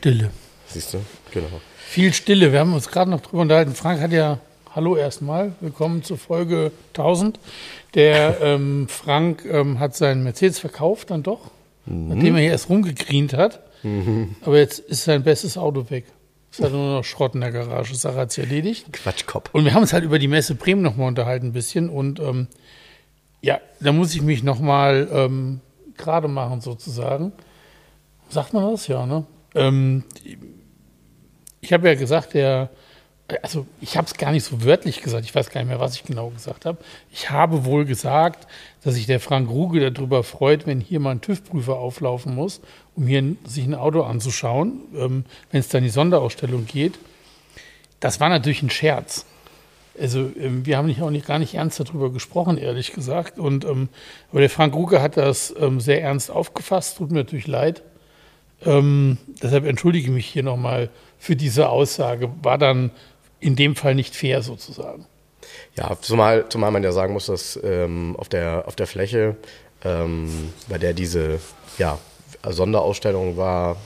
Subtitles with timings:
[0.00, 0.30] Stille.
[0.66, 0.98] Siehst du?
[1.30, 1.60] Genau.
[1.76, 2.52] Viel Stille.
[2.52, 3.74] Wir haben uns gerade noch drüber unterhalten.
[3.74, 4.38] Frank hat ja,
[4.74, 7.38] hallo erstmal, willkommen zur Folge 1000.
[7.92, 11.50] Der ähm, Frank ähm, hat seinen Mercedes verkauft dann doch,
[11.84, 13.60] nachdem er hier erst rumgegrient hat.
[14.40, 16.06] Aber jetzt ist sein bestes Auto weg.
[16.50, 17.94] Ist halt nur noch Schrott in der Garage.
[17.94, 18.90] Sache hat sich erledigt.
[18.90, 19.50] Quatschkopf.
[19.52, 21.90] Und wir haben uns halt über die Messe Bremen nochmal unterhalten ein bisschen.
[21.90, 22.46] Und ähm,
[23.42, 25.60] ja, da muss ich mich nochmal ähm,
[25.98, 27.32] gerade machen sozusagen.
[28.30, 28.86] Sagt man das?
[28.86, 29.26] Ja, ne?
[29.54, 30.04] Ähm,
[31.60, 32.70] ich habe ja gesagt, der,
[33.42, 35.94] also ich habe es gar nicht so wörtlich gesagt, ich weiß gar nicht mehr, was
[35.94, 36.78] ich genau gesagt habe.
[37.10, 38.46] Ich habe wohl gesagt,
[38.82, 42.60] dass sich der Frank Ruge darüber freut, wenn hier mal ein TÜV-Prüfer auflaufen muss,
[42.96, 46.98] um hier sich ein Auto anzuschauen, ähm, wenn es dann in die Sonderausstellung geht.
[48.00, 49.26] Das war natürlich ein Scherz.
[50.00, 53.38] Also ähm, wir haben nicht, auch nicht, gar nicht ernst darüber gesprochen, ehrlich gesagt.
[53.38, 53.88] Und, ähm,
[54.30, 57.82] aber der Frank Ruge hat das ähm, sehr ernst aufgefasst, tut mir natürlich leid.
[58.64, 62.30] Ähm, deshalb entschuldige ich mich hier nochmal für diese Aussage.
[62.42, 62.90] War dann
[63.40, 65.06] in dem Fall nicht fair sozusagen.
[65.76, 69.36] Ja, zumal, zumal man ja sagen muss, dass ähm, auf, der, auf der Fläche,
[69.84, 71.40] ähm, bei der diese
[71.78, 71.98] ja,
[72.46, 73.76] Sonderausstellung war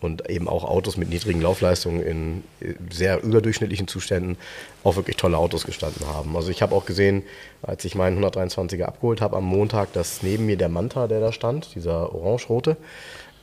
[0.00, 2.44] und eben auch Autos mit niedrigen Laufleistungen in
[2.90, 4.36] sehr überdurchschnittlichen Zuständen
[4.84, 6.36] auch wirklich tolle Autos gestanden haben.
[6.36, 7.22] Also ich habe auch gesehen,
[7.62, 11.32] als ich meinen 123er abgeholt habe am Montag, dass neben mir der Manta, der da
[11.32, 12.76] stand, dieser orange-rote,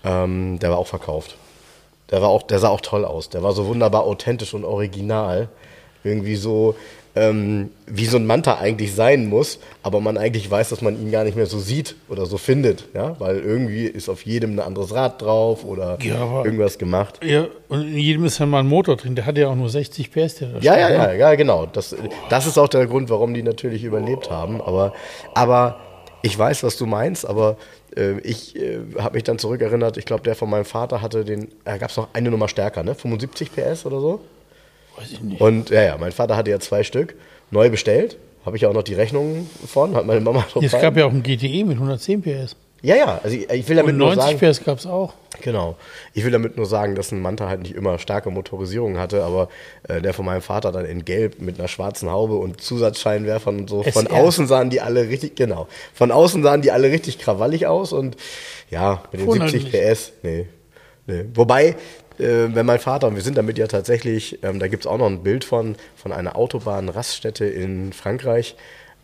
[0.03, 1.35] ähm, der war auch verkauft.
[2.11, 3.29] Der, war auch, der sah auch toll aus.
[3.29, 5.49] Der war so wunderbar authentisch und original.
[6.03, 6.75] Irgendwie so,
[7.15, 11.11] ähm, wie so ein Manta eigentlich sein muss, aber man eigentlich weiß, dass man ihn
[11.11, 12.86] gar nicht mehr so sieht oder so findet.
[12.93, 13.15] Ja?
[13.19, 17.19] Weil irgendwie ist auf jedem ein anderes Rad drauf oder Ja, irgendwas gemacht.
[17.23, 19.15] Ja, und in jedem ist ja mal ein Motor drin.
[19.15, 20.36] Der hat ja auch nur 60 PS.
[20.36, 21.17] Der Ja, ja, steht, ja, ne?
[21.17, 21.65] ja, genau.
[21.67, 21.95] Das,
[22.30, 24.59] das ist auch der Grund, warum die natürlich überlebt haben.
[24.61, 24.93] Aber,
[25.33, 25.77] aber
[26.21, 27.58] ich weiß, was du meinst, aber
[28.23, 31.77] ich äh, habe mich dann zurückerinnert, ich glaube, der von meinem Vater hatte den, da
[31.77, 32.95] gab es noch eine Nummer stärker, ne?
[32.95, 34.21] 75 PS oder so.
[34.98, 35.42] Weiß ich nicht.
[35.42, 37.15] Und ja, ja, mein Vater hatte ja zwei Stück,
[37.52, 38.17] neu bestellt.
[38.45, 40.81] Habe ich auch noch die Rechnungen von, hat meine Mama Es dabei.
[40.81, 42.55] gab ja auch einen GTE mit 110 PS.
[42.83, 45.14] Ja, ja, also ich, ich will damit Und nur 90 sagen, PS gab es auch.
[45.42, 45.77] Genau.
[46.14, 49.48] Ich will damit nur sagen, dass ein Manta halt nicht immer starke Motorisierung hatte, aber
[49.88, 53.70] äh, der von meinem Vater dann in Gelb mit einer schwarzen Haube und Zusatzscheinwerfern und
[53.70, 53.83] so.
[53.83, 54.17] Von SR.
[54.17, 55.70] außen sahen die alle richtig, genau.
[55.93, 58.17] Von außen sahen die alle richtig krawallig aus und
[58.70, 59.82] ja, mit den Wundert 70 mich.
[59.82, 60.48] PS, nee.
[61.08, 61.23] nee.
[61.36, 61.77] Wobei,
[62.20, 64.98] äh, wenn mein Vater, und wir sind damit ja tatsächlich, ähm, da gibt es auch
[64.98, 68.58] noch ein Bild von, von einer Autobahnraststätte in Frankreich,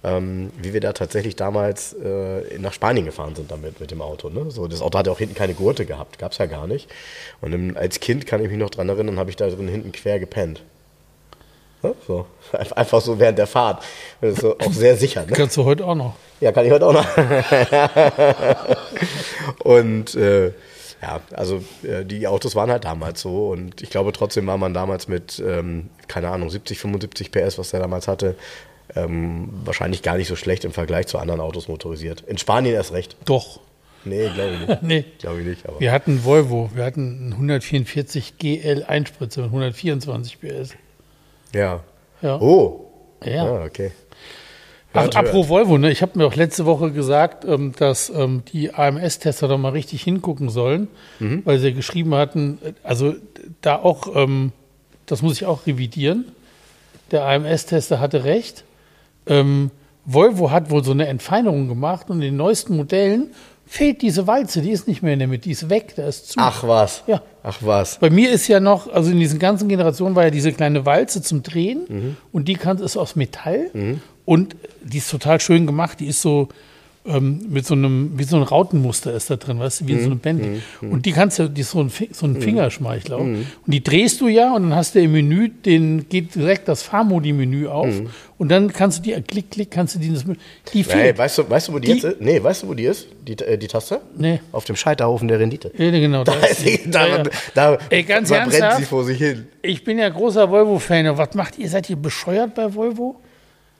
[0.03, 4.29] ähm, wie wir da tatsächlich damals äh, nach Spanien gefahren sind damit, mit dem Auto.
[4.29, 4.49] Ne?
[4.49, 6.89] So, das Auto hatte auch hinten keine Gurte gehabt, gab es ja gar nicht.
[7.41, 9.91] Und im, als Kind kann ich mich noch dran erinnern, habe ich da drin hinten
[9.91, 10.63] quer gepennt.
[11.83, 11.93] Ne?
[12.07, 12.27] So.
[12.75, 13.83] Einfach so während der Fahrt.
[14.21, 15.25] Das ist so auch sehr sicher.
[15.25, 15.33] Ne?
[15.33, 16.15] Kannst du heute auch noch.
[16.39, 17.05] Ja, kann ich heute auch noch.
[19.65, 20.53] und äh,
[21.01, 24.73] ja, also äh, die Autos waren halt damals so und ich glaube trotzdem war man
[24.73, 28.35] damals mit, ähm, keine Ahnung, 70, 75 PS, was der damals hatte,
[28.95, 32.21] ähm, wahrscheinlich gar nicht so schlecht im Vergleich zu anderen Autos motorisiert.
[32.27, 33.15] In Spanien erst recht.
[33.25, 33.59] Doch.
[34.05, 34.81] Nee, glaube ich nicht.
[34.83, 35.05] Nee.
[35.19, 35.79] Glaube ich nicht, aber.
[35.79, 36.69] Wir hatten Volvo.
[36.73, 40.75] Wir hatten einen 144 GL Einspritzer mit 124 PS.
[41.53, 41.81] Ja.
[42.21, 42.39] Ja.
[42.39, 42.85] Oh.
[43.23, 43.43] Ja.
[43.45, 43.91] Ah, okay.
[44.93, 45.91] Ach, Ja, apropos Volvo, ne?
[45.91, 50.01] ich habe mir auch letzte Woche gesagt, ähm, dass ähm, die AMS-Tester da mal richtig
[50.01, 50.87] hingucken sollen,
[51.19, 51.41] Mhm.
[51.45, 53.13] weil sie geschrieben hatten, also
[53.61, 54.51] da auch, ähm,
[55.05, 56.25] das muss ich auch revidieren,
[57.11, 58.63] der AMS-Tester hatte recht.
[59.29, 59.71] Ähm,
[60.05, 63.31] Volvo hat wohl so eine Entfeinerung gemacht und in den neuesten Modellen
[63.65, 66.29] fehlt diese Walze, die ist nicht mehr in der Mitte, die ist weg, da ist
[66.31, 66.39] zu.
[66.39, 67.03] Ach was.
[67.05, 67.21] Ja.
[67.43, 67.99] Ach was.
[67.99, 71.21] Bei mir ist ja noch, also in diesen ganzen Generationen war ja diese kleine Walze
[71.21, 72.17] zum Drehen Mhm.
[72.31, 73.69] und die kann, ist aus Metall
[74.25, 75.99] und die ist total schön gemacht.
[75.99, 76.47] Die ist so
[77.09, 79.99] ähm, mit so einem, wie so ein Rautenmuster ist da drin, weißt du, wie so
[80.01, 80.05] Mhm.
[80.05, 80.61] eine Bändel.
[80.81, 83.17] Und die kannst du, die ist so ein, so ein Fingerschmeichler.
[83.17, 86.83] Und die drehst du ja und dann hast du im Menü, den geht direkt das
[86.83, 88.09] Fahrmodi-Menü auf Mhm.
[88.37, 90.23] und dann kannst du die, klick, klick, kannst du die, das,
[90.73, 92.21] die Hey, weißt du, weißt du, wo die, Die- jetzt ist?
[92.21, 93.07] Nee, weißt du, wo die ist?
[93.27, 94.01] Die, äh, die Taste?
[94.17, 94.39] Nee.
[94.51, 95.71] Auf dem Scheiterhaufen der Rendite.
[95.77, 96.23] Ja, genau.
[96.23, 97.23] Da, ist sie, da, Ja, ja.
[97.53, 98.77] da, Ey, ganz verbrennt ernsthaft?
[98.79, 99.47] sie vor sich hin.
[99.61, 101.17] Ich bin ja großer Volvo-Fan.
[101.17, 101.69] Was macht ihr?
[101.69, 103.19] Seid ihr bescheuert bei Volvo?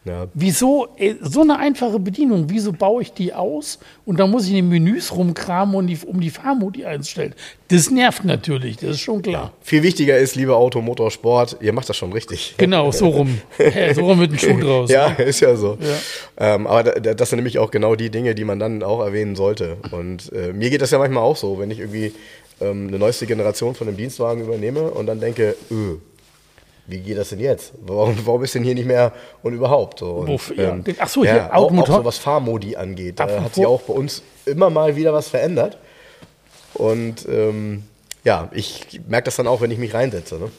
[0.05, 0.27] Ja.
[0.33, 2.45] Wieso ey, so eine einfache Bedienung?
[2.47, 5.97] Wieso baue ich die aus und dann muss ich in den Menüs rumkramen und die,
[6.07, 7.35] um die Fahrmodi einstellen?
[7.67, 9.51] Das nervt natürlich, das ist schon klar.
[9.61, 12.55] Viel wichtiger ist, liebe Auto, Motorsport, ihr macht das schon richtig.
[12.57, 13.39] Genau, so rum.
[13.59, 14.89] Ja, so rum mit dem Schuh draus.
[14.89, 15.77] Ja, ist ja so.
[16.37, 19.01] Ähm, aber da- da- das sind nämlich auch genau die Dinge, die man dann auch
[19.01, 19.77] erwähnen sollte.
[19.91, 22.13] Und äh, mir geht das ja manchmal auch so, wenn ich irgendwie
[22.61, 25.95] ähm, eine neueste Generation von einem Dienstwagen übernehme und dann denke, öh,
[26.89, 27.74] wie geht das denn jetzt?
[27.81, 29.12] Warum, warum ist denn hier nicht mehr
[29.44, 30.00] und überhaupt?
[30.00, 30.56] So, und, Wofür-
[30.88, 30.95] ja.
[31.00, 33.19] Ach so, hier, ja, auch, auch so was Fahrmodi angeht.
[33.19, 35.77] Da hat sich auch bei uns immer mal wieder was verändert.
[36.74, 37.83] Und ähm,
[38.24, 40.36] ja, ich merke das dann auch, wenn ich mich reinsetze.
[40.39, 40.51] Ne?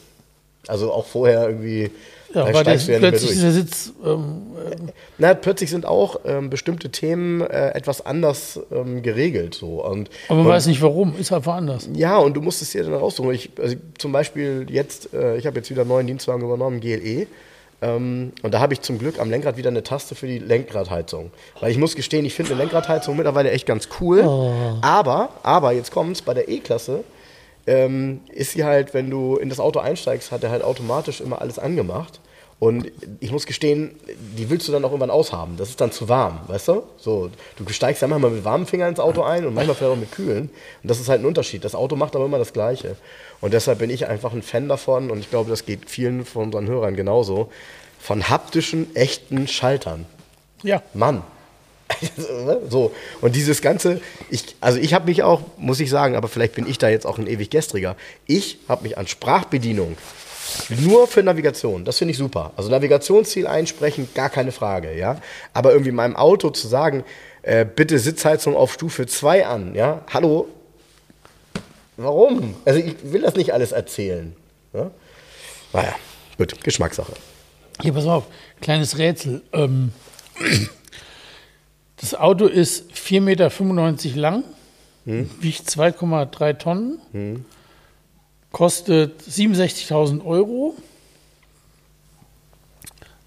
[0.67, 1.91] Also auch vorher irgendwie,
[2.33, 3.39] Ja, da weil der, steigst du ja nicht mehr plötzlich durch.
[3.39, 4.41] dieser Sitz, ähm,
[5.17, 9.53] Na, plötzlich sind auch ähm, bestimmte Themen äh, etwas anders ähm, geregelt.
[9.53, 9.83] So.
[9.85, 11.89] Und, aber man und, weiß nicht warum, ist einfach anders.
[11.93, 13.31] Ja, und du musst es dir dann raussuchen.
[13.31, 17.27] Ich, also zum Beispiel jetzt, äh, ich habe jetzt wieder einen neuen Dienstwagen übernommen, GLE.
[17.81, 21.31] Ähm, und da habe ich zum Glück am Lenkrad wieder eine Taste für die Lenkradheizung.
[21.59, 24.21] Weil ich muss gestehen, ich finde eine Lenkradheizung mittlerweile echt ganz cool.
[24.81, 27.03] Aber, aber jetzt kommt's, bei der E-Klasse
[27.67, 31.41] ähm, ist sie halt, wenn du in das Auto einsteigst, hat er halt automatisch immer
[31.41, 32.19] alles angemacht.
[32.61, 33.95] Und ich muss gestehen,
[34.37, 35.57] die willst du dann auch irgendwann aushaben.
[35.57, 36.83] Das ist dann zu warm, weißt du?
[36.95, 39.99] So, du steigst ja manchmal mit warmen Fingern ins Auto ein und manchmal vielleicht auch
[39.99, 40.51] mit kühlen.
[40.83, 41.63] Und das ist halt ein Unterschied.
[41.65, 42.97] Das Auto macht aber immer das Gleiche.
[43.41, 46.45] Und deshalb bin ich einfach ein Fan davon und ich glaube, das geht vielen von
[46.45, 47.49] unseren Hörern genauso.
[47.99, 50.05] Von haptischen, echten Schaltern.
[50.61, 50.83] Ja.
[50.93, 51.23] Mann.
[52.69, 52.91] so.
[53.21, 56.67] Und dieses Ganze, ich, also ich habe mich auch, muss ich sagen, aber vielleicht bin
[56.67, 57.95] ich da jetzt auch ein ewig gestriger.
[58.27, 59.97] Ich habe mich an Sprachbedienung
[60.69, 62.51] nur für Navigation, das finde ich super.
[62.57, 65.17] Also Navigationsziel einsprechen, gar keine Frage, ja.
[65.53, 67.03] Aber irgendwie meinem Auto zu sagen,
[67.41, 70.03] äh, bitte Sitzheizung auf Stufe 2 an, ja.
[70.13, 70.47] Hallo?
[71.97, 72.55] Warum?
[72.65, 74.35] Also ich will das nicht alles erzählen.
[74.73, 74.91] Ja?
[75.73, 75.95] Naja,
[76.37, 77.13] gut, Geschmackssache.
[77.81, 78.25] Hier, pass auf,
[78.61, 79.41] kleines Rätsel.
[79.53, 79.91] Ähm,
[82.01, 84.43] das Auto ist 4,95 Meter lang,
[85.05, 87.45] wiegt 2,3 Tonnen,
[88.51, 90.75] kostet 67.000 Euro,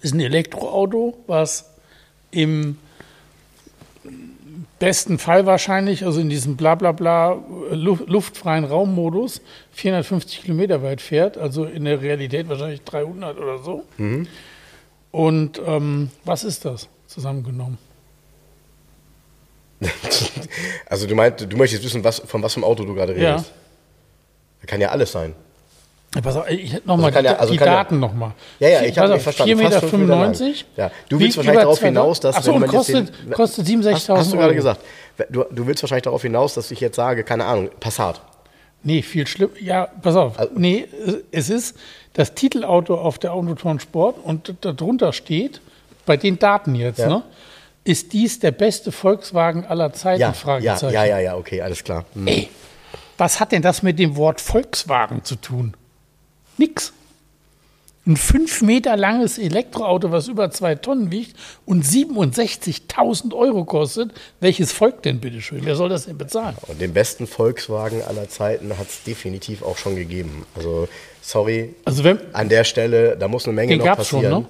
[0.01, 1.71] ist ein Elektroauto, was
[2.31, 2.77] im
[4.77, 7.41] besten Fall wahrscheinlich, also in diesem Blablabla
[7.71, 9.41] Lu- luftfreien Raummodus,
[9.71, 13.85] 450 Kilometer weit fährt, also in der Realität wahrscheinlich 300 oder so.
[15.11, 17.77] Und ähm, was ist das zusammengenommen?
[20.87, 23.45] Also du meinst, du möchtest wissen, was, von was für einem Auto du gerade redest?
[23.47, 23.51] Ja.
[24.61, 25.33] Das kann ja alles sein.
[26.15, 28.31] Ja, Pass auf, ich hätte nochmal Also die, ja- also die kann ja- Daten nochmal.
[28.59, 29.59] Ja, ja, ich habe nicht verstanden.
[29.59, 29.87] 4,95 Fast Meter.
[29.87, 30.33] fünf Meter lang.
[30.35, 34.09] 95, Ja, du willst wahrscheinlich darauf hinaus, dass Achso, und kostet, den- kostet 67.000 Hast,
[34.09, 34.55] hast du gerade Euro.
[34.55, 34.81] gesagt.
[35.29, 38.21] Du, du willst wahrscheinlich darauf hinaus, dass ich jetzt sage, keine Ahnung, Passat.
[38.83, 39.49] Nee, viel schlimm.
[39.59, 40.39] Ja, pass auf.
[40.39, 40.87] Also- nee,
[41.31, 41.75] es ist
[42.13, 45.59] das Titelauto auf der Autotron Sport und darunter steht,
[46.05, 47.23] bei den Daten jetzt, ne,
[47.85, 50.19] ist dies der beste Volkswagen aller Zeiten?
[50.19, 50.93] Ja, ja, Fragezeichen.
[50.93, 52.03] ja, ja, ja, okay, alles klar.
[52.13, 52.27] Hm.
[52.27, 52.49] Ey,
[53.17, 55.73] was hat denn das mit dem Wort Volkswagen zu tun?
[56.57, 56.91] Nix.
[58.07, 61.35] Ein fünf Meter langes Elektroauto, was über zwei Tonnen wiegt
[61.65, 64.11] und 67.000 Euro kostet.
[64.39, 65.61] Welches folgt denn bitte schön?
[65.65, 66.55] Wer soll das denn bezahlen?
[66.67, 70.45] Und den besten Volkswagen aller Zeiten hat es definitiv auch schon gegeben.
[70.55, 70.87] Also,
[71.21, 74.43] sorry, Also wenn, an der Stelle, da muss eine Menge Den noch gab's schon, passieren.
[74.43, 74.47] ne?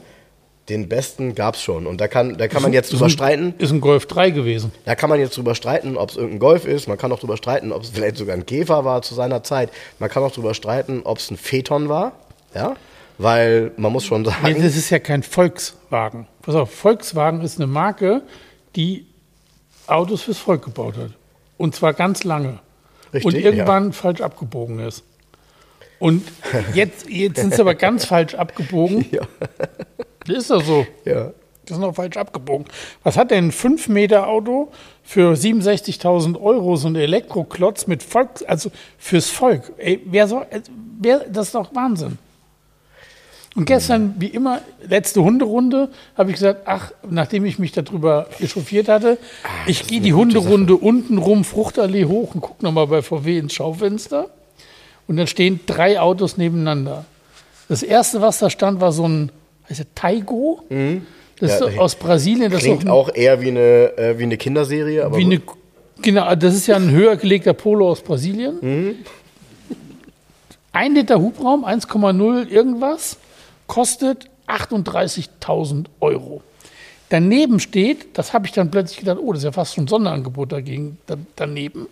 [0.69, 1.85] Den besten gab es schon.
[1.85, 3.53] Und da kann, da kann man jetzt drüber ist streiten.
[3.59, 4.71] Ist ein Golf 3 gewesen.
[4.85, 6.87] Da kann man jetzt drüber streiten, ob es irgendein Golf ist.
[6.87, 9.69] Man kann auch drüber streiten, ob es vielleicht sogar ein Käfer war zu seiner Zeit.
[9.99, 12.13] Man kann auch drüber streiten, ob es ein Phaeton war.
[12.55, 12.75] Ja,
[13.17, 16.27] weil man muss schon Nee, sagen, das ist ja kein Volkswagen.
[16.41, 18.23] Pass auf, Volkswagen ist eine Marke,
[18.75, 19.05] die
[19.87, 21.11] Autos fürs Volk gebaut hat.
[21.57, 22.59] Und zwar ganz lange.
[23.13, 25.03] Richtig, und irgendwann falsch abgebogen ist.
[25.99, 26.23] Und
[26.73, 29.05] jetzt, jetzt sind sie aber ganz falsch abgebogen.
[29.11, 29.21] Ja.
[30.27, 30.85] Das ist doch so.
[31.05, 31.31] ja,
[31.65, 32.65] Das ist noch falsch abgebogen.
[33.03, 34.71] Was hat denn ein 5-Meter-Auto
[35.03, 39.71] für 67.000 Euro, so ein Elektroklotz mit Volks, also fürs Volk?
[39.77, 40.61] Ey, wer soll, äh,
[40.99, 42.17] wer, das ist doch Wahnsinn.
[43.55, 48.89] Und gestern, wie immer, letzte Hunderunde, habe ich gesagt, ach, nachdem ich mich darüber echauffiert
[48.89, 49.17] hatte,
[49.65, 54.29] ich gehe die Hunderunde unten rum, Fruchtallee hoch und gucke nochmal bei VW ins Schaufenster.
[55.07, 57.05] Und dann stehen drei Autos nebeneinander.
[57.69, 59.31] Das erste, was da stand, war so ein,
[59.69, 60.63] heißt der Taigo?
[61.39, 62.51] Das ist Ja, doch aus Brasilien.
[62.51, 65.03] Das ist klingt ein, auch eher wie eine, äh, wie eine Kinderserie.
[65.05, 65.41] Aber wie eine,
[66.01, 68.57] genau, das ist ja ein höher gelegter Polo aus Brasilien.
[68.61, 68.95] Mhm.
[70.71, 73.17] Ein Liter Hubraum, 1,0 irgendwas,
[73.67, 76.41] kostet 38.000 Euro.
[77.09, 79.87] Daneben steht, das habe ich dann plötzlich gedacht, oh, das ist ja fast schon ein
[79.87, 81.87] Sonderangebot dagegen, da, daneben.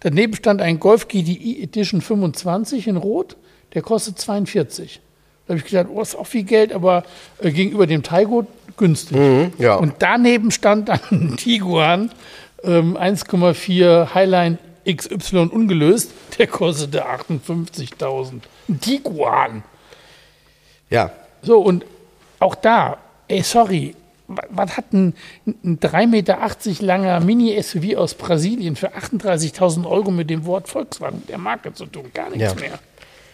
[0.00, 3.36] Daneben stand ein Golf GDI Edition 25 in Rot,
[3.74, 5.00] der kostet 42.
[5.48, 7.02] Da habe ich gedacht, oh, ist auch viel Geld, aber
[7.40, 9.16] äh, gegenüber dem Taigo günstig.
[9.16, 9.74] Mhm, ja.
[9.76, 12.10] Und daneben stand dann ein Tiguan
[12.62, 16.12] ähm, 1,4 Highline XY ungelöst.
[16.38, 18.40] Der kostete 58.000.
[18.68, 19.62] Ein Tiguan.
[20.90, 21.10] Ja,
[21.42, 21.84] So, und
[22.40, 23.94] auch da, ey, sorry,
[24.28, 25.14] wa- was hat ein,
[25.46, 26.38] ein 3,80 Meter
[26.84, 32.04] langer Mini-SUV aus Brasilien für 38.000 Euro mit dem Wort Volkswagen der Marke zu tun?
[32.14, 32.60] Gar nichts Ja.
[32.60, 32.78] mehr.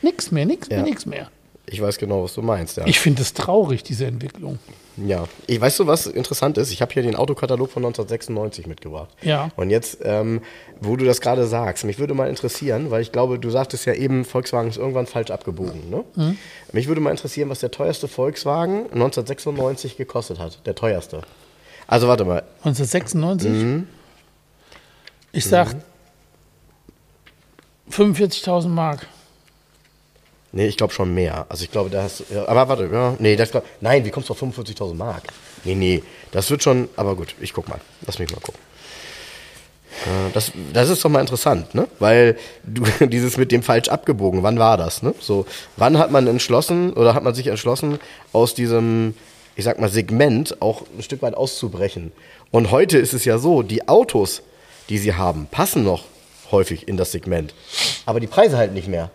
[0.02, 0.76] Nix mehr, nix Ja.
[0.78, 1.28] mehr, nix mehr.
[1.66, 2.76] Ich weiß genau, was du meinst.
[2.76, 2.86] Ja.
[2.86, 4.58] Ich finde es traurig, diese Entwicklung.
[4.96, 6.70] Ja, ich weißt du, was interessant ist?
[6.70, 9.08] Ich habe hier den Autokatalog von 1996 mitgebracht.
[9.22, 9.50] Ja.
[9.56, 10.40] Und jetzt, ähm,
[10.80, 13.94] wo du das gerade sagst, mich würde mal interessieren, weil ich glaube, du sagtest ja
[13.94, 15.90] eben, Volkswagen ist irgendwann falsch abgebogen.
[15.90, 16.04] Ne?
[16.14, 16.38] Mhm.
[16.72, 20.64] Mich würde mal interessieren, was der teuerste Volkswagen 1996 gekostet hat.
[20.64, 21.22] Der teuerste.
[21.88, 22.44] Also warte mal.
[22.62, 23.50] 1996?
[23.50, 23.88] Mhm.
[25.32, 25.74] Ich sag
[27.90, 29.08] 45.000 Mark.
[30.56, 31.46] Nee, ich glaube schon mehr.
[31.48, 34.34] Also ich glaube, da hast ja, aber warte, ja, nee, das nein, wie kommst du
[34.34, 35.24] auf 45.000 Mark?
[35.64, 37.80] Nee, nee, das wird schon, aber gut, ich guck mal.
[38.06, 38.60] Lass mich mal gucken.
[40.06, 41.88] Äh, Das, das ist doch mal interessant, ne?
[41.98, 45.12] Weil du dieses mit dem falsch abgebogen, wann war das, ne?
[45.18, 45.44] So,
[45.76, 47.98] wann hat man entschlossen oder hat man sich entschlossen,
[48.32, 49.14] aus diesem,
[49.56, 52.12] ich sag mal, Segment auch ein Stück weit auszubrechen?
[52.52, 54.42] Und heute ist es ja so, die Autos,
[54.88, 56.04] die sie haben, passen noch
[56.52, 57.54] häufig in das Segment,
[58.06, 59.10] aber die Preise halt nicht mehr.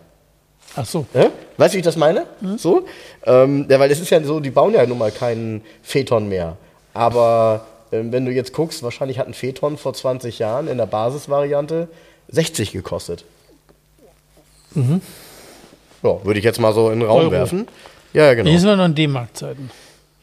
[0.75, 1.05] Ach so.
[1.13, 1.31] Ja?
[1.57, 2.25] Weißt du, wie ich das meine?
[2.57, 2.85] So?
[3.25, 6.57] Ähm, ja, weil es ist ja so, die bauen ja nun mal keinen Phaeton mehr.
[6.93, 10.85] Aber ähm, wenn du jetzt guckst, wahrscheinlich hat ein Phaeton vor 20 Jahren in der
[10.85, 11.87] Basisvariante
[12.29, 13.25] 60 gekostet.
[16.03, 17.31] Ja, würde ich jetzt mal so in den Raum Euro.
[17.31, 17.67] werfen.
[18.13, 18.49] Ja, ja, genau.
[18.49, 19.69] Hier sind wir noch in D-Mark-Zeiten.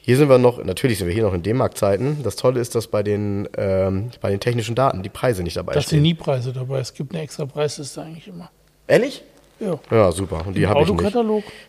[0.01, 2.23] Hier sind wir noch, natürlich sind wir hier noch in D-Mark-Zeiten.
[2.23, 5.75] Das Tolle ist, dass bei den, ähm, bei den technischen Daten die Preise nicht dabei
[5.75, 6.03] Da sind stehen.
[6.03, 6.79] nie Preise dabei.
[6.79, 8.51] Es gibt eine extra Preisliste eigentlich immer.
[8.87, 9.23] Ehrlich?
[9.59, 9.79] Ja.
[9.91, 10.45] Ja, super.
[10.47, 11.17] Und die habe ich nicht.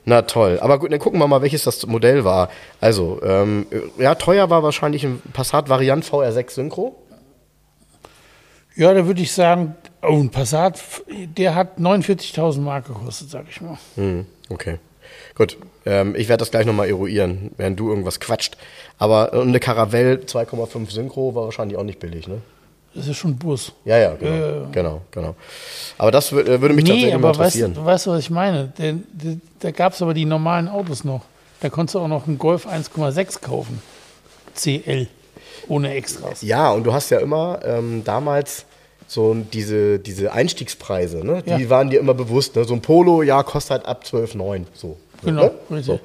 [0.06, 0.60] Na toll.
[0.62, 2.50] Aber gut, dann gucken wir mal, welches das Modell war.
[2.82, 3.66] Also, ähm,
[3.98, 6.96] ja, teuer war wahrscheinlich ein Passat Variant VR6 Synchro.
[8.76, 10.80] Ja, da würde ich sagen, oh, ein Passat,
[11.10, 13.78] der hat 49.000 Mark gekostet, sag ich mal.
[13.96, 14.78] Hm, okay.
[15.34, 18.58] Gut, ähm, ich werde das gleich nochmal eruieren, während du irgendwas quatscht.
[18.98, 22.42] Aber äh, eine Caravelle 2,5 Synchro war wahrscheinlich auch nicht billig, ne?
[22.98, 23.72] Das ist schon Bus.
[23.86, 24.36] Ja, ja, genau.
[24.36, 24.66] Ja.
[24.72, 25.36] Genau, genau.
[26.00, 27.74] Aber das äh, würde mich Nee, tatsächlich aber weißt, interessieren.
[27.76, 28.74] du weißt du, was ich meine?
[28.80, 31.22] Denn, denn, da gab es aber die normalen Autos noch.
[31.62, 33.82] Da konntest du auch noch einen Golf 1,6 kaufen.
[34.56, 35.08] CL.
[35.68, 36.42] Ohne Extras.
[36.42, 38.66] Ja, und du hast ja immer ähm, damals
[39.08, 41.44] so diese, diese Einstiegspreise, ne?
[41.44, 41.70] die Ja.
[41.70, 42.56] waren dir immer bewusst.
[42.56, 42.64] Ne?
[42.66, 44.64] So ein Polo, ja, kostet halt ab 12,9.
[44.74, 44.98] So.
[45.24, 45.52] Genau, ne?
[45.72, 45.86] richtig.
[45.86, 46.00] So.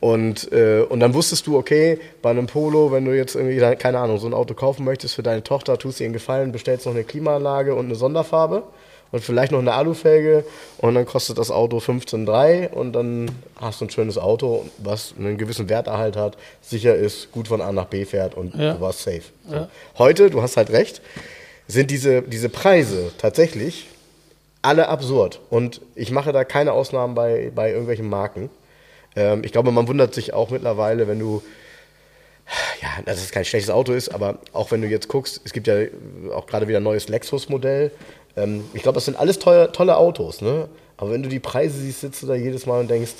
[0.00, 3.98] Und, äh, und dann wusstest du, okay, bei einem Polo, wenn du jetzt irgendwie, keine
[3.98, 6.92] Ahnung, so ein Auto kaufen möchtest für deine Tochter, tust ihr einen Gefallen, bestellst noch
[6.92, 8.62] eine Klimaanlage und eine Sonderfarbe
[9.10, 10.44] und vielleicht noch eine Alufelge
[10.78, 15.38] und dann kostet das Auto 15,3 und dann hast du ein schönes Auto, was einen
[15.38, 18.74] gewissen Werterhalt hat, sicher ist, gut von A nach B fährt und Ja.
[18.74, 19.22] du warst safe.
[19.50, 19.68] Ja.
[19.96, 21.00] Heute, du hast halt recht,
[21.68, 23.86] sind diese, diese Preise tatsächlich
[24.60, 25.40] alle absurd.
[25.48, 28.50] Und ich mache da keine Ausnahmen bei, bei irgendwelchen Marken.
[29.16, 31.42] Ähm, ich glaube, man wundert sich auch mittlerweile, wenn du,
[32.82, 35.66] ja, dass es kein schlechtes Auto ist, aber auch wenn du jetzt guckst, es gibt
[35.66, 35.74] ja
[36.34, 37.90] auch gerade wieder ein neues Lexus-Modell.
[38.36, 40.68] Ähm, ich glaube, das sind alles teuer, tolle Autos, ne?
[40.98, 43.14] Aber wenn du die Preise siehst, sitzt du da jedes Mal und denkst,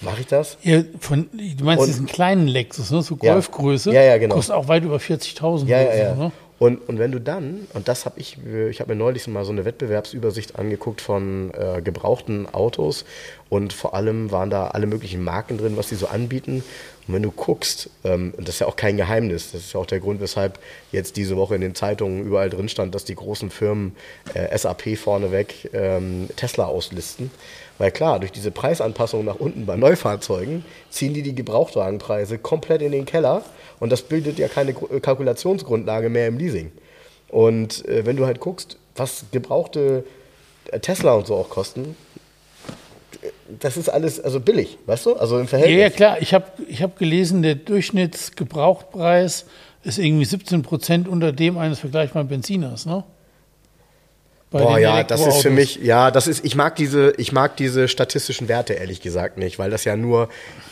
[0.00, 0.56] mache ich das?
[0.62, 3.02] Ja, von, du meinst Und- diesen kleinen Lexus, ne?
[3.02, 3.16] so.
[3.16, 3.92] Golfgröße.
[3.92, 4.34] Ja, ja, genau.
[4.34, 5.66] Kostet auch weit über 40.000.
[5.66, 6.14] Ja, ja, ja.
[6.14, 6.32] ne?
[6.58, 9.50] Und, und wenn du dann, und das habe ich, ich habe mir neulich mal so
[9.50, 13.04] eine Wettbewerbsübersicht angeguckt von äh, gebrauchten Autos
[13.48, 16.62] und vor allem waren da alle möglichen Marken drin, was die so anbieten.
[17.06, 19.80] Und wenn du guckst, ähm, und das ist ja auch kein Geheimnis, das ist ja
[19.80, 20.60] auch der Grund, weshalb
[20.92, 23.96] jetzt diese Woche in den Zeitungen überall drin stand, dass die großen Firmen
[24.32, 27.32] äh, SAP vorneweg ähm, Tesla auslisten.
[27.78, 32.92] Weil klar, durch diese Preisanpassung nach unten bei Neufahrzeugen ziehen die die Gebrauchtwagenpreise komplett in
[32.92, 33.42] den Keller
[33.80, 36.70] und das bildet ja keine äh, Kalkulationsgrundlage mehr im Leasing.
[37.28, 40.04] Und äh, wenn du halt guckst, was gebrauchte
[40.70, 41.96] äh, Tesla und so auch kosten,
[43.22, 43.28] äh,
[43.58, 45.14] das ist alles also billig, weißt du?
[45.16, 45.80] Also im Ja, Verhältnis.
[45.80, 46.16] ja, klar.
[46.20, 49.46] Ich habe ich hab gelesen, der Durchschnittsgebrauchtpreis
[49.82, 53.02] ist irgendwie 17 Prozent unter dem eines vergleichbaren Benziners, ne?
[54.62, 57.88] Boah, ja, das ist für mich, ja, das ist, ich mag diese, ich mag diese
[57.88, 60.28] statistischen Werte ehrlich gesagt nicht, weil das ja nur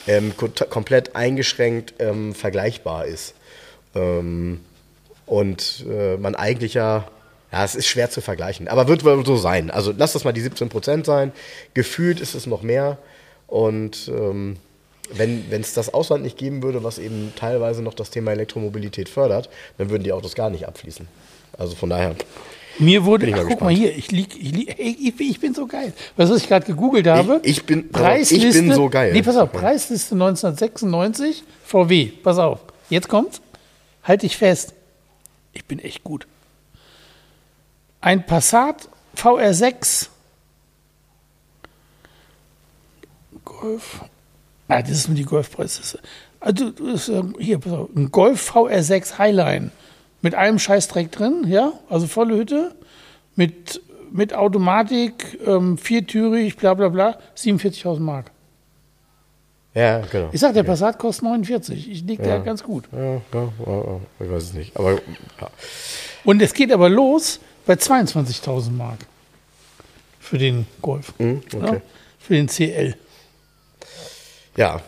[0.07, 3.35] ähm, ko- komplett eingeschränkt ähm, vergleichbar ist.
[3.95, 4.61] Ähm,
[5.27, 7.09] und äh, man eigentlich ja,
[7.51, 9.71] ja, es ist schwer zu vergleichen, aber wird wohl so sein.
[9.71, 11.33] Also lass das mal die 17 Prozent sein.
[11.75, 12.99] Gefühlt ist es noch mehr.
[13.47, 14.57] Und ähm,
[15.15, 19.51] wenn es das Ausland nicht geben würde, was eben teilweise noch das Thema Elektromobilität fördert,
[19.77, 21.07] dann würden die Autos gar nicht abfließen.
[21.59, 22.15] Also von daher,
[22.79, 25.67] Mir wurde, ach, guck mal hier, ich, lieg, ich, lieg, ich, bin- ich bin so
[25.67, 25.93] geil.
[26.17, 27.41] Weißt du, was ich gerade gegoogelt habe?
[27.43, 29.13] Ich- ich bin- Preisliste, ich bin so geil.
[29.13, 32.61] Nee, pass auf, Preisliste 1996, VW, pass auf.
[32.89, 33.41] Jetzt kommt's,
[34.05, 34.75] halt dich fest.
[35.53, 36.27] Ich bin echt gut.
[38.01, 40.09] Ein Passat VR6
[43.45, 44.01] Golf.
[44.69, 46.01] Ah, das ist nur die Golfpreisliste.
[46.41, 49.71] Also, das ist, ähm, hier, pass auf, ein Golf VR6 Highline
[50.23, 52.75] mit einem Scheißdreck drin, ja, also volle Hütte,
[53.37, 58.31] mit, mit Automatik, ähm, viertürig, bla bla bla, 47.000 Mark.
[59.75, 60.29] Ja, genau.
[60.33, 61.91] Ich sag, der Passat kostet 49.
[61.91, 62.85] Ich liege da ganz gut.
[62.93, 64.77] Ja, ja, ja, ja, ich weiß es nicht.
[64.77, 65.51] Aber ja.
[66.25, 68.99] Und es geht aber los bei 22.000 Mark
[70.21, 71.15] für den Golf.
[71.19, 71.75] Hm, okay.
[71.75, 71.81] ja,
[72.19, 72.97] für den CL.
[74.57, 74.83] Ja,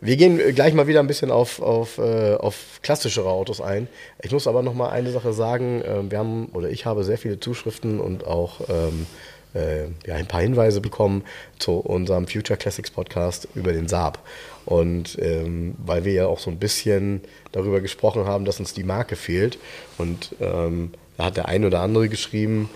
[0.00, 3.88] wir gehen gleich mal wieder ein bisschen auf, auf, äh, auf klassischere Autos ein.
[4.22, 5.82] Ich muss aber noch mal eine Sache sagen.
[5.86, 9.06] Ähm, wir haben, oder ich habe sehr viele Zuschriften und auch ähm,
[9.54, 11.24] äh, ja, ein paar Hinweise bekommen
[11.58, 14.18] zu unserem Future Classics Podcast über den Saab.
[14.66, 18.84] Und ähm, weil wir ja auch so ein bisschen darüber gesprochen haben, dass uns die
[18.84, 19.58] Marke fehlt.
[19.98, 22.68] Und ähm, da hat der ein oder andere geschrieben,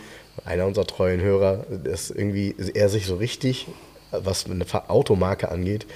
[0.44, 3.66] einer unserer treuen Hörer, dass irgendwie er sich so richtig,
[4.10, 5.86] was eine Automarke angeht,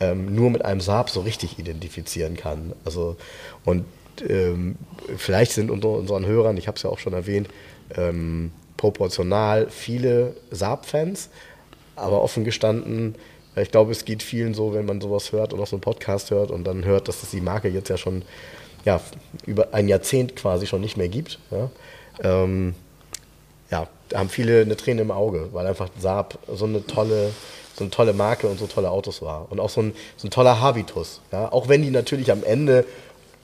[0.00, 2.72] ähm, nur mit einem Saab so richtig identifizieren kann.
[2.84, 3.16] Also
[3.64, 3.84] und
[4.28, 4.76] ähm,
[5.16, 7.48] vielleicht sind unter unseren Hörern, ich habe es ja auch schon erwähnt,
[7.96, 11.30] ähm, proportional viele Saab-Fans,
[11.96, 13.14] aber offen gestanden,
[13.56, 16.50] ich glaube, es geht vielen so, wenn man sowas hört oder so einen Podcast hört
[16.50, 18.22] und dann hört, dass es die Marke jetzt ja schon
[18.84, 19.00] ja,
[19.46, 21.38] über ein Jahrzehnt quasi schon nicht mehr gibt.
[21.50, 21.70] Ja,
[22.22, 22.74] ähm,
[23.70, 27.30] ja haben viele eine Träne im Auge, weil einfach Saab so eine tolle
[27.74, 29.50] so eine tolle Marke und so tolle Autos war.
[29.50, 31.20] Und auch so ein, so ein toller Habitus.
[31.32, 31.52] Ja?
[31.52, 32.84] Auch wenn die natürlich am Ende,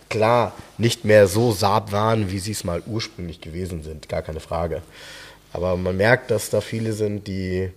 [0.08, 4.08] klar, nicht mehr so Saab waren, wie sie es mal ursprünglich gewesen sind.
[4.08, 4.82] Gar keine Frage.
[5.52, 7.70] Aber man merkt, dass da viele sind, die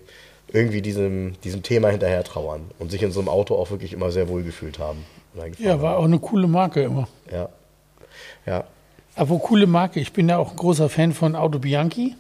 [0.50, 4.12] irgendwie diesem, diesem Thema hinterher trauern und sich in so einem Auto auch wirklich immer
[4.12, 5.04] sehr wohl gefühlt haben.
[5.58, 7.08] Ja, war auch eine coole Marke immer.
[7.32, 7.50] Ja.
[8.46, 8.66] Ja.
[9.16, 12.16] Aber coole Marke, ich bin ja auch ein großer Fan von Auto Bianchi.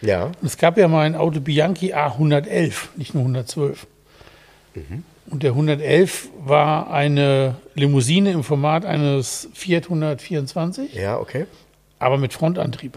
[0.00, 0.32] Ja.
[0.44, 3.86] Es gab ja mal ein Auto Bianchi A111, nicht nur 112.
[5.30, 11.46] Und der 111 war eine Limousine im Format eines Fiat 124, Ja, okay.
[11.98, 12.96] aber mit Frontantrieb.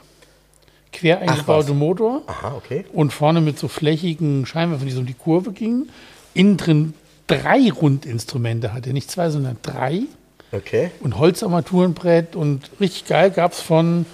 [0.94, 2.86] Quer eingebauter Motor Aha, okay.
[2.94, 5.90] und vorne mit so flächigen Scheinwerfern, die so um die Kurve gingen.
[6.34, 6.94] Innen drin
[7.28, 10.02] drei Rundinstrumente hatte, nicht zwei, sondern drei.
[10.52, 10.92] Okay.
[11.00, 14.06] Und Holzarmaturenbrett und richtig geil gab es von,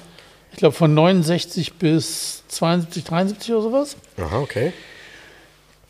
[0.58, 3.96] ich glaube, von 69 bis 72, 73 oder sowas.
[4.18, 4.74] Aha, okay.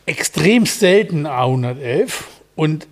[0.05, 2.11] Extrem selten A111.
[2.57, 2.85] Und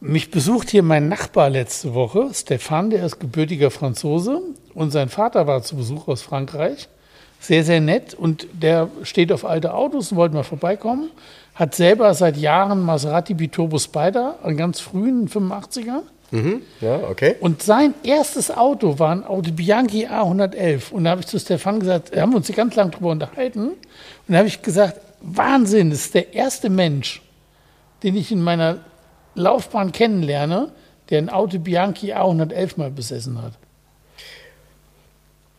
[0.00, 4.42] mich besucht hier mein Nachbar letzte Woche, Stefan, der ist gebürtiger Franzose
[4.74, 6.90] und sein Vater war zu Besuch aus Frankreich.
[7.40, 11.08] Sehr, sehr nett und der steht auf alte Autos und wollte mal vorbeikommen.
[11.54, 16.02] Hat selber seit Jahren Maserati Biturbo Spider, einen ganz frühen 85er.
[16.30, 16.62] Mhm.
[16.80, 17.36] Ja, okay.
[17.40, 20.92] Und sein erstes Auto war ein Audi Bianchi A111.
[20.92, 23.68] Und da habe ich zu Stefan gesagt, da haben wir uns ganz lange drüber unterhalten.
[23.68, 23.76] Und
[24.26, 27.22] da habe ich gesagt, Wahnsinn, das ist der erste Mensch,
[28.02, 28.78] den ich in meiner
[29.34, 30.70] Laufbahn kennenlerne,
[31.10, 33.52] der ein Auto Bianchi A111 mal besessen hat.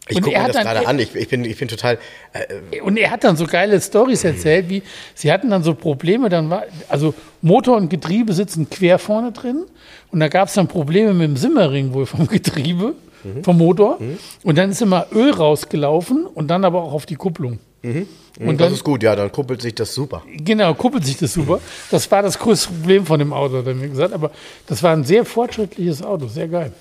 [0.09, 0.99] Ich Und gucke er mir hat das dann- gerade an.
[0.99, 1.97] Ich, ich, bin, ich bin total.
[2.33, 4.81] Äh, Und er hat dann so geile Stories erzählt, wie
[5.15, 9.63] sie hatten dann so Probleme, dann war, also Motor und Getriebe sitzen quer vorne drin
[10.11, 12.95] und da gab es dann Probleme mit dem Simmering wohl vom Getriebe,
[13.43, 13.99] vom Motor
[14.43, 17.59] und dann ist immer Öl rausgelaufen und dann aber auch auf die Kupplung.
[17.83, 18.07] und
[18.39, 20.23] Und das dann, ist gut, ja, dann kuppelt sich das super.
[20.43, 21.59] genau, kuppelt sich das super.
[21.91, 24.31] Das war das größte Problem von dem Auto, hat er mir gesagt, aber
[24.67, 26.71] das war ein sehr fortschrittliches Auto, sehr geil.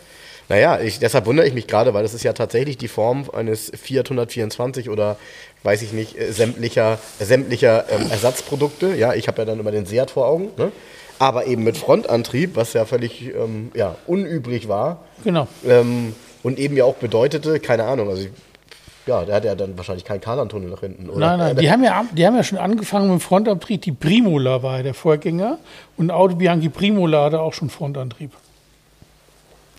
[0.49, 3.71] Naja, ich, deshalb wundere ich mich gerade, weil das ist ja tatsächlich die Form eines
[3.77, 5.17] Fiat 124 oder
[5.63, 8.95] weiß ich nicht, äh, sämtlicher, sämtlicher ähm, Ersatzprodukte.
[8.95, 10.73] Ja, ich habe ja dann immer den Seat vor Augen, ne?
[11.19, 15.49] aber eben mit Frontantrieb, was ja völlig ähm, ja, unüblich war Genau.
[15.67, 18.31] ähm, und eben ja auch bedeutete, keine Ahnung, also ich,
[19.07, 21.09] ja, der hat ja dann wahrscheinlich keinen Kardantunnel nach hinten.
[21.11, 21.19] Oder?
[21.19, 23.83] Nein, nein, die haben, ja, die haben ja schon angefangen mit dem Frontantrieb.
[23.83, 25.59] Die Primola war ja der Vorgänger
[25.97, 28.33] und Audi Bianchi Primola hatte auch schon Frontantrieb.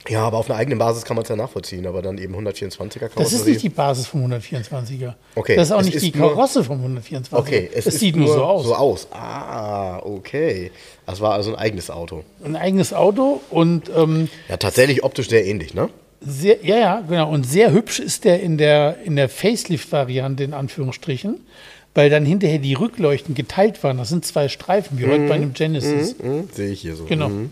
[0.07, 3.09] Ja, aber auf einer eigenen Basis kann man es ja nachvollziehen, aber dann eben 124er
[3.09, 3.23] Karosserie.
[3.23, 5.13] Das ist nicht die Basis vom 124er.
[5.35, 7.33] Okay, Das ist auch es nicht ist die Karosse vom 124er.
[7.33, 8.65] Okay, es das sieht nur so aus.
[8.65, 9.07] So aus.
[9.11, 10.71] Ah, okay.
[11.05, 12.23] Das war also ein eigenes Auto.
[12.43, 15.89] Ein eigenes Auto und ähm, Ja, tatsächlich optisch sehr ähnlich, ne?
[16.21, 17.29] sehr, ja, ja, genau.
[17.31, 21.39] Und sehr hübsch ist der in der, in der Facelift-Variante in Anführungsstrichen,
[21.93, 23.97] weil dann hinterher die Rückleuchten geteilt waren.
[23.97, 26.15] Das sind zwei Streifen, wie heute bei einem Genesis.
[26.21, 27.05] Hm, sehe ich hier so.
[27.05, 27.29] Genau.
[27.29, 27.51] Mhm.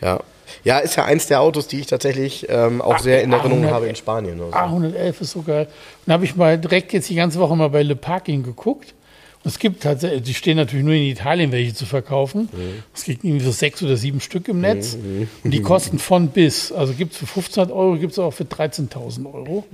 [0.00, 0.20] Ja.
[0.64, 3.40] Ja, ist ja eins der Autos, die ich tatsächlich ähm, auch Ach, sehr in der
[3.40, 4.40] Erinnerung A100 habe in Spanien.
[4.40, 4.56] oder so.
[4.56, 5.68] A111 ist so geil.
[6.06, 8.94] Dann habe ich mal direkt jetzt die ganze Woche mal bei Le Parking geguckt.
[9.42, 12.50] Und es gibt tatsächlich, die stehen natürlich nur in Italien, welche zu verkaufen.
[12.52, 12.82] Mhm.
[12.94, 14.98] Es gibt irgendwie so sechs oder sieben Stück im Netz.
[15.44, 16.72] Und die kosten von bis.
[16.72, 19.64] Also gibt es für 1500 Euro, gibt es auch für 13.000 Euro.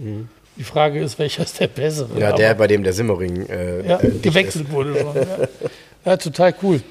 [0.56, 2.14] Die Frage ist, welcher ist der bessere?
[2.14, 2.20] Mhm.
[2.20, 5.16] Ja, der, bei dem der Simmering äh, ja, gewechselt wurde schon.
[5.16, 5.48] Ja.
[6.04, 6.76] ja, total cool.
[6.76, 6.84] Ist.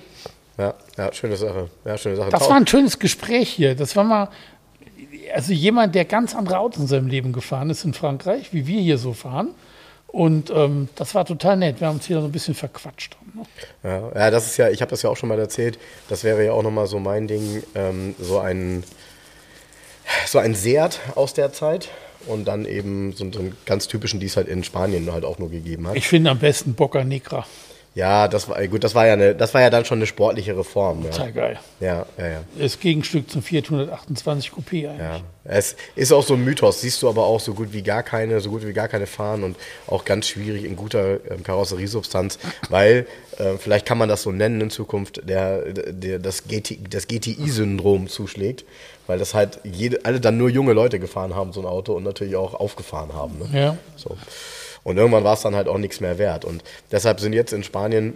[0.57, 1.69] Ja, ja, schöne Sache.
[1.83, 2.29] Ja, schöne Sache.
[2.29, 3.75] Das war ein schönes Gespräch hier.
[3.75, 4.29] Das war mal,
[5.33, 8.81] also jemand, der ganz andere Autos in seinem Leben gefahren ist in Frankreich, wie wir
[8.81, 9.49] hier so fahren.
[10.07, 11.81] Und ähm, das war total nett.
[11.81, 13.17] Wir haben uns hier so ein bisschen verquatscht.
[13.33, 13.43] Ne?
[13.83, 15.77] Ja, ja, das ist ja, ich habe das ja auch schon mal erzählt,
[16.07, 18.83] das wäre ja auch nochmal so mein Ding, ähm, so ein
[20.27, 21.89] so ein Seat aus der Zeit
[22.27, 25.39] und dann eben so, so einen ganz typischen, die es halt in Spanien halt auch
[25.39, 25.95] nur gegeben hat.
[25.95, 27.45] Ich finde am besten Boca Negra.
[27.95, 30.65] Ja, das war gut, das war ja eine, das war ja dann schon eine sportlichere
[30.65, 31.05] Form.
[31.05, 31.59] Ja, Total geil.
[31.79, 32.27] ja, ja.
[32.27, 32.43] ja.
[32.59, 34.99] Das Gegenstück zum Fiat 128 Coupé eigentlich.
[34.99, 38.03] Ja, es ist auch so ein Mythos, siehst du aber auch so gut wie gar
[38.03, 39.55] keine, so gut wie gar keine fahren und
[39.87, 42.37] auch ganz schwierig in guter ähm, Karosseriesubstanz,
[42.69, 47.07] weil äh, vielleicht kann man das so nennen in Zukunft, der, der das, GT, das
[47.07, 48.65] GTI-Syndrom zuschlägt,
[49.07, 52.03] weil das halt jede, alle dann nur junge Leute gefahren haben, so ein Auto und
[52.03, 53.39] natürlich auch aufgefahren haben.
[53.39, 53.57] Ne?
[53.57, 53.77] Ja.
[53.95, 54.17] So.
[54.85, 56.45] Und irgendwann war es dann halt auch nichts mehr wert.
[56.45, 58.13] Und deshalb sind jetzt in Spanien,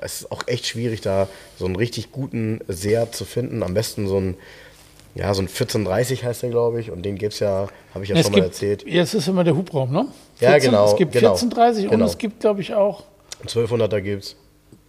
[0.00, 1.26] es ist auch echt schwierig, da
[1.58, 3.64] so einen richtig guten Seat zu finden.
[3.64, 4.36] Am besten so ein,
[5.16, 6.92] ja, so ein 1430 heißt der, glaube ich.
[6.92, 8.84] Und den gibt es ja, habe ich ja Es schon mal gibt, erzählt.
[8.86, 10.06] Jetzt ist immer der Hubraum, ne?
[10.38, 12.06] Ja, genau, Es gibt genau, 1430 und genau.
[12.06, 13.02] es gibt, glaube ich, auch,
[13.44, 14.36] 1200er gibt es.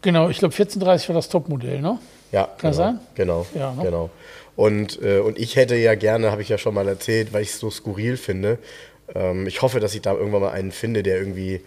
[0.04, 1.98] genau, ich glaube 1430 war das Topmodell, ne?
[2.32, 3.00] Ja, Kann genau, sein?
[3.16, 3.84] Genau, Ja, ne?
[3.84, 4.10] genau.
[4.56, 7.50] Und, äh, und ich hätte ja gerne, habe ich ja schon mal erzählt, weil ich
[7.50, 8.60] es so skurril finde.
[9.14, 11.62] Ähm, ich hoffe, dass ich da irgendwann mal einen finde, der irgendwie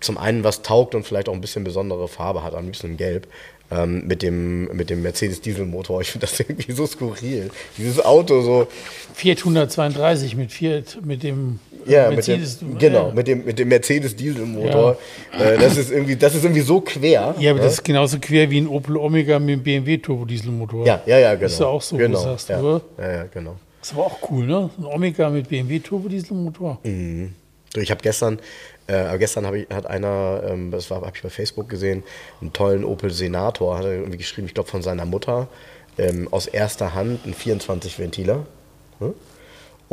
[0.00, 3.26] zum einen was taugt und vielleicht auch ein bisschen besondere Farbe hat, am liebsten Gelb.
[3.70, 6.02] Ähm, mit dem, mit dem Mercedes-Dieselmotor.
[6.02, 7.50] Ich finde das irgendwie so skurril.
[7.78, 8.68] Dieses Auto so.
[9.14, 12.60] Fiat 132 mit Fiat, mit dem Ja, Mercedes.
[12.60, 14.98] mit dem, genau, mit dem, mit dem Mercedes-Dieselmotor.
[15.32, 17.34] Äh, das, ist irgendwie, das ist irgendwie so quer.
[17.38, 17.64] Ja, aber ne?
[17.64, 20.86] das ist genauso quer wie ein Opel Omega mit dem BMW Turbodieselmotor.
[20.86, 21.46] ja, ja, ja, genau.
[21.46, 22.60] Ist ja auch so, genau, du sagst, ja.
[22.60, 22.82] oder?
[22.98, 23.56] ja, ja, genau.
[23.84, 24.70] Das aber auch cool, ne?
[24.78, 26.78] Ein Omega mit BMW Turbodieselmotor.
[27.74, 28.38] Du, Ich habe gestern,
[28.86, 32.02] äh, gestern hab ich, hat einer, ähm, das war, habe ich bei Facebook gesehen,
[32.40, 35.48] einen tollen Opel Senator, hat er irgendwie geschrieben, ich glaube von seiner Mutter,
[35.98, 38.46] ähm, aus erster Hand, ein 24-Ventiler.
[39.00, 39.12] Hm?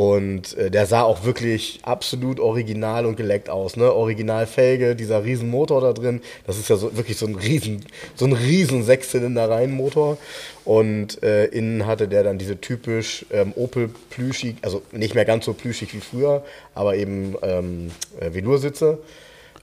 [0.02, 3.78] Und äh, der sah auch wirklich absolut original und geleckt aus.
[3.78, 3.94] Ne?
[3.94, 6.22] Originalfelge, dieser riesen Motor da drin.
[6.48, 7.86] Das ist ja so, wirklich so ein riesen,
[8.16, 10.18] so ein riesen Sechszylinder-Reihenmotor.
[10.66, 15.46] Und äh, innen hatte der dann diese typisch ähm, Opel plüschig, also nicht mehr ganz
[15.46, 18.98] so plüschig wie früher, aber eben ähm, äh, Velursitze.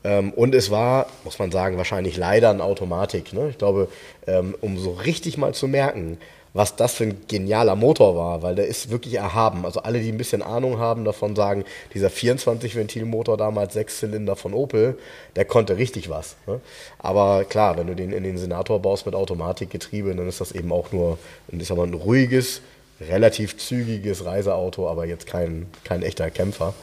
[0.05, 3.33] Ähm, und es war, muss man sagen, wahrscheinlich leider eine Automatik.
[3.33, 3.49] Ne?
[3.51, 3.89] Ich glaube,
[4.29, 6.17] ähm, um so richtig mal zu merken,
[6.59, 9.65] was das für ein genialer Motor war, weil der ist wirklich erhaben.
[9.65, 11.63] Also alle, die ein bisschen Ahnung haben davon, sagen,
[11.95, 14.99] dieser 24-Ventil-Motor damals, Sechszylinder von Opel,
[15.37, 16.35] der konnte richtig was.
[16.49, 16.61] Ne?
[16.99, 20.73] Aber klar, wenn du den in den Senator baust mit Automatikgetriebe, dann ist das eben
[20.73, 22.61] auch nur, ich sag mal, ein ruhiges,
[23.01, 26.75] relativ zügiges Reiseauto, aber jetzt kein, kein echter Kämpfer.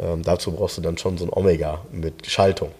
[0.00, 2.72] Ähm, dazu brauchst du dann schon so ein Omega mit Schaltung.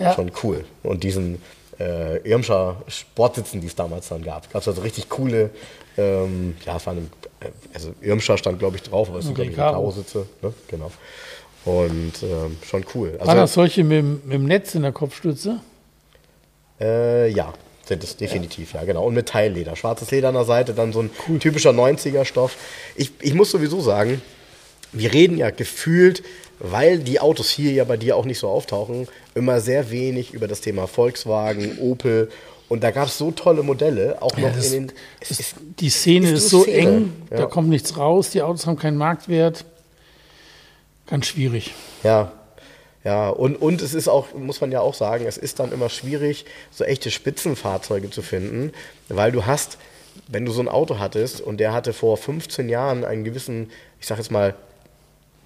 [0.00, 0.14] Ja.
[0.14, 0.64] Schon cool.
[0.82, 1.40] Und diesen
[1.78, 4.50] äh, Irmscher Sportsitzen, die es damals dann gab.
[4.52, 5.50] Gab es also richtig coole,
[5.98, 7.10] ähm, ja, es waren,
[7.40, 9.56] äh, also Irmscher stand glaube ich drauf, aber es sind glaube ich.
[9.56, 10.26] Recaro-Sitze.
[10.42, 10.52] Ne?
[10.68, 10.90] Genau.
[11.64, 13.12] Und ähm, schon cool.
[13.18, 15.60] Waren Also, das solche mit, dem- mit dem Netz in der Kopfstütze?
[16.80, 17.52] Äh, ja,
[17.86, 18.84] sind es definitiv, ja.
[18.84, 19.04] genau.
[19.04, 19.76] Und mit Teilleder.
[19.76, 21.10] Schwarzes Leder an der Seite, dann so ein
[21.40, 22.56] typischer 90er-Stoff.
[22.96, 24.20] Ich, ich muss sowieso sagen,
[24.92, 26.22] wir reden ja gefühlt,
[26.58, 30.48] weil die Autos hier ja bei dir auch nicht so auftauchen, immer sehr wenig über
[30.48, 32.30] das Thema Volkswagen, Opel.
[32.68, 34.96] Und da gab es so tolle Modelle, auch noch das- in den.
[35.20, 37.36] Das, ist, die Szene ist ist, so Szene, eng, ja.
[37.38, 39.64] da kommt nichts raus, die Autos haben keinen Marktwert.
[41.06, 41.72] Ganz schwierig.
[42.02, 42.32] Ja,
[43.04, 45.88] ja, und, und es ist auch, muss man ja auch sagen, es ist dann immer
[45.88, 48.72] schwierig, so echte Spitzenfahrzeuge zu finden,
[49.08, 49.78] weil du hast,
[50.26, 54.08] wenn du so ein Auto hattest und der hatte vor 15 Jahren einen gewissen, ich
[54.08, 54.56] sag jetzt mal,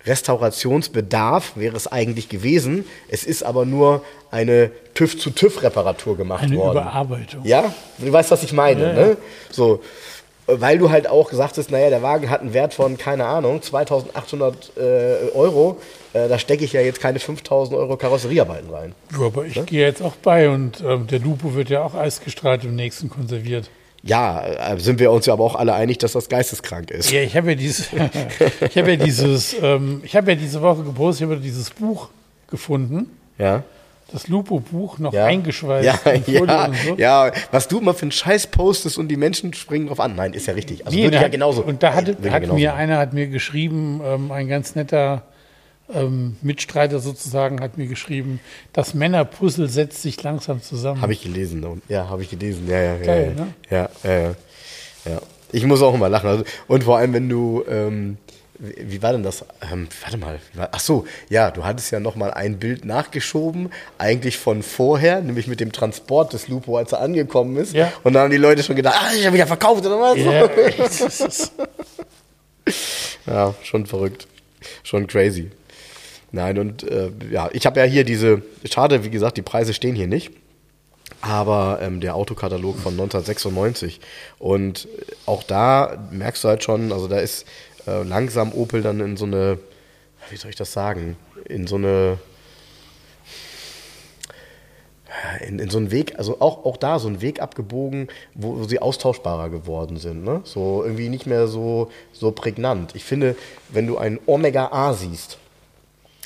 [0.06, 2.84] Restaurationsbedarf wäre es eigentlich gewesen.
[3.08, 6.78] Es ist aber nur eine TÜV-zu-TÜV-Reparatur gemacht Eine worden.
[6.78, 7.40] Überarbeitung.
[7.44, 8.82] Ja, du weißt, was ich meine.
[8.82, 9.08] Ja, ne?
[9.10, 9.16] ja.
[9.50, 9.82] So,
[10.46, 13.62] weil du halt auch gesagt hast, naja, der Wagen hat einen Wert von, keine Ahnung,
[13.62, 14.80] 2800 äh,
[15.34, 15.78] Euro.
[16.12, 18.94] Äh, da stecke ich ja jetzt keine 5000 Euro Karosseriearbeiten rein.
[19.12, 22.64] Ja, aber ich gehe jetzt auch bei und ähm, der Lupo wird ja auch eisgestrahlt
[22.64, 23.70] im nächsten konserviert.
[24.02, 27.10] Ja, äh, sind wir uns ja aber auch alle einig, dass das geisteskrank ist.
[27.10, 30.82] Ja, ich habe ja dieses, ich habe ja dieses, ähm, ich habe ja diese Woche
[30.84, 32.08] gepostet, ich habe ja dieses Buch
[32.50, 33.10] gefunden.
[33.38, 33.62] Ja.
[34.12, 35.26] das Lupo-Buch noch Ja.
[35.26, 35.84] eingeschweißt.
[35.86, 36.94] Ja, ja, und so.
[36.96, 40.16] ja, was du immer für einen Scheiß postest und die Menschen springen drauf an.
[40.16, 40.84] Nein, ist ja richtig.
[40.84, 41.62] Also Nee, würde ich ja genauso.
[41.62, 45.22] Und da hatte, hat genauso mir einer hat mir geschrieben, ähm, ein ganz netter
[45.94, 48.40] ähm, Mitstreiter sozusagen hat mir geschrieben,
[48.72, 51.00] das Männerpuzzle setzt sich langsam zusammen.
[51.00, 51.82] Habe ich gelesen.
[51.88, 52.68] Ja, habe ich gelesen.
[52.68, 53.54] Ja, ja, Geil, ja, ne?
[53.70, 54.34] ja, ja, ja,
[55.12, 55.22] ja.
[55.52, 56.28] Ich muss auch immer lachen.
[56.28, 58.18] Also, und vor allem, wenn du, ähm,
[58.58, 59.44] wie, war denn das?
[59.72, 60.38] Ähm, warte mal.
[60.70, 65.46] Ach so, ja, du hattest ja noch mal ein Bild nachgeschoben, eigentlich von vorher, nämlich
[65.46, 67.72] mit dem Transport des Lupo, als er angekommen ist.
[67.72, 67.92] Ja.
[68.04, 70.16] Und dann haben die Leute schon gedacht, ah, ich habe wieder verkauft oder was?
[70.18, 71.50] Ja,
[73.26, 74.26] Ja, schon verrückt.
[74.82, 75.50] Schon crazy.
[76.32, 79.96] Nein, und äh, ja, ich habe ja hier diese, schade, wie gesagt, die Preise stehen
[79.96, 80.30] hier nicht,
[81.20, 84.00] aber ähm, der Autokatalog von 1996.
[84.38, 84.88] Und
[85.26, 87.46] auch da merkst du halt schon, also da ist
[87.86, 89.58] äh, langsam Opel dann in so eine,
[90.30, 91.16] wie soll ich das sagen,
[91.48, 92.18] in so eine,
[95.46, 98.64] in, in so einen Weg, also auch, auch da so einen Weg abgebogen, wo, wo
[98.64, 100.22] sie austauschbarer geworden sind.
[100.22, 100.42] Ne?
[100.44, 102.94] So irgendwie nicht mehr so, so prägnant.
[102.94, 103.34] Ich finde,
[103.68, 105.39] wenn du ein Omega A siehst,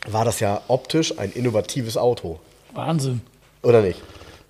[0.06, 2.38] war das ja optisch ein innovatives Auto.
[2.72, 3.20] Wahnsinn.
[3.62, 4.00] Oder nicht?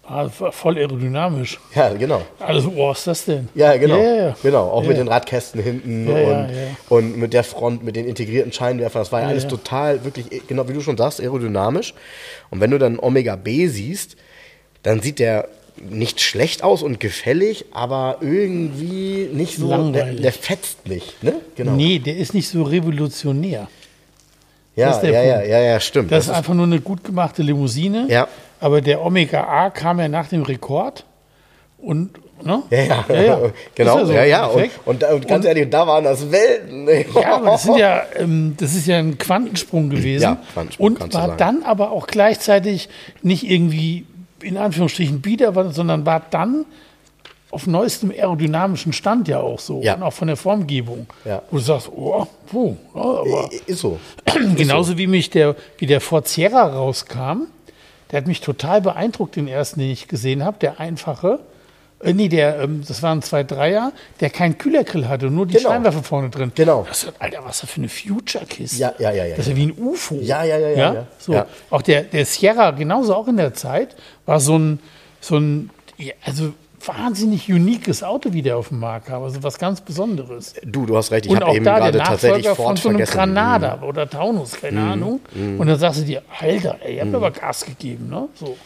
[0.07, 1.59] War voll aerodynamisch.
[1.75, 2.23] Ja, genau.
[2.39, 3.49] Also, was ist das denn?
[3.55, 3.97] Ja, genau.
[3.97, 4.37] Ja.
[4.43, 6.51] Genau, auch Ja, mit den Radkästen hinten Ja, und,
[6.91, 9.01] und mit der Front, mit den integrierten Scheinwerfern.
[9.01, 11.95] Das war ja, alles total, wirklich, genau wie du schon sagst, aerodynamisch.
[12.51, 14.17] Und wenn du dann Omega B siehst,
[14.83, 15.49] dann sieht der
[15.83, 21.35] nicht schlecht aus und gefällig, aber irgendwie nicht so, der, der fetzt nicht, ne?
[21.57, 21.73] Genau.
[21.73, 23.69] Nee, der ist nicht so revolutionär.
[24.77, 26.11] Ja, das ja, ja, ja, ja, stimmt.
[26.11, 28.07] Das, ist einfach nur eine gut gemachte Limousine.
[28.09, 28.29] Ja.
[28.61, 31.05] Aber der Omega A kam ja nach dem Rekord.
[31.79, 32.11] Und,
[32.43, 32.63] ne?
[32.71, 33.39] ja, ja, Ja, ja.
[33.75, 34.47] genau, ja so ja, ja.
[34.47, 36.89] Und, und, und ganz ehrlich, da waren das Welten.
[37.15, 40.23] Ja, aber das, sind ja, ähm, das ist ja ein Quantensprung gewesen.
[40.23, 42.89] Ja, Quantensprung, und war dann aber auch gleichzeitig
[43.23, 44.07] nicht irgendwie
[44.43, 46.67] in Anführungsstrichen Bieder, sondern war dann
[47.55, 49.81] auf neuestem aerodynamischen Stand ja auch so.
[49.81, 49.95] Ja.
[49.95, 51.07] Und auch von der Formgebung.
[51.25, 51.43] Ja.
[51.51, 53.99] Wo du sagst, oh, puh, aber Ist so.
[54.57, 57.47] genauso wie mich der, wie der Ford Sierra rauskam,
[58.11, 61.39] der hat mich total beeindruckt, den ersten, den ich gesehen habe, der einfache.
[62.01, 65.71] Äh, nee, der, ähm, das waren zwei Dreier, der keinen Kühlergrill hatte, nur die Genau.
[65.71, 66.53] Scheinwerfer vorne drin.
[66.55, 66.85] Genau.
[66.89, 68.79] Das ist, Alter, was ist das für eine Future-Kiste?
[68.79, 70.17] Ja, ja, ja, ja, Das ist ja wie ein UFO.
[70.17, 71.07] Ja, ja, ja, ja, ja.
[71.19, 71.33] So.
[71.33, 71.47] Ja.
[71.71, 73.95] Auch der, der Sierra, genauso auch in der Zeit,
[74.27, 74.81] war so ein,
[75.21, 75.71] so ein,
[76.25, 76.53] also
[76.87, 79.23] wahnsinnig uniques Auto, wie der auf dem Markt kam.
[79.23, 80.55] Also was ganz Besonderes.
[80.65, 81.27] Du, du hast recht.
[81.27, 83.13] Ich habe eben da gerade der tatsächlich Nachfolger von Ford so einem vergessen.
[83.13, 83.35] Mhm.
[83.35, 85.21] Granada oder Taunus, keine Ahnung.
[85.35, 88.29] Und dann sagst du dir, Alter, ey, ihr habt aber Gas gegeben, ne?
[88.35, 88.57] So.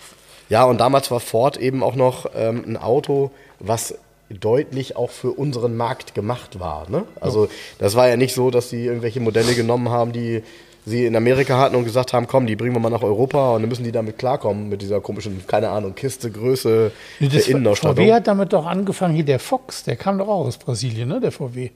[0.48, 3.94] Ja, und damals war Ford eben auch noch ähm, ein Auto, was
[4.30, 6.88] deutlich auch für unseren Markt gemacht war.
[6.90, 7.04] Ne?
[7.20, 10.42] Also das war ja nicht so, dass sie irgendwelche Modelle genommen haben, die
[10.86, 13.62] sie in Amerika hatten und gesagt haben, komm, die bringen wir mal nach Europa und
[13.62, 17.96] dann müssen die damit klarkommen, mit dieser komischen, keine Ahnung, Kiste, Größe, Nee, der Innenausstattung.
[17.96, 21.20] VW hat damit doch angefangen, hier der Fox, der kam doch auch aus Brasilien, ne?
[21.20, 21.70] Der VW.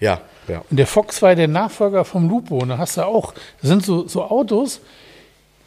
[0.00, 0.64] Ja, ja.
[0.68, 2.58] Und der Fox war der Nachfolger vom Lupo.
[2.58, 4.80] Und da hast du auch, das sind so, so Autos,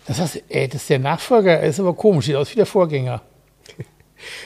[0.07, 2.65] das heißt, ey, das ist der Nachfolger, er ist aber komisch, sieht aus wie der
[2.65, 3.21] Vorgänger.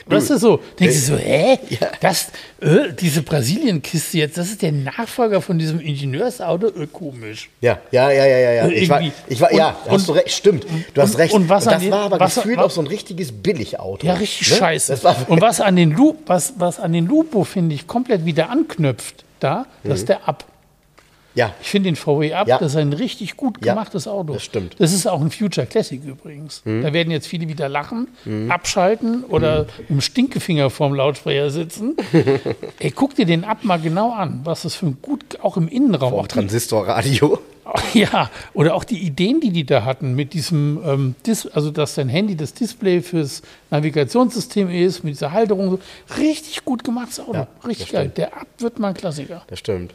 [0.06, 0.60] Weißt du so?
[0.78, 1.58] Denkst du so, hä?
[1.68, 1.88] Ja.
[2.00, 2.28] Das,
[2.60, 6.68] äh, diese Brasilien-Kiste jetzt, das ist der Nachfolger von diesem Ingenieursauto?
[6.68, 7.48] Äh, komisch.
[7.60, 8.52] Ja, ja, ja, ja, ja.
[8.52, 8.68] ja.
[8.68, 10.66] Ich war, ich war, ja, Und- hast du recht, stimmt.
[10.94, 11.34] Du hast und- recht.
[11.34, 14.06] und was das den- war aber was- gefühlt was- auch so ein richtiges Billigauto.
[14.06, 14.56] Ja, richtig ne?
[14.56, 15.00] scheiße.
[15.28, 19.24] Und was an den Loop, was, was an den Lupo, finde ich, komplett wieder anknüpft,
[19.40, 20.44] da, das ist der Up.
[21.34, 22.58] Ja, Ich finde den VW Up, Ja.
[22.58, 24.32] das ist ein richtig gut Ja, gemachtes Auto.
[24.34, 24.76] das stimmt.
[24.78, 26.62] Das ist auch ein Future Classic übrigens.
[26.64, 28.08] Da werden jetzt viele wieder lachen,
[28.48, 31.96] abschalten oder im Stinkefinger vorm Lautsprecher sitzen.
[32.78, 35.68] Ey, guck dir den Up mal genau an, was das für ein gut, auch im
[35.68, 37.38] Innenraum, auch Transistorradio.
[37.94, 41.94] ja, oder auch die Ideen, die die da hatten mit diesem, ähm, Dis also dass
[41.94, 45.80] dein Handy das Display fürs Navigationssystem ist, mit dieser Halterung, so.
[46.18, 48.12] richtig gut gemachtes Auto, Ja, richtig geil.
[48.16, 49.42] Der Up wird mal ein Klassiker.
[49.46, 49.92] Das stimmt.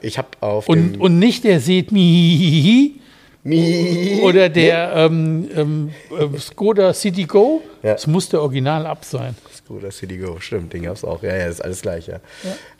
[0.00, 3.00] Ich habe auf Und, und nicht der seht mi
[3.44, 7.62] Mi oder der ähm, ähm, ähm, Skoda City Go.
[7.82, 7.94] Ja.
[7.94, 9.34] Das muss der Original Up sein.
[9.52, 11.22] Scooter City Go, stimmt, den gab's auch.
[11.24, 12.20] Ja, ja, ist alles gleich, ja.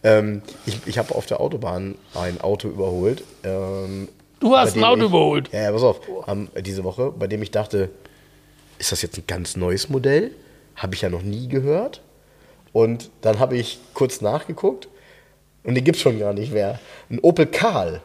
[0.05, 3.25] Ähm, ich ich habe auf der Autobahn ein Auto überholt.
[4.43, 5.51] Du hast ein Auto ich, überholt.
[5.53, 7.91] Ja, ja, pass auf, ähm, diese Woche, bei dem ich dachte,
[8.79, 10.33] ist das jetzt ein ganz neues Modell?
[10.75, 12.03] Habe ich ja noch nie gehört.
[12.73, 14.89] Und dann habe ich kurz nachgeguckt
[15.63, 16.81] und den gibt's schon gar nicht mehr.
[17.09, 18.01] Ein Opel Karl.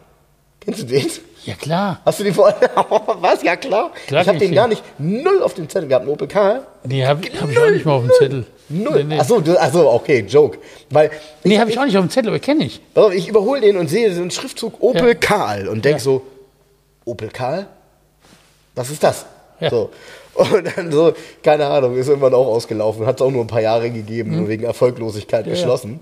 [0.67, 1.07] Kennst du den?
[1.45, 2.01] Ja klar.
[2.03, 2.53] Hast du den vor?
[3.21, 3.41] Was?
[3.41, 3.91] Ja, klar.
[4.07, 6.05] Klar ich habe den gar nicht null auf dem Zettel gehabt.
[6.05, 6.63] Ein Opel Karl.
[6.83, 8.45] Nee, habe hab ich auch nicht mal auf dem Zettel.
[8.67, 9.05] Null.
[9.05, 9.19] Nee, nee.
[9.21, 10.57] Achso, achso, okay, Joke.
[10.89, 11.09] Weil
[11.45, 12.81] Nee, habe ich auch nicht auf dem Zettel, aber kenne ich.
[13.13, 15.13] Ich überhole den und sehe so einen Schriftzug Opel Ja.
[15.13, 16.03] Karl und denke Ja.
[16.03, 16.21] so,
[17.05, 17.67] Opel Karl?
[18.75, 19.25] Was ist das?
[19.61, 19.69] Ja.
[19.69, 19.89] So.
[20.33, 23.05] Und dann so, keine Ahnung, ist irgendwann auch ausgelaufen.
[23.07, 24.47] Hat es auch nur ein paar Jahre gegeben, Mhm.
[24.49, 25.57] wegen Erfolglosigkeit Ja, ja.
[25.57, 26.01] geschlossen.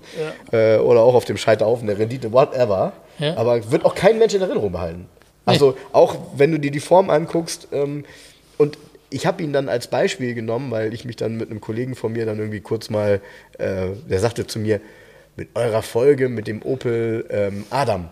[0.52, 2.92] Äh, oder auch auf dem Scheiterhaufen der Rendite, whatever.
[3.18, 3.36] Ja.
[3.36, 5.08] Aber wird auch kein Mensch in Erinnerung behalten.
[5.44, 8.04] Also auch wenn du dir die Form anguckst ähm,
[8.58, 8.78] und
[9.10, 12.12] ich habe ihn dann als Beispiel genommen, weil ich mich dann mit einem Kollegen von
[12.12, 13.20] mir dann irgendwie kurz mal,
[13.58, 14.80] äh, der sagte zu mir,
[15.36, 18.08] mit eurer Folge mit dem Opel ähm, Adam,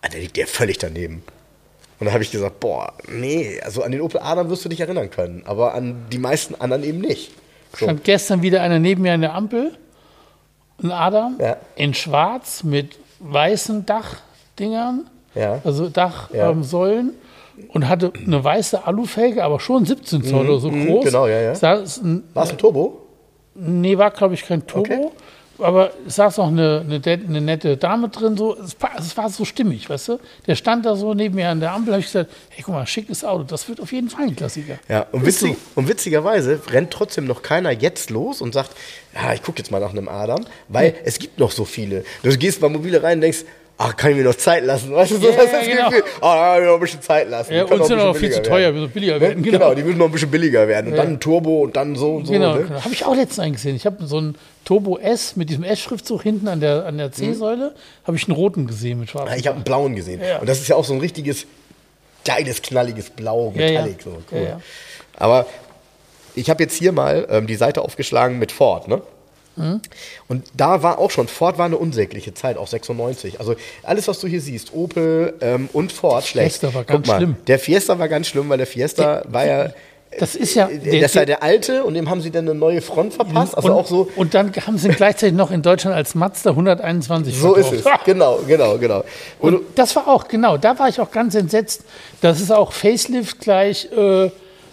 [0.00, 1.22] ah, der liegt ja völlig daneben.
[1.98, 4.80] Und dann habe ich gesagt, boah, nee, also an den Opel Adam wirst du dich
[4.80, 7.32] erinnern können, aber an die meisten anderen eben nicht.
[7.72, 7.84] So.
[7.84, 9.76] Stand gestern wieder einer neben mir an der Ampel,
[10.82, 11.58] ein Adam, Ja.
[11.76, 15.60] in schwarz mit weißen Dachdingern, Ja.
[15.64, 17.06] also Dachsäulen.
[17.06, 17.12] Ja.
[17.12, 17.14] Ähm,
[17.68, 21.04] und hatte eine weiße Alufelge, aber schon 17 Zoll oder so mhm, groß.
[21.04, 21.62] genau, ja, ja.
[21.62, 22.24] War es ein
[22.58, 23.02] Turbo?
[23.54, 24.92] nee, war glaube ich kein Turbo.
[24.94, 25.08] Okay.
[25.60, 29.30] Aber es saß noch eine, eine, eine nette Dame drin, so, es, war, es war
[29.30, 30.18] so stimmig, weißt du?
[30.46, 32.86] Der stand da so neben mir an der Ampel, habe ich gesagt, hey, guck mal,
[32.86, 34.78] schickes Auto, das wird auf jeden Fall ein Klassiker.
[34.88, 38.70] Ja, und, witzig, und witzigerweise rennt trotzdem noch keiner jetzt los und sagt,
[39.14, 42.04] ja, ich gucke jetzt mal nach einem Adam, weil es gibt noch so viele.
[42.22, 43.44] Du gehst bei Mobile rein und denkst,
[43.82, 44.92] ach, kann ich mir noch Zeit lassen?
[44.94, 45.88] Weißt du, so Ja, das genau.
[45.88, 47.54] Gefühl, oh, da kann ich mir noch ein bisschen Zeit lassen.
[47.54, 48.74] Ja, uns sind auch viel zu teuer, werden.
[48.74, 49.20] wir müssen billiger Ne?
[49.20, 49.42] werden.
[49.42, 49.74] Genau.
[49.74, 50.88] die müssen noch ein bisschen billiger werden.
[50.88, 51.02] Und Ja.
[51.02, 52.32] dann ein Turbo und dann so und so.
[52.32, 52.64] Genau, ne?
[52.64, 52.84] genau.
[52.84, 53.74] habe ich auch letztens eingesehen.
[53.76, 54.34] Ich habe so ein
[54.66, 57.74] Turbo S mit diesem S-Schriftzug hinten an der, an der C-Säule,
[58.06, 59.32] habe ich einen roten gesehen mit schwarzem.
[59.32, 60.20] Ja, ich habe einen blauen gesehen.
[60.40, 61.46] Und das ist ja auch so ein richtiges,
[62.24, 63.50] geiles, knalliges Blau.
[63.54, 64.02] Metallic.
[64.02, 64.56] So, cool.
[65.16, 65.46] Aber
[66.34, 69.00] ich habe jetzt hier mal ähm, die Seite aufgeschlagen mit Ford, ne?
[69.56, 69.80] Mhm.
[70.28, 73.40] Und da war auch schon, Ford war eine unsägliche Zeit, auch 96.
[73.40, 76.58] Also alles, was du hier siehst, Opel ähm, und Ford, schlecht.
[76.60, 77.36] Fiesta war ganz mal, schlimm.
[77.46, 79.70] Der Fiesta war ganz schlimm, weil der Fiesta war ja,
[80.18, 80.68] Das ist ja.
[80.68, 83.56] äh, das war der alte und dem haben sie dann eine neue Front verpasst.
[83.56, 87.36] Also und, auch so, und dann haben sie gleichzeitig noch in Deutschland als Mazda 121
[87.36, 88.00] so ist verkauft.
[88.00, 88.04] es.
[88.06, 89.04] Genau, genau, genau.
[89.38, 91.84] Und, Und das war auch, genau, da war ich auch ganz entsetzt.
[92.20, 94.30] Das ist auch Facelift gleich, äh,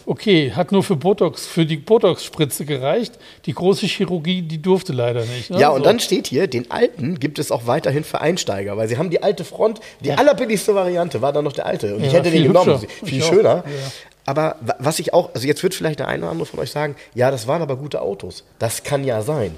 [0.07, 3.13] okay, hat nur für Botox, für die Botox-Spritze gereicht.
[3.45, 5.49] Die große Chirurgie, die durfte leider nicht.
[5.51, 5.59] Ne?
[5.59, 5.83] Ja, und So.
[5.83, 9.21] dann steht hier, den alten gibt es auch weiterhin für Einsteiger, weil sie haben die
[9.21, 11.93] alte Front, die allerbilligste Variante war dann noch der alte.
[11.93, 13.05] Und Ja, ich hätte den genommen, hübscher.
[13.05, 13.63] viel Ich schöner.
[13.65, 13.91] Ja.
[14.25, 16.71] Aber wa- was ich auch, also jetzt wird vielleicht der eine oder andere von euch
[16.71, 18.43] sagen, ja, das waren aber gute Autos.
[18.59, 19.53] Das kann ja sein.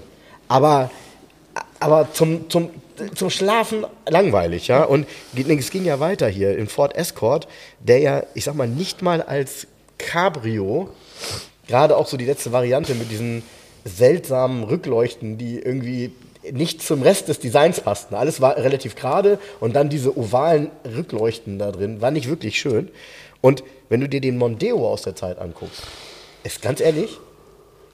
[0.47, 0.89] Aber,
[1.79, 2.69] aber zum, zum,
[3.15, 4.83] zum Schlafen langweilig, ja.
[4.83, 7.47] Und es ging ja weiter hier im Ford Escort,
[7.79, 9.67] der ja, ich sag mal, nicht mal als
[9.99, 10.89] Cabrio,
[11.67, 13.43] gerade auch so die letzte Variante mit diesen
[13.85, 16.12] seltsamen Rückleuchten, die irgendwie
[16.51, 18.15] nicht zum Rest des Designs passten.
[18.15, 22.89] Alles war relativ gerade und dann diese ovalen Rückleuchten da drin, war nicht wirklich schön.
[23.41, 25.83] Und wenn du dir den Mondeo aus der Zeit anguckst,
[26.43, 27.19] ist ganz ehrlich,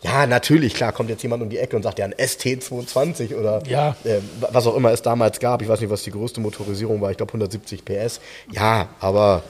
[0.02, 3.64] ja, natürlich, klar, kommt jetzt jemand um die Ecke und sagt, ja, ein ST220 oder
[3.68, 3.96] Ja.
[4.04, 4.20] äh,
[4.52, 5.64] was auch immer es damals gab.
[5.64, 7.10] Ich weiß nicht, was die größte Motorisierung war.
[7.10, 8.20] Ich glaube 170 PS.
[8.52, 9.42] Ja, aber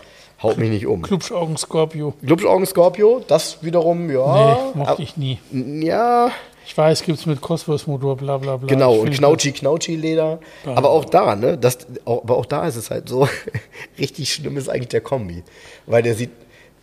[0.45, 1.01] haut mich nicht um.
[1.01, 2.13] Klubschaugen Scorpio.
[2.25, 4.57] Glubschaugen Scorpio, das wiederum, ja.
[4.73, 5.39] nee, mochte ich nie.
[5.51, 6.31] Ja,
[6.65, 8.67] Ich weiß, gibt es mit Cosworth-Motor, bla bla bla.
[8.67, 8.93] genau.
[8.95, 10.39] Ich Und will- Knautschi, Knautschi Leder.
[10.65, 11.57] Aber auch da, ne?
[11.57, 13.27] Das, aber auch da ist es halt so,
[13.99, 15.43] richtig schlimm ist eigentlich der Kombi.
[15.85, 16.31] Weil der sieht,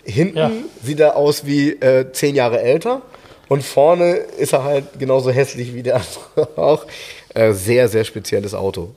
[0.05, 0.51] hinten Ja.
[0.83, 3.03] sieht er aus wie äh, zehn Jahre älter.
[3.48, 5.96] Und vorne ist er halt genauso hässlich wie der
[6.37, 6.87] andere auch.
[7.35, 8.90] Äh, sehr, sehr spezielles Auto.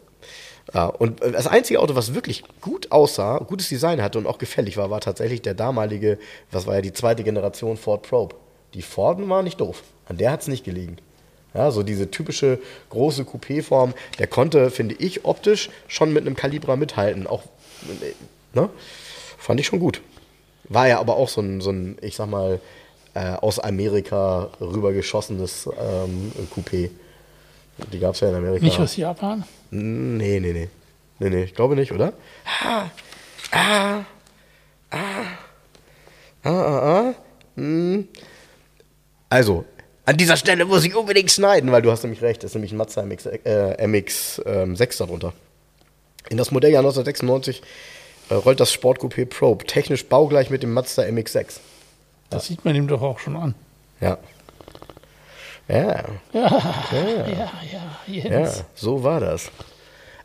[0.74, 4.78] Und äh, das einzige Auto, was wirklich gut aussah, gutes Design hatte und auch gefällig
[4.78, 6.18] war, war tatsächlich der damalige,
[6.52, 8.36] was war ja die zweite Generation Ford Probe.
[8.74, 9.84] Die Forden war nicht doof.
[10.08, 10.98] An der hat es nicht gelegen.
[11.54, 16.76] Ja, so diese typische große Coupé-Form, der konnte, finde ich, optisch schon mit einem Calibra
[16.76, 17.28] mithalten.
[17.28, 17.44] Auch,
[18.02, 18.14] äh,
[18.54, 18.70] ne?
[19.38, 20.02] Fand ich schon gut.
[20.66, 22.60] War ja aber auch so ein, so ein ich sag mal,
[23.14, 26.90] äh, aus Amerika rübergeschossenes ähm, Coupé.
[27.92, 28.64] Die gab es ja in Amerika.
[28.64, 29.44] Nicht aus Japan?
[29.72, 30.70] Nee, nee, nee.
[31.20, 32.14] Nee, nee, ich glaube nicht, oder?
[32.64, 32.90] Ah,
[33.52, 34.06] ah,
[34.92, 35.26] ah,
[36.44, 37.14] ah, ah, ah.
[37.56, 38.08] Hm.
[39.30, 39.66] Also,
[40.06, 42.72] an dieser Stelle muss ich unbedingt schneiden, weil du hast nämlich recht, das ist nämlich
[42.72, 45.34] ein Mazda MX, äh, MX ähm, 6 darunter.
[46.30, 47.62] In das Modelljahr 1996
[48.30, 51.60] äh, rollt das Sportcoupé Probe technisch baugleich mit dem Mazda MX6.
[52.30, 53.56] Das sieht man ihm doch auch schon an.
[54.02, 54.18] Ja.
[55.68, 56.50] Ja, Ja,
[57.32, 58.64] ja, ja, Jens.
[58.76, 59.50] so war das.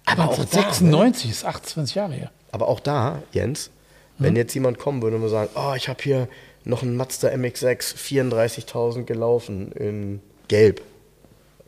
[0.05, 0.47] Aber auch da, ne?
[0.47, 2.31] 1996 ist 28 Jahre her.
[2.53, 3.71] Aber auch da, Jens,
[4.19, 6.29] wenn jetzt jemand kommen würde und würde sagen, oh, ich habe hier
[6.65, 10.83] noch einen Mazda MX6, 34.000 gelaufen in Gelb.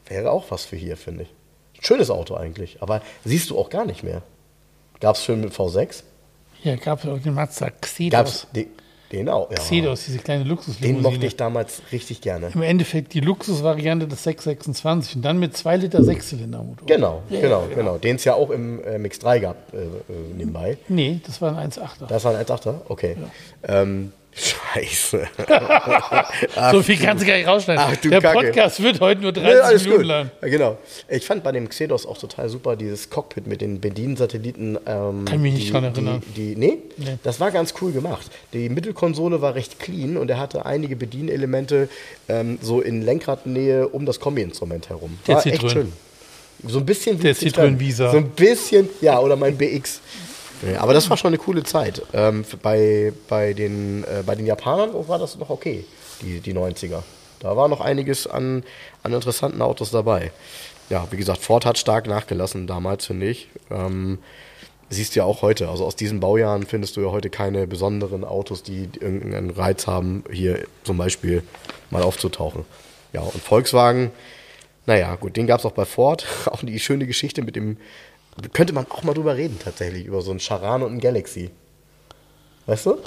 [0.07, 1.33] Wäre auch was für hier, finde ich.
[1.85, 4.23] Schönes Auto eigentlich, aber siehst du auch gar nicht mehr.
[5.01, 6.03] Gab es schön mit V6?
[6.61, 8.46] Hier gab es auch den Mazda Gab es Xedos.
[9.13, 9.50] Den, den auch?
[9.50, 9.56] Ja.
[9.58, 11.02] Xedos, diese kleine Den Luxuslimousine.
[11.02, 12.50] mochte ich damals richtig gerne.
[12.54, 16.87] Im Endeffekt die Luxusvariante des 626 und dann mit 2 Liter Sechszylindermotor.
[16.87, 17.98] Genau, Ja, genau, genau.
[17.98, 19.87] Den es ja auch im äh, MX3 gab, äh, äh,
[20.37, 20.79] nebenbei.
[20.88, 22.06] Nee, das war ein 1.8er.
[22.08, 22.75] Das war ein 1.8er?
[22.88, 23.17] Okay.
[23.67, 25.29] Ähm, Scheiße.
[26.73, 27.85] so viel kannst du gar nicht rausschneiden.
[27.87, 28.39] ach Der Kacke.
[28.47, 30.07] Podcast wird heute nur 30 Nee, Minuten gut.
[30.07, 30.31] lang.
[30.41, 30.79] Ja, genau.
[31.09, 34.79] Ich fand bei dem Xedos auch total super dieses Cockpit mit den Bediensatelliten.
[34.87, 36.23] Ähm, Kann mich nicht die, dran erinnern.
[36.35, 36.79] Die, die, nee?
[36.97, 37.19] Nee.
[37.23, 38.31] das war ganz cool gemacht.
[38.55, 41.89] Die Mittelkonsole war recht clean und er hatte einige Bedienelemente
[42.29, 45.19] ähm, so in Lenkradnähe um das Kombi-Instrument herum.
[45.27, 45.93] Der war echt schön.
[46.67, 47.35] So ein bisschen wie Der.
[47.37, 48.11] Citroën Visa.
[48.13, 50.01] So ein bisschen, ja, oder mein BX.
[50.63, 52.02] Ja, aber das war schon eine coole Zeit.
[52.13, 55.85] Ähm, bei, bei, den, äh, bei den Japanern war das noch okay,
[56.21, 57.02] die, die 90er.
[57.40, 58.63] Da war noch einiges an,
[59.02, 60.31] an interessanten Autos dabei.
[60.88, 63.48] Ja, wie gesagt, Ford hat stark nachgelassen damals, finde ich.
[63.71, 64.19] Ähm,
[64.90, 65.69] siehst du ja auch heute.
[65.69, 70.23] Also aus diesen Baujahren findest du ja heute keine besonderen Autos, die irgendeinen Reiz haben,
[70.31, 71.42] hier zum Beispiel
[71.90, 72.65] mal aufzutauchen.
[73.13, 74.13] Ja, und Volkswagen,
[74.87, 76.27] naja, gut, den gab es auch bei Ford.
[76.46, 77.77] Auch die schöne Geschichte mit dem,
[78.53, 81.51] könnte man auch mal drüber reden tatsächlich, über so einen Charan und einen Galaxy.
[82.67, 82.99] Weißt du?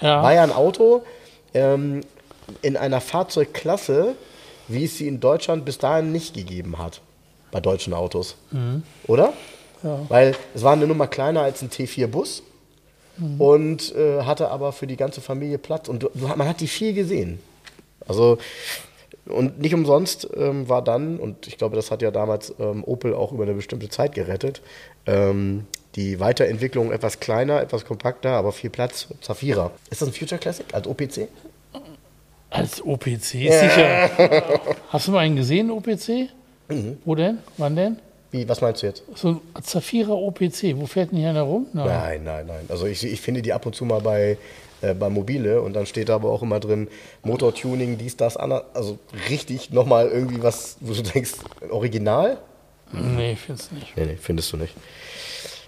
[0.00, 0.22] Ja.
[0.22, 1.04] War ja ein Auto
[1.54, 2.02] ähm,
[2.62, 4.14] in einer Fahrzeugklasse,
[4.68, 7.00] wie es sie in Deutschland bis dahin nicht gegeben hat.
[7.50, 8.36] Bei deutschen Autos.
[9.06, 9.32] Oder?
[9.82, 10.00] Ja.
[10.08, 12.42] Weil es war eine Nummer kleiner als ein T4-Bus
[13.38, 15.88] und äh, hatte aber für die ganze Familie Platz.
[15.88, 17.38] Und du, man hat die viel gesehen.
[18.06, 18.38] Also,
[19.26, 23.14] und nicht umsonst ähm, war dann, und ich glaube, das hat ja damals ähm, Opel
[23.14, 24.60] auch über eine bestimmte Zeit gerettet,
[25.06, 29.08] ähm, die Weiterentwicklung etwas kleiner, etwas kompakter, aber viel Platz.
[29.20, 29.70] Zafira.
[29.90, 31.28] Ist das ein Future Classic als OPC?
[32.50, 34.10] Als OPC, sicher.
[34.88, 36.30] Hast du mal einen gesehen, OPC?
[36.68, 36.98] Mhm.
[37.04, 37.38] Wo denn?
[37.56, 37.98] Wann denn?
[38.30, 39.02] Wie, was meinst du jetzt?
[39.14, 40.76] So ein Zafira OPC.
[40.76, 41.66] Wo fährt denn hier einer rum?
[41.72, 41.86] Nein.
[41.86, 42.64] Nein, nein, nein.
[42.68, 44.36] Also ich, ich finde die ab und zu mal bei,
[44.90, 46.88] äh, bei Mobile und dann steht da aber auch immer drin
[47.22, 48.64] Motortuning, dies, das, anders.
[48.74, 48.98] Also
[49.30, 51.32] richtig nochmal irgendwie was, wo du denkst,
[51.70, 52.38] original?
[52.92, 53.96] Nee, ich finde es nicht.
[53.96, 54.74] Nee, nee, findest du nicht.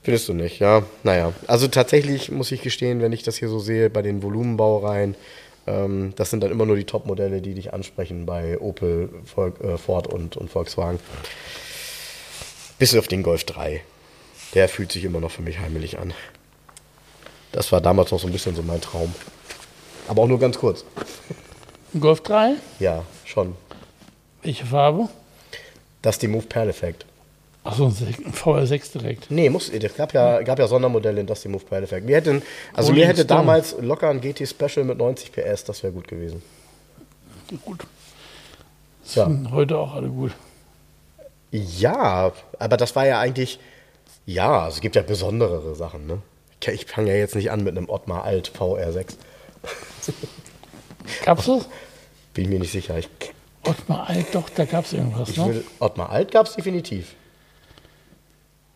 [0.02, 0.84] Findest du nicht, ja.
[1.02, 5.16] Naja, also tatsächlich muss ich gestehen, wenn ich das hier so sehe bei den Volumenbaureihen,
[5.66, 9.76] ähm, das sind dann immer nur die Top-Modelle, die dich ansprechen bei Opel, Volk, äh,
[9.78, 11.00] Ford und, und Volkswagen.
[12.78, 13.82] Bis auf den Golf 3.
[14.54, 16.14] Der fühlt sich immer noch für mich heimelig an.
[17.56, 19.14] Das war damals noch so ein bisschen so mein Traum.
[20.08, 20.84] Aber auch nur ganz kurz.
[21.94, 22.56] Ein Golf 3?
[22.80, 23.56] Ja, schon.
[24.42, 25.08] Welche Farbe?
[26.02, 27.06] Das ist die Move Pearl Effekt.
[27.64, 29.30] Achso, ein Se- ein VR6 direkt.
[29.30, 32.04] Nee, muss, es gab ja, gab ja Sondermodelle in Dusty Move Pearl Effect.
[32.04, 32.42] Mir hätten,
[32.74, 33.40] also Rolling mir hätte Stone.
[33.40, 36.42] damals locker ein GT Special mit 90 PS, das wäre gut gewesen.
[37.64, 37.80] Gut.
[39.02, 39.24] Das Ja.
[39.24, 40.32] finden heute auch alle gut.
[41.50, 43.58] Ja, aber das war ja eigentlich,
[44.26, 46.18] ja, es gibt ja besonderere Sachen, ne?
[46.64, 49.14] Ich, fange ja jetzt nicht an mit einem Ottmar Alt VR6.
[51.24, 51.68] Gab's das?
[52.34, 52.98] Bin ich mir nicht sicher.
[52.98, 53.08] Ich,
[53.64, 55.46] Ottmar Alt, doch, da gab's irgendwas, ich ne?
[55.46, 57.14] würde, Ottmar Alt gab es definitiv.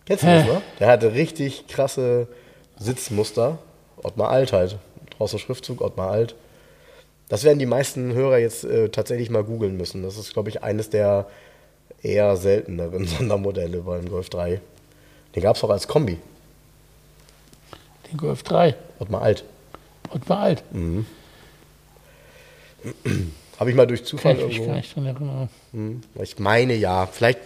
[0.07, 0.39] Kennst du Hä?
[0.39, 0.63] das, ne?
[0.81, 2.27] Der hatte richtig krasse
[2.79, 3.59] Sitzmuster.
[4.03, 4.79] Ottmar Alt halt.
[5.17, 6.35] Draußen Schriftzug, Ottmar Alt.
[7.29, 10.03] Das werden die meisten Hörer jetzt äh, tatsächlich mal googeln müssen.
[10.03, 11.29] Das ist, glaube ich, eines der
[12.03, 14.61] eher selteneren Sondermodelle beim Golf 3.
[15.37, 16.19] Den gab es auch als Kombi.
[18.11, 18.75] Den Golf 3.
[18.99, 19.45] Ottmar Alt.
[20.13, 20.63] Ottmar Alt.
[23.59, 24.71] Habe ich mal durch Kann Zufall ich mich irgendwo.
[24.73, 25.49] gar nicht dran erinnern.
[25.73, 27.07] Hm, Ich meine ja.
[27.07, 27.41] Vielleicht,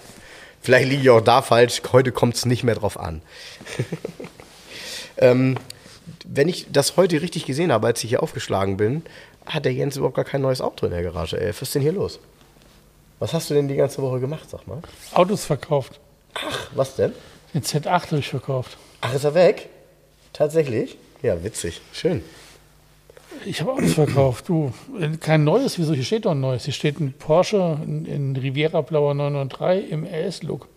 [0.61, 1.83] vielleicht liege ich auch da falsch.
[1.93, 3.21] Heute kommt es nicht mehr drauf an.
[5.19, 5.57] ähm,
[6.27, 9.03] wenn ich das heute richtig gesehen habe, als ich hier aufgeschlagen bin,
[9.47, 11.39] hat der Jens überhaupt gar kein neues Auto in der Garage.
[11.41, 12.19] Ey, was ist denn hier los?
[13.19, 14.81] Was hast du denn die ganze Woche gemacht, sag mal?
[15.13, 16.01] Autos verkauft.
[16.35, 17.13] Ach, was denn?
[17.53, 18.77] Den Z8 habe ich verkauft.
[19.01, 19.69] Ach, ist er weg?
[20.35, 20.99] Tatsächlich?
[21.23, 21.81] Ja, witzig.
[21.93, 22.23] Schön.
[23.47, 24.49] Ich habe Autos verkauft.
[24.49, 25.79] Du, äh, kein neues.
[25.79, 25.95] Wieso?
[25.95, 26.65] Hier steht doch ein neues.
[26.65, 30.69] Hier steht ein Porsche in, in Riviera Blauer 993 im RS-Look.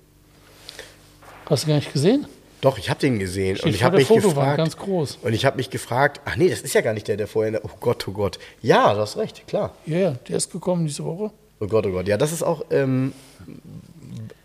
[1.49, 2.28] Hast du gar nicht gesehen?
[2.62, 4.58] Doch, ich habe den gesehen Steht und ich habe der mich Fotowand, gefragt.
[4.58, 5.20] ganz groß.
[5.22, 7.62] Und ich habe mich gefragt, ach nee, das ist ja gar nicht der, der vorher.
[7.64, 8.39] Oh Gott, oh Gott.
[8.62, 9.76] Ja, du hast recht, klar.
[9.86, 11.32] Ja, ja, der ist gekommen diese Woche.
[11.60, 12.08] Oh Gott, oh Gott.
[12.08, 12.66] Ja, das ist auch.
[12.72, 13.14] Ähm,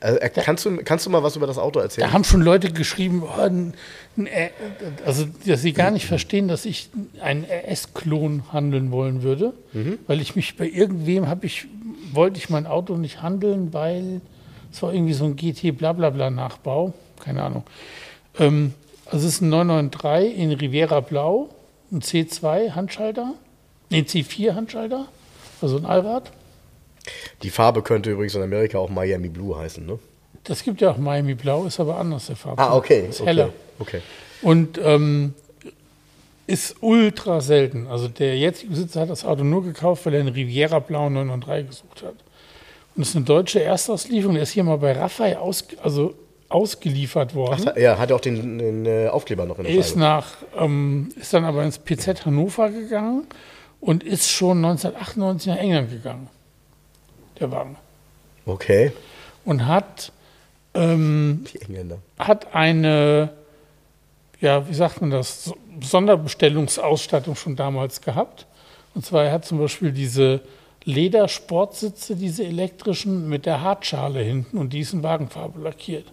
[0.03, 2.09] äh, äh, kannst, du, kannst du mal was über das Auto erzählen?
[2.09, 3.40] Da haben schon Leute geschrieben, oh,
[4.24, 4.50] R-
[5.07, 6.90] also dass sie gar nicht verstehen, dass ich
[7.20, 9.53] einen RS-Klon handeln wollen würde,
[10.07, 11.66] weil ich mich bei irgendwem habe ich
[12.12, 14.20] wollte ich mein Auto nicht handeln, weil
[14.70, 16.92] es war irgendwie so ein GT Blablabla Nachbau,
[17.24, 17.62] keine Ahnung.
[18.38, 18.74] Ähm,
[19.07, 21.48] also es ist ein 993 in Riviera Blau,
[21.90, 23.34] ein C2 Handschalter,
[23.90, 25.07] nee C4 Handschalter,
[25.62, 26.30] also ein Allrad.
[27.42, 29.98] Die Farbe könnte übrigens in Amerika auch Miami Blue heißen, ne?
[30.44, 32.61] Das gibt ja auch Miami Blau, ist aber anders der Farbe.
[32.61, 33.07] Ah, okay.
[33.09, 33.28] Ist okay.
[33.28, 33.50] heller.
[33.78, 34.00] Okay.
[34.42, 35.34] Und ähm,
[36.46, 37.86] ist ultra selten.
[37.86, 41.68] Also der jetzige Besitzer hat das Auto nur gekauft, weil er einen Riviera Blau 993
[41.68, 42.14] gesucht hat.
[42.94, 44.34] Und es ist eine deutsche Erstauslieferung.
[44.34, 46.14] Der ist hier mal bei Raffai aus, also
[46.48, 47.70] ausgeliefert worden.
[47.70, 51.11] Ach, ja, hat auch den, den äh, Aufkleber noch in der Er ist nach, ähm,
[51.18, 53.26] ist dann aber ins PZ Hannover gegangen
[53.80, 56.28] und ist schon 1998 nach England gegangen.
[57.43, 57.76] Der Wagen.
[58.47, 58.93] Okay,
[59.45, 60.12] Und hat,
[60.74, 61.99] ähm, die Engländer.
[62.18, 63.30] hat eine,
[64.40, 68.47] ja, wie sagt man das, So- Sonderbestellungsausstattung schon damals gehabt.
[68.95, 70.40] Und zwar, er hat zum Beispiel diese
[70.84, 76.05] Ledersportsitze, diese elektrischen, mit der Hartschale hinten und die ist in Wagenfarbe lackiert.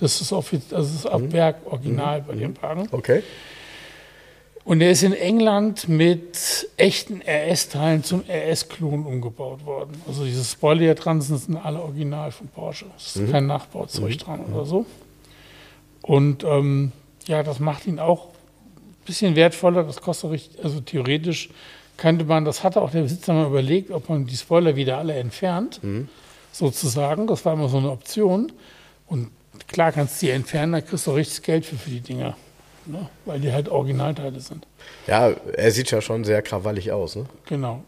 [0.00, 2.88] Das ist, offiz- also das ist ab Werk original bei dem Wagen.
[2.92, 3.22] Okay.
[4.68, 9.92] Und er ist in England mit echten RS-Teilen zum RS-Klon umgebaut worden.
[10.06, 12.84] Also diese Spoiler-Transen sind alle original von Porsche.
[12.94, 14.84] Es ist kein Nachbauzeug dran oder so.
[16.02, 16.92] Und ähm,
[17.26, 19.84] ja, das macht ihn auch ein bisschen wertvoller.
[19.84, 21.48] Das kostet richtig, also theoretisch
[21.96, 25.14] könnte man, das hatte auch der Besitzer mal überlegt, ob man die Spoiler wieder alle
[25.14, 25.80] entfernt,
[26.52, 27.26] sozusagen.
[27.26, 28.52] Das war immer so eine Option.
[29.06, 29.30] Und
[29.66, 32.36] klar kannst du die entfernen, da kriegst du auch richtig Geld für, für die Dinger.
[32.88, 33.08] Ne?
[33.24, 34.66] Weil die halt Originalteile sind.
[35.06, 37.26] Ja, er sieht ja schon sehr krawallig aus, ne?
[37.46, 37.82] Genau.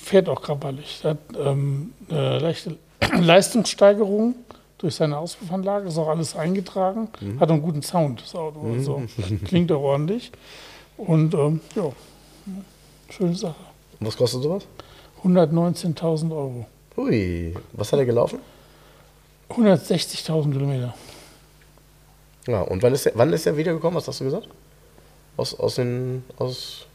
[0.00, 1.02] Fährt auch krawallig.
[1.04, 2.76] Hat ähm, eine leichte
[3.20, 4.34] Leistungssteigerung
[4.78, 7.08] durch seine Auspuffanlage, ist auch alles eingetragen.
[7.40, 8.60] Hat einen guten Sound, das Auto.
[8.72, 9.02] Also
[9.44, 10.30] klingt auch ordentlich.
[10.96, 11.90] Und ähm, ja,
[13.10, 13.56] schöne Sache.
[13.98, 14.64] Und was kostet sowas?
[15.24, 16.66] 119.000 Euro.
[16.96, 18.38] Hui, was hat er gelaufen?
[19.50, 20.94] 160.000 Kilometer.
[22.48, 23.96] Ja, und wann ist er, wann ist er wiedergekommen?
[23.96, 24.48] Was hast du gesagt?
[25.36, 26.86] Aus, aus den, aus,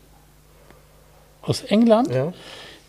[1.43, 2.13] Aus England.
[2.13, 2.33] ja?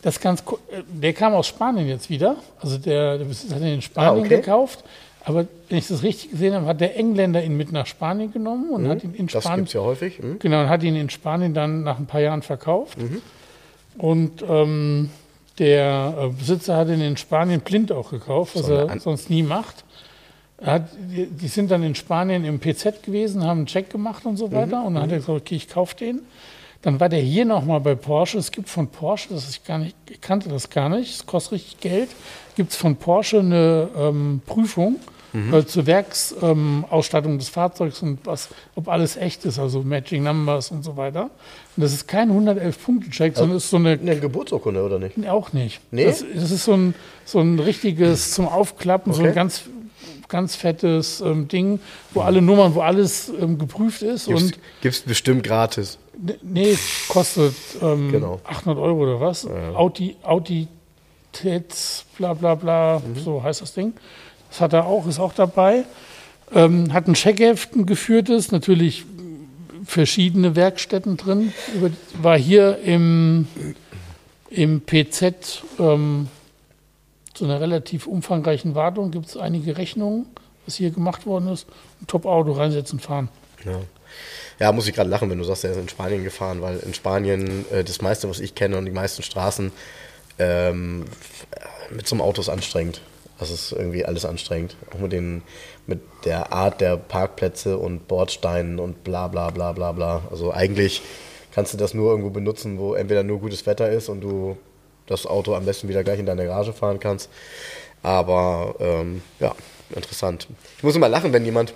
[0.02, 0.40] Das ganz,
[0.70, 2.36] äh, der kam aus Spanien jetzt wieder.
[2.60, 4.36] Also der, der Besitzer hat ihn in Spanien Ah, okay.
[4.36, 4.82] gekauft.
[5.26, 8.68] Aber wenn ich das richtig gesehen habe, hat der Engländer ihn mit nach Spanien genommen
[8.70, 9.28] und hat ihn in Mhm.
[9.28, 10.18] Das Spanien gibt's ja häufig.
[10.18, 10.38] Hm?
[10.38, 12.98] Genau, und hat ihn in Spanien dann nach ein paar Jahren verkauft.
[12.98, 13.22] Mhm.
[13.96, 15.10] Und ähm,
[15.58, 19.42] der äh, Besitzer hat ihn in Spanien blind auch gekauft, was So er sonst nie
[19.42, 19.84] macht.
[20.64, 24.48] Hat, die, sind dann in Spanien im PZ gewesen, haben einen Check gemacht und so
[24.48, 24.52] Mhm.
[24.52, 24.84] weiter.
[24.84, 26.20] Und dann hat er gesagt, okay, ich kaufe den.
[26.82, 28.38] Dann war der hier nochmal bei Porsche.
[28.38, 31.52] Es gibt von Porsche, das ich gar nicht, ich kannte das gar nicht, es kostet
[31.52, 32.10] richtig Geld,
[32.56, 34.96] gibt es von Porsche eine ähm, Prüfung
[35.52, 40.70] äh, zur Werksausstattung ähm, des Fahrzeugs und was, ob alles echt ist, also Matching Numbers
[40.70, 41.24] und so weiter.
[41.76, 45.28] Und das ist kein 111-Punkte-Check, sondern ist so eine Eine Geburtsurkunde, oder nicht?
[45.28, 45.80] auch nicht.
[45.90, 46.04] Nee?
[46.04, 46.94] Das, das ist so ein,
[47.24, 49.34] so ein richtiges zum Aufklappen, so ein Okay.
[49.34, 49.62] ganz,
[50.34, 51.78] ganz fettes ähm, Ding,
[52.12, 54.26] wo alle Nummern, wo alles ähm, geprüft ist.
[54.26, 55.96] Gibt's, Und gibt's bestimmt gratis.
[56.20, 56.76] ne- nee,
[57.08, 58.40] kostet ähm, Genau.
[58.44, 59.46] 800 Euro oder was.
[59.74, 60.16] Audi,
[61.32, 63.20] Auditäts, bla bla bla, Mhm.
[63.20, 63.92] so heißt das Ding.
[64.50, 65.84] Das hat er auch, ist auch dabei.
[66.52, 69.04] Ähm, hat ein Checkheft, ein geführtes, natürlich
[69.84, 71.52] verschiedene Werkstätten drin.
[71.76, 71.90] Über,
[72.22, 73.46] war hier im,
[74.50, 76.28] im PZ ähm,
[77.34, 79.10] zu einer relativ umfangreichen Wartung.
[79.10, 80.26] Gibt es einige Rechnungen,
[80.64, 81.66] was hier gemacht worden ist.
[82.00, 83.28] Ein Top-Auto reinsetzen, fahren.
[83.64, 83.80] Ja.
[84.58, 86.94] ja, muss ich gerade lachen, wenn du sagst, er ist in Spanien gefahren, weil in
[86.94, 89.72] Spanien äh, das meiste, was ich kenne und die meisten Straßen
[90.38, 91.04] ähm,
[91.90, 93.00] mit so einem Auto ist anstrengend.
[93.38, 94.76] Das ist irgendwie alles anstrengend.
[94.94, 95.42] Auch mit, den,
[95.86, 100.22] mit der Art der Parkplätze und Bordsteinen und bla bla bla bla bla.
[100.30, 101.02] Also eigentlich
[101.52, 104.56] kannst du das nur irgendwo benutzen, wo entweder nur gutes Wetter ist und du
[105.06, 107.30] das Auto am besten wieder gleich in deine Garage fahren kannst.
[108.02, 109.54] Aber ähm, ja,
[109.94, 110.48] interessant.
[110.76, 111.74] Ich muss immer lachen, wenn jemand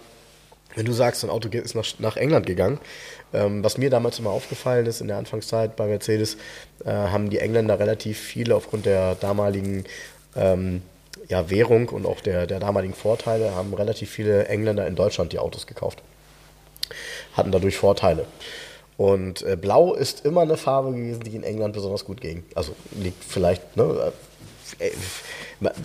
[0.79, 2.79] wenn du sagst, ein Auto ist nach, nach England gegangen,
[3.33, 6.37] ähm, was mir damals immer aufgefallen ist in der Anfangszeit bei Mercedes,
[6.85, 9.85] äh, haben die Engländer relativ viele aufgrund der damaligen
[10.37, 10.83] ähm,
[11.29, 15.41] ja, Währung und auch der, der damaligen Vorteile, haben relativ viele Engländer in Deutschland die
[15.41, 16.01] Autos gekauft.
[17.35, 18.25] Hatten dadurch Vorteile.
[18.99, 22.43] Und äh, Blau ist immer eine Farbe gewesen, die in England besonders gut ging.
[22.57, 24.13] Also liegt vielleicht, ne,
[24.81, 24.91] äh,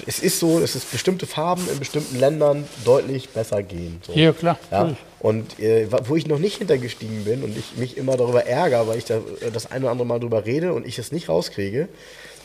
[0.07, 4.01] es ist so, dass es bestimmte Farben in bestimmten Ländern deutlich besser gehen.
[4.05, 4.13] So.
[4.13, 4.95] Ja, klar, Ja.
[5.19, 8.97] Und äh, wo ich noch nicht hintergestiegen bin und ich mich immer darüber ärgere, weil
[8.97, 11.89] ich da äh, das ein oder andere Mal drüber rede und ich es nicht rauskriege,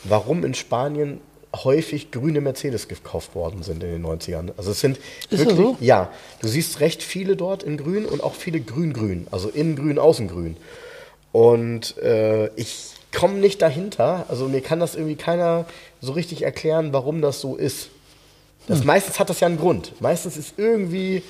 [0.03, 1.19] warum in Spanien
[1.55, 4.51] häufig grüne Mercedes gekauft worden sind in den 90ern.
[4.57, 5.77] Also es sind Ist wirklich, so?
[5.79, 9.97] ja, du siehst recht viele dort in grün und auch viele grün-grün, also innen grün,
[9.97, 10.57] außen grün.
[11.31, 15.65] Und äh, ich komme nicht dahinter, also mir kann das irgendwie keiner
[16.01, 17.89] so richtig erklären, warum das so ist.
[18.67, 19.99] Das, Meistens hat das ja einen Grund.
[19.99, 21.23] Meistens ist irgendwie,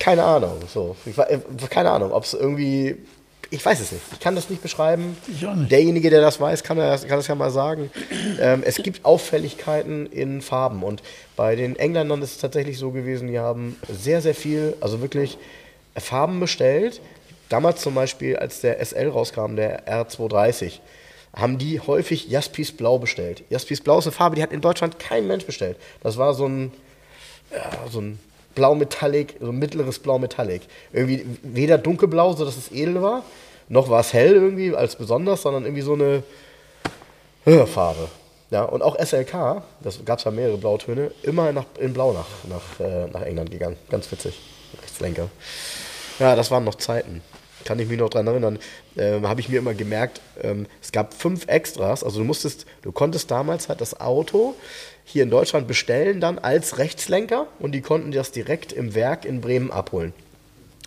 [0.00, 0.96] keine Ahnung, so.
[1.06, 1.38] Ich, äh,
[1.70, 2.96] keine Ahnung, ob es irgendwie,
[3.50, 4.02] ich weiß es nicht.
[4.12, 5.16] Ich kann das nicht beschreiben.
[5.26, 5.70] Ich auch nicht.
[5.70, 7.90] Derjenige, der das weiß, kann, das, kann das ja mal sagen.
[8.40, 11.02] Ähm, es gibt Auffälligkeiten in Farben und
[11.36, 15.36] bei den Engländern ist es tatsächlich so gewesen, die haben sehr, sehr viel, also wirklich
[15.96, 17.00] Farben bestellt.
[17.48, 20.78] Damals zum Beispiel, als der SL rauskam, der R230,
[21.34, 23.42] haben die häufig Jaspis Blau bestellt.
[23.50, 25.76] Jaspis Blau ist eine Farbe, die hat in Deutschland kein Mensch bestellt.
[26.02, 26.72] Das war so ein,
[27.52, 28.20] ja, so ein
[28.60, 30.60] blau-metallic, so mittleres blau-metallic.
[30.92, 33.22] Irgendwie weder dunkelblau, so dass es edel war,
[33.70, 36.22] noch war es hell irgendwie als besonders, sondern irgendwie so eine
[37.66, 38.08] Farbe.
[38.50, 42.26] Ja, und auch SLK, das gab es ja mehrere Blautöne, immer nach, in Blau nach,
[42.48, 43.76] nach, äh, nach England gegangen.
[43.88, 44.38] Ganz witzig.
[44.82, 45.30] Rechtslenker.
[46.18, 47.22] Ja, das waren noch Zeiten.
[47.64, 48.58] Kann ich mich noch daran erinnern.
[48.98, 52.04] Ähm, Habe ich mir immer gemerkt, ähm, es gab fünf Extras.
[52.04, 54.54] Also du musstest, du konntest damals halt das Auto
[55.04, 59.40] hier in Deutschland bestellen, dann als Rechtslenker und die konnten das direkt im Werk in
[59.40, 60.12] Bremen abholen.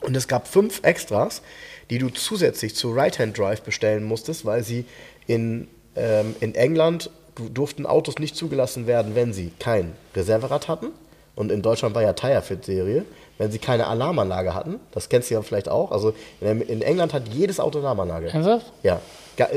[0.02, 1.42] Und es gab fünf Extras,
[1.90, 4.86] die du zusätzlich zu Right-Hand Drive bestellen musstest, weil sie
[5.28, 10.88] in, ähm, in England durften Autos nicht zugelassen werden, wenn sie kein Reserverad hatten.
[11.36, 13.06] Und in Deutschland war ja Tirefit-Serie.
[13.40, 15.92] Wenn sie keine Alarmanlage hatten, das kennst du ja vielleicht auch.
[15.92, 18.28] Also in, England hat jedes Auto Alarmanlage.
[18.28, 18.72] Ernsthaft?
[18.84, 19.02] Ja.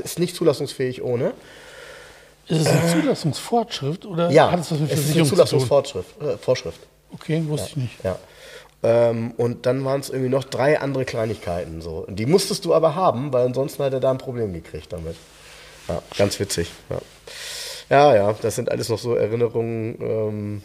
[0.02, 1.34] Ist nicht zulassungsfähig ohne.
[2.48, 5.24] Ist es eine Zulassungsfortschrift oder Ja, hat es was mit es ist eine?
[5.24, 6.22] Zulassungsvorschrift.
[6.22, 6.78] Äh, Vorschrift.
[7.12, 8.04] Okay, wusste ich nicht.
[8.04, 8.18] Ja.
[8.82, 12.04] Ähm, und dann waren es irgendwie noch drei andere Kleinigkeiten so.
[12.06, 15.16] Und die musstest du aber haben, weil ansonsten hat er da ein Problem gekriegt damit.
[15.88, 16.70] Ja, ganz witzig.
[16.90, 17.00] Ja,
[17.90, 20.62] ja, ja das sind alles noch so Erinnerungen, ähm,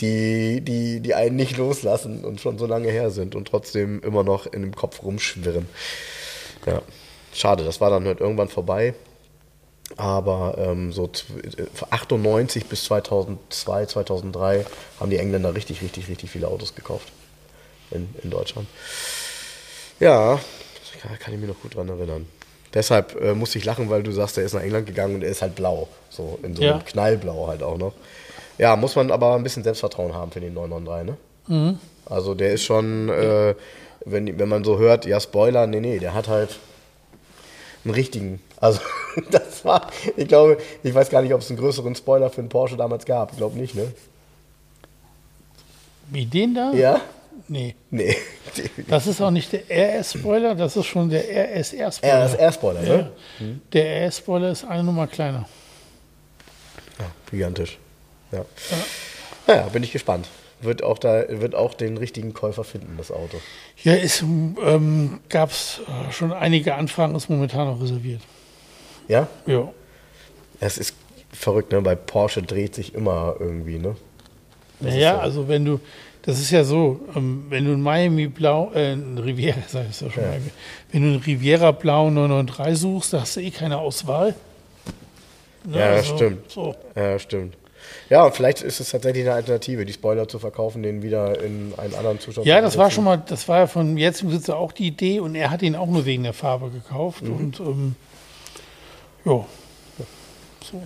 [0.00, 4.24] die, die, die einen nicht loslassen und schon so lange her sind und trotzdem immer
[4.24, 5.68] noch in dem Kopf rumschwirren.
[6.66, 6.82] Ja,
[7.32, 8.94] schade, das war dann halt irgendwann vorbei.
[9.96, 14.66] Aber ähm, so zw- äh, 98 bis 2002, 2003
[14.98, 17.12] haben die Engländer richtig, richtig, richtig viele Autos gekauft
[17.90, 18.66] in, in Deutschland.
[20.00, 20.40] Ja,
[21.20, 22.26] kann ich mich noch gut dran erinnern.
[22.72, 25.30] Deshalb äh, musste ich lachen, weil du sagst, er ist nach England gegangen und er
[25.30, 25.86] ist halt blau.
[26.10, 26.82] So in so einem Ja.
[26.84, 27.92] Knallblau halt auch noch.
[28.58, 31.14] Ja, muss man aber ein bisschen Selbstvertrauen haben für den 993,
[31.48, 31.78] ne?
[32.06, 33.54] Also der ist schon, äh,
[34.04, 36.58] wenn, wenn man so hört, ja, Spoiler, nee, nee, der hat halt
[37.84, 38.40] einen richtigen.
[38.58, 38.80] Also
[39.30, 42.48] das war, ich glaube, ich weiß gar nicht, ob es einen größeren Spoiler für einen
[42.48, 43.32] Porsche damals gab.
[43.32, 43.92] Ich glaube nicht, ne?
[46.10, 46.72] Wie den da?
[46.72, 47.00] Ja?
[47.48, 47.74] Nee.
[47.90, 48.16] Nee.
[48.88, 52.12] Das ist auch nicht der RS-Spoiler, das ist schon der RSR-Spoiler.
[52.12, 52.96] Er ist R-Spoiler, Ja.
[53.40, 53.60] ne?
[53.72, 55.48] Der RS-Spoiler ist eine Nummer kleiner.
[56.98, 57.78] Ja, gigantisch.
[58.32, 58.44] Ja.
[59.46, 60.26] Naja, bin ich gespannt.
[60.64, 63.38] Wird auch, da, wird auch den richtigen Käufer finden, das Auto.
[63.82, 68.20] Ja, ist, ähm, gab es äh, schon einige Anfragen, ist momentan noch reserviert.
[69.08, 69.28] Ja?
[69.46, 69.70] Ja.
[70.60, 70.94] Es ist
[71.32, 71.82] verrückt, ne?
[71.82, 73.96] Bei Porsche dreht sich immer irgendwie, ne?
[74.80, 75.20] Das Naja, so.
[75.20, 75.80] also wenn du,
[76.22, 80.00] das ist ja so, ähm, wenn du ein Miami Blau, äh, ein Riviera, sag ich
[80.00, 80.30] ja schon Ja.
[80.30, 80.40] mal,
[80.92, 84.34] wenn du ein Riviera Blau 993 suchst, da hast du eh keine Auswahl.
[85.64, 86.50] Ne, Ja, stimmt.
[86.50, 86.74] So.
[86.94, 87.56] Ja, stimmt.
[88.10, 91.72] Ja, und vielleicht ist es tatsächlich eine Alternative, die Spoiler zu verkaufen, den wieder in
[91.76, 94.56] einen anderen Zustand Ja, zu das war schon mal, das war ja von jetzigen Besitzer
[94.56, 97.34] auch die Idee und er hat ihn auch nur wegen der Farbe gekauft Mhm.
[97.36, 97.96] und ähm,
[99.24, 99.44] ja.
[100.70, 100.82] So.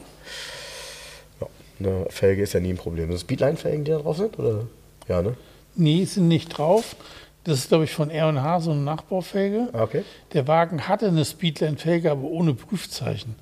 [1.41, 1.47] Ja,
[1.81, 3.05] eine Felge ist ja nie ein Problem.
[3.07, 4.39] Sind das Speedline-Felgen, die da drauf sind?
[4.39, 4.67] Oder?
[5.09, 5.35] Ja, ne?
[5.75, 6.97] Nee, sind nicht drauf.
[7.45, 9.69] Das ist, glaube ich, von R&H so eine Nachbaufelge.
[9.73, 10.03] Ah, okay.
[10.35, 13.37] Der Wagen hatte eine Speedline-Felge, aber ohne Prüfzeichen.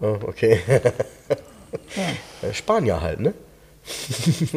[0.00, 0.60] Oh, okay.
[2.42, 3.34] Äh, Spanier halt, ne?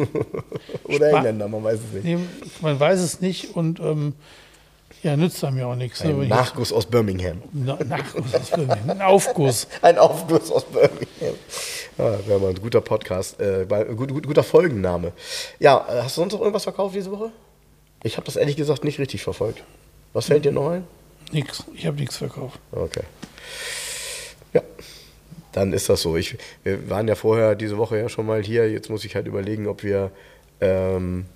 [0.84, 2.04] Oder Spa- Engländer, man weiß es nicht.
[2.04, 2.18] Nee,
[2.60, 4.14] man weiß es nicht und ähm,
[5.02, 6.02] ja, nützt einem ja auch nichts.
[6.04, 7.42] ne, Ein ich Nachguss aus Birmingham.
[7.52, 8.24] Na, Nachguss,
[8.56, 8.90] will ich.
[8.90, 9.66] ein Aufguss.
[9.82, 11.34] Ein Aufguss aus Birmingham.
[11.98, 15.12] Ja, wäre mal ein guter Podcast, äh, bei- gut, gut, guter Folgenname.
[15.58, 17.30] Ja, äh, hast du sonst noch irgendwas verkauft diese Woche?
[18.02, 19.62] Ich habe das ehrlich gesagt nicht richtig verfolgt.
[20.12, 20.84] Was fällt dir noch ein?
[21.32, 21.64] Nix.
[21.74, 22.58] Ich habe nichts verkauft.
[22.72, 23.02] Okay.
[24.52, 24.62] Ja,
[25.54, 26.16] dann ist das so.
[26.16, 28.70] Ich, wir waren ja vorher diese Woche ja schon mal hier.
[28.70, 30.10] Jetzt muss ich halt überlegen, ob wir.
[30.60, 31.26] Ähm,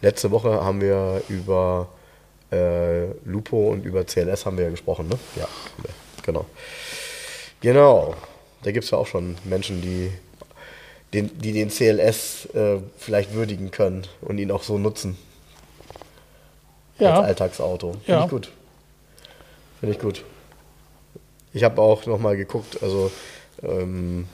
[0.00, 1.88] letzte Woche haben wir über
[2.52, 5.18] äh, Lupo und über CLS haben wir ja gesprochen, ne?
[5.36, 5.48] Ja,
[6.24, 6.44] genau.
[7.60, 8.14] Genau.
[8.62, 10.10] Da gibt es ja auch schon Menschen, die
[11.12, 15.16] den, die den CLS äh, vielleicht würdigen können und ihn auch so nutzen
[16.98, 17.92] als Ja, Alltagsauto.
[17.92, 18.24] Finde Ja.
[18.24, 18.50] ich gut.
[19.80, 20.24] Finde ich gut.
[21.52, 23.10] Ich habe auch nochmal geguckt, also
[23.62, 24.26] ähm,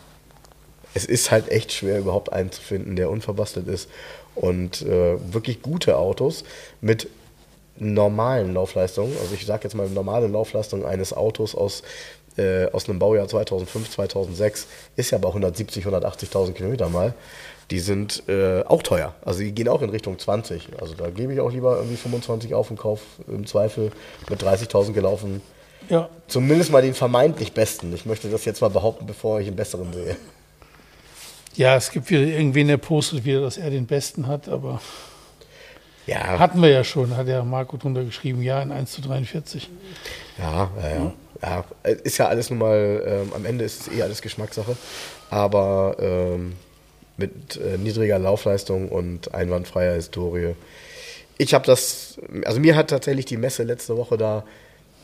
[0.94, 3.88] es ist halt echt schwer, überhaupt einen zu finden, der unverbastelt ist.
[4.34, 6.44] Und äh, wirklich gute Autos
[6.80, 7.08] mit
[7.76, 11.82] normalen Laufleistungen, also ich sage jetzt mal normale Laufleistung eines Autos aus,
[12.36, 17.14] äh, aus einem Baujahr 2005, 2006, ist ja bei 170, 180.000 Kilometer mal.
[17.70, 19.14] Die sind äh, auch teuer.
[19.24, 20.80] Also die gehen auch in Richtung 20.
[20.80, 23.90] Also da gebe ich auch lieber irgendwie 25 auf und kauf im Zweifel
[24.28, 25.40] mit 30.000 gelaufen.
[25.88, 26.08] Ja.
[26.28, 27.94] Zumindest mal den vermeintlich besten.
[27.94, 30.16] Ich möchte das jetzt mal behaupten, bevor ich einen besseren sehe.
[31.54, 34.80] ja, es gibt wieder irgendwen, der postet wieder, dass er den besten hat, aber
[36.06, 39.68] Ja, hatten wir ja schon, hat ja Marco drunter geschrieben, ja, in 1 zu 43.
[40.38, 41.14] Ja, ja, ja.
[41.42, 41.64] ja.
[42.02, 44.76] Ist ja alles nun mal, ähm, am Ende ist es eh alles Geschmackssache.
[45.30, 46.54] Aber ähm,
[47.16, 50.54] mit äh, niedriger Laufleistung und einwandfreier Historie.
[51.38, 54.44] Ich habe das, also mir hat tatsächlich die Messe letzte Woche da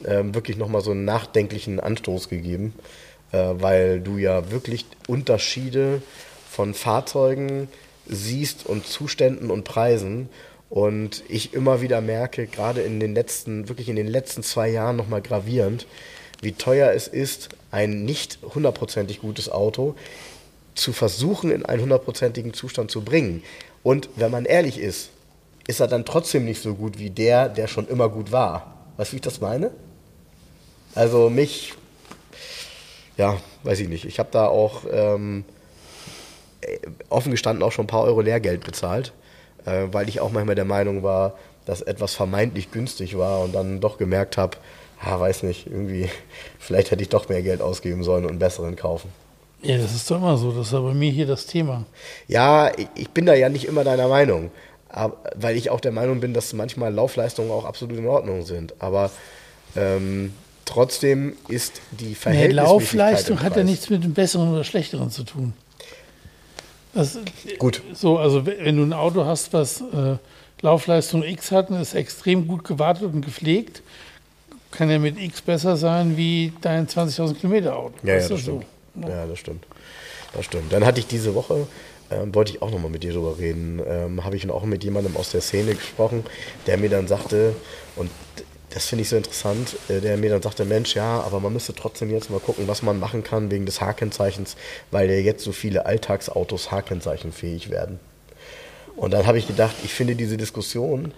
[0.07, 2.75] ähm, wirklich nochmal so einen nachdenklichen Anstoß gegeben,
[3.33, 6.03] äh, weil du ja wirklich Unterschiede
[6.49, 7.69] von Fahrzeugen
[8.07, 10.29] siehst und Zuständen und Preisen.
[10.69, 14.97] Und ich immer wieder merke, gerade in den letzten, wirklich in den letzten zwei Jahren
[14.97, 15.87] nochmal gravierend,
[16.43, 19.95] wie teuer es ist, ein nicht hundertprozentig gutes Auto
[20.75, 23.43] zu versuchen, in einen hundertprozentigen Zustand zu bringen.
[23.83, 25.11] Und wenn man ehrlich ist,
[25.67, 28.75] ist er dann trotzdem nicht so gut wie der, der schon immer gut war.
[28.97, 29.71] Weißt du, wie ich das meine?
[30.95, 31.75] Also mich,
[33.17, 34.05] ja, weiß ich nicht.
[34.05, 35.45] Ich habe da auch ähm,
[37.09, 39.13] offen gestanden auch schon ein paar Euro Lehrgeld bezahlt,
[39.67, 41.35] äh, weil ich auch manchmal der Meinung war,
[41.67, 44.57] dass etwas vermeintlich günstig war und dann doch gemerkt habe,
[45.05, 46.09] ja, weiß nicht, irgendwie,
[46.59, 49.11] vielleicht hätte ich doch mehr Geld ausgeben sollen und einen besseren kaufen.
[49.63, 50.53] Ja, das ist doch immer so.
[50.53, 51.85] Das ist ja bei mir hier das Thema.
[52.29, 54.51] Ja, ich, ich bin da ja nicht immer deiner Meinung.
[54.89, 58.75] Aber, weil ich auch der Meinung bin, dass manchmal Laufleistungen auch absolut in Ordnung sind.
[58.81, 59.11] Aber
[59.77, 60.33] ähm,
[60.71, 62.49] trotzdem ist die Verhältnismäßigkeit.
[62.49, 65.53] Nee, Laufleistung hat ja nichts mit dem Besseren oder Schlechteren zu tun.
[66.95, 67.19] Das,
[67.59, 67.83] gut.
[67.93, 70.17] So, also wenn du ein Auto hast, was äh,
[70.61, 73.83] Laufleistung X hat und ist extrem gut gewartet und gepflegt,
[74.71, 77.95] kann ja mit X besser sein wie dein 20.000 Kilometer Auto.
[78.03, 78.65] Ja, ja, das, stimmt.
[78.95, 79.09] So?
[79.09, 79.65] ja, das stimmt.
[80.35, 80.73] Das stimmt.
[80.73, 81.67] Dann hatte ich diese Woche,
[82.11, 85.17] ähm, wollte ich auch nochmal mit dir drüber reden, ähm, habe ich auch mit jemandem
[85.17, 86.25] aus der Szene gesprochen,
[86.67, 87.55] der mir dann sagte,
[87.97, 88.11] und
[88.71, 91.75] das finde ich so interessant, äh, der mir dann sagte, Mensch, ja, aber man müsste
[91.75, 94.57] trotzdem jetzt mal gucken, was man machen kann wegen des Hakenzeichens,
[94.91, 97.99] weil ja jetzt so viele Alltagsautos hakenzeichenfähig werden.
[98.97, 101.13] Und dann habe ich gedacht, ich finde diese Diskussion,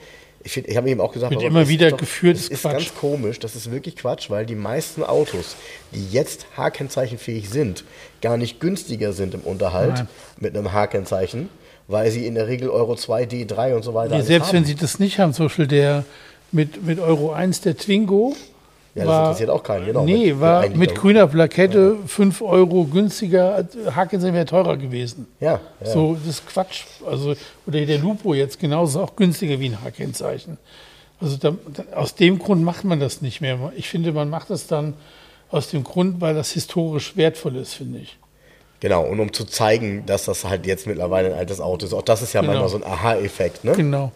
[0.44, 2.72] ich, ich habe ihm auch gesagt, Wird immer wieder doch, geführt, das ist Quatsch.
[2.72, 5.56] ganz komisch, das ist wirklich Quatsch, weil die meisten Autos,
[5.92, 7.84] die jetzt H-Kennzeichenfähig sind,
[8.20, 10.08] gar nicht günstiger sind im Unterhalt Nein.
[10.38, 11.48] mit einem H-Kennzeichen,
[11.86, 14.58] weil sie in der Regel Euro 2, D3 und so weiter nee, Selbst haben.
[14.58, 16.04] wenn sie das nicht haben, zum Beispiel der
[16.52, 18.34] mit, mit Euro 1 der Twingo,
[18.94, 20.04] ja, das war, interessiert auch keinen, genau.
[20.04, 22.06] Nee, mit, war mit grüner Plakette ja.
[22.06, 25.26] 5 Euro günstiger, Haken wäre teurer gewesen.
[25.40, 26.84] Ja, ja, So, das ist Quatsch.
[27.06, 27.34] Also,
[27.66, 30.58] oder der Lupo jetzt genauso auch günstiger wie ein H-Kennzeichen.
[31.22, 31.54] Also da,
[31.94, 33.72] aus dem Grund macht man das nicht mehr.
[33.76, 34.94] Ich finde, man macht das dann
[35.50, 38.18] aus dem Grund, weil das historisch wertvoll ist, finde ich.
[38.80, 41.94] Genau, und um zu zeigen, dass das halt jetzt mittlerweile ein altes Auto ist.
[41.94, 42.54] Auch das ist ja genau.
[42.54, 43.72] manchmal so ein Aha-Effekt, ne?
[43.72, 44.10] Genau.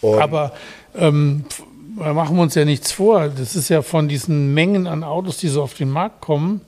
[0.00, 0.52] Und Aber
[0.94, 1.44] ähm,
[1.96, 3.28] machen wir uns ja nichts vor.
[3.28, 6.60] Das ist ja von diesen Mengen an Autos, die so auf den Markt kommen.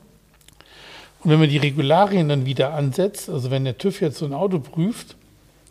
[1.23, 4.33] Und wenn man die Regularien dann wieder ansetzt, also wenn der TÜV jetzt so ein
[4.35, 5.17] Auto prüft,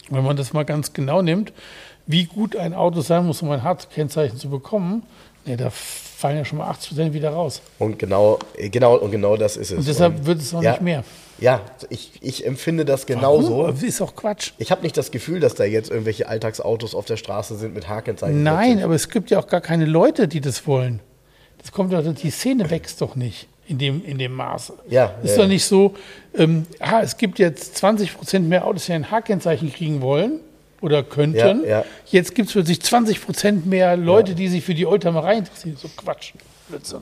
[0.10, 1.54] wenn man das mal ganz genau nimmt,
[2.08, 5.04] wie gut ein Auto sein muss, um ein Hartkennzeichen zu bekommen,
[5.46, 7.62] ne, da fallen ja schon mal 80 Prozent wieder raus.
[7.80, 9.78] Und genau, genau, und genau das ist es.
[9.80, 11.04] Und deshalb und, wird es auch ja, nicht mehr.
[11.40, 13.60] Ja, ich, ich empfinde das genauso.
[13.60, 13.84] Warum?
[13.84, 14.54] Ist auch Quatsch.
[14.58, 17.90] Ich habe nicht das Gefühl, dass da jetzt irgendwelche Alltagsautos auf der Straße sind mit
[17.90, 18.44] Hakenzeichen.
[18.44, 21.02] Nein, aber es gibt ja auch gar keine Leute, die das wollen.
[21.58, 24.74] Das kommt doch, die Szene wächst doch nicht in dem, in dem Maße.
[24.88, 25.16] Ja.
[25.24, 25.96] Ist ja, doch nicht so,
[26.36, 30.40] ähm, ah, es gibt jetzt 20 Prozent mehr Autos, die ein Hakenzeichen kriegen wollen
[30.82, 31.38] oder könnten.
[31.38, 31.86] Ja, ja.
[32.06, 34.38] Jetzt gibt es plötzlich 20 Prozent mehr Leute, ja.
[34.38, 35.78] die sich für die Oldtimerei interessieren.
[35.80, 36.34] So Quatsch.
[36.68, 37.02] Blödsinn.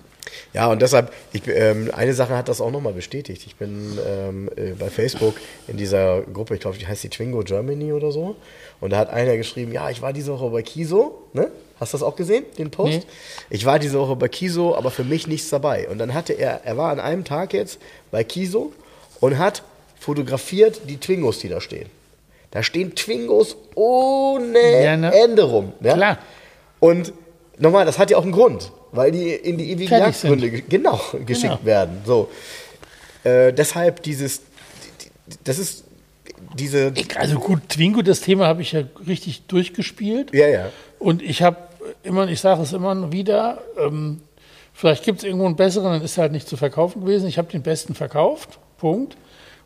[0.54, 3.44] Ja, und deshalb, ich, ähm, eine Sache hat das auch nochmal bestätigt.
[3.46, 5.36] Ich bin ähm, äh, bei Facebook
[5.68, 8.36] in dieser Gruppe, ich glaube, die heißt die Twingo Germany oder so.
[8.82, 11.50] Und da hat einer geschrieben, ja, ich war diese Woche bei Kiso, ne?
[11.80, 12.92] Hast du das auch gesehen, den Post?
[12.92, 13.04] Nee.
[13.50, 15.90] Ich war diese Woche bei Kiso, aber für mich nichts dabei.
[15.90, 17.80] Und dann hatte er, er war an einem Tag jetzt
[18.12, 18.72] bei Kiso
[19.20, 19.64] und hat
[20.00, 21.90] fotografiert die Twingos, die da stehen.
[22.54, 25.14] Da stehen Twingos ohne ja, ne?
[25.14, 25.74] Ende rum.
[25.82, 25.96] Ja?
[25.96, 26.18] Klar.
[26.80, 27.12] Und
[27.58, 31.56] nochmal, das hat ja auch einen Grund weil die in die ewigen Jagdgründe genau, geschickt
[31.56, 31.66] genau.
[31.66, 32.02] werden.
[32.06, 32.30] So.
[33.24, 34.42] Äh, deshalb dieses,
[35.44, 35.84] das ist
[36.56, 36.94] diese.
[37.16, 40.34] Also gut, Twingo, das Thema habe ich ja richtig durchgespielt.
[40.34, 40.70] Ja, ja.
[41.00, 41.58] Und ich habe
[42.04, 44.22] immer, ich sage es immer wieder, ähm,
[44.74, 47.28] vielleicht gibt es irgendwo einen besseren, dann ist halt nicht zu verkaufen gewesen.
[47.28, 49.18] Ich habe den besten verkauft, Punkt.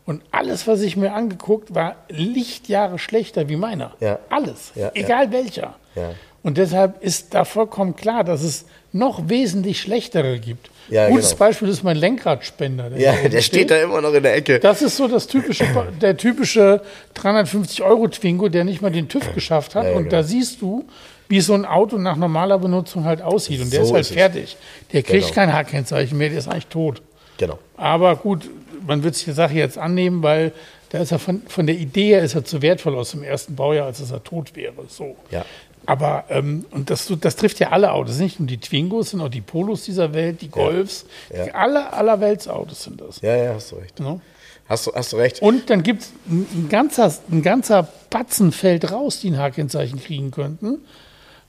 [0.08, 3.92] Und alles, was ich mir angeguckt, war Lichtjahre schlechter wie meiner.
[4.00, 4.18] Ja.
[4.30, 4.72] Alles.
[4.74, 5.32] Ja, egal ja.
[5.32, 5.74] welcher.
[5.96, 6.12] Ja.
[6.42, 10.70] Und deshalb ist da vollkommen klar, dass es noch wesentlich schlechtere gibt.
[10.88, 11.40] Ja, Gutes genau.
[11.40, 12.88] Beispiel ist mein Lenkradspender.
[12.88, 13.44] Der ja, der steht.
[13.44, 14.58] steht da immer noch in der Ecke.
[14.60, 15.66] Das ist so das typische,
[16.00, 16.80] der typische
[17.12, 19.84] 350 Euro Twingo, der nicht mal den TÜV geschafft hat.
[19.84, 20.10] Ja, und genau.
[20.10, 20.86] da siehst du,
[21.28, 23.60] wie so ein Auto nach normaler Benutzung halt aussieht.
[23.60, 24.56] Und der so ist halt ist fertig.
[24.94, 25.34] Der kriegt genau.
[25.34, 27.02] kein H-Kennzeichen mehr, der ist eigentlich tot.
[27.38, 27.58] Genau.
[27.76, 28.50] Aber gut,
[28.86, 30.52] man wird sich die Sache jetzt annehmen, weil
[30.90, 33.56] da ist er von, von der Idee her ist er zu wertvoll aus dem ersten
[33.56, 34.74] Baujahr, als dass er tot wäre.
[34.88, 35.16] So.
[35.30, 35.44] Ja.
[35.86, 39.32] Aber, ähm, und das, das trifft ja alle Autos, nicht nur die Twingos, sondern auch
[39.32, 41.06] die Polos dieser Welt, die Golfs.
[41.34, 41.44] Ja.
[41.44, 43.20] Die Alle, allerweltsautos sind das.
[43.22, 43.98] Ja, ja, hast du recht.
[44.00, 44.20] Ne?
[44.68, 45.40] Hast du, hast du recht.
[45.40, 50.30] Und dann gibt es ein, ganzer, ein ganzer Batzen fällt raus, die ein H-Kennzeichen kriegen
[50.30, 50.80] könnten.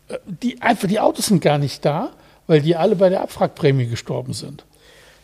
[0.07, 2.11] Äh, Die, einfach, die Autos sind gar nicht da,
[2.47, 4.63] weil die alle bei der Abwrackprämie gestorben sind.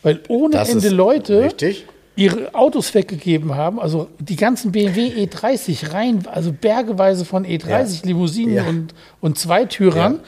[0.06, 1.86] Weil ohne Das Ende Leute richtig.
[2.16, 8.06] ihre Autos weggegeben haben, also die ganzen BMW E30 rein, also bergeweise von E30 Ja.
[8.06, 8.64] Limousinen Ja.
[8.68, 10.20] und, und Zweitürern,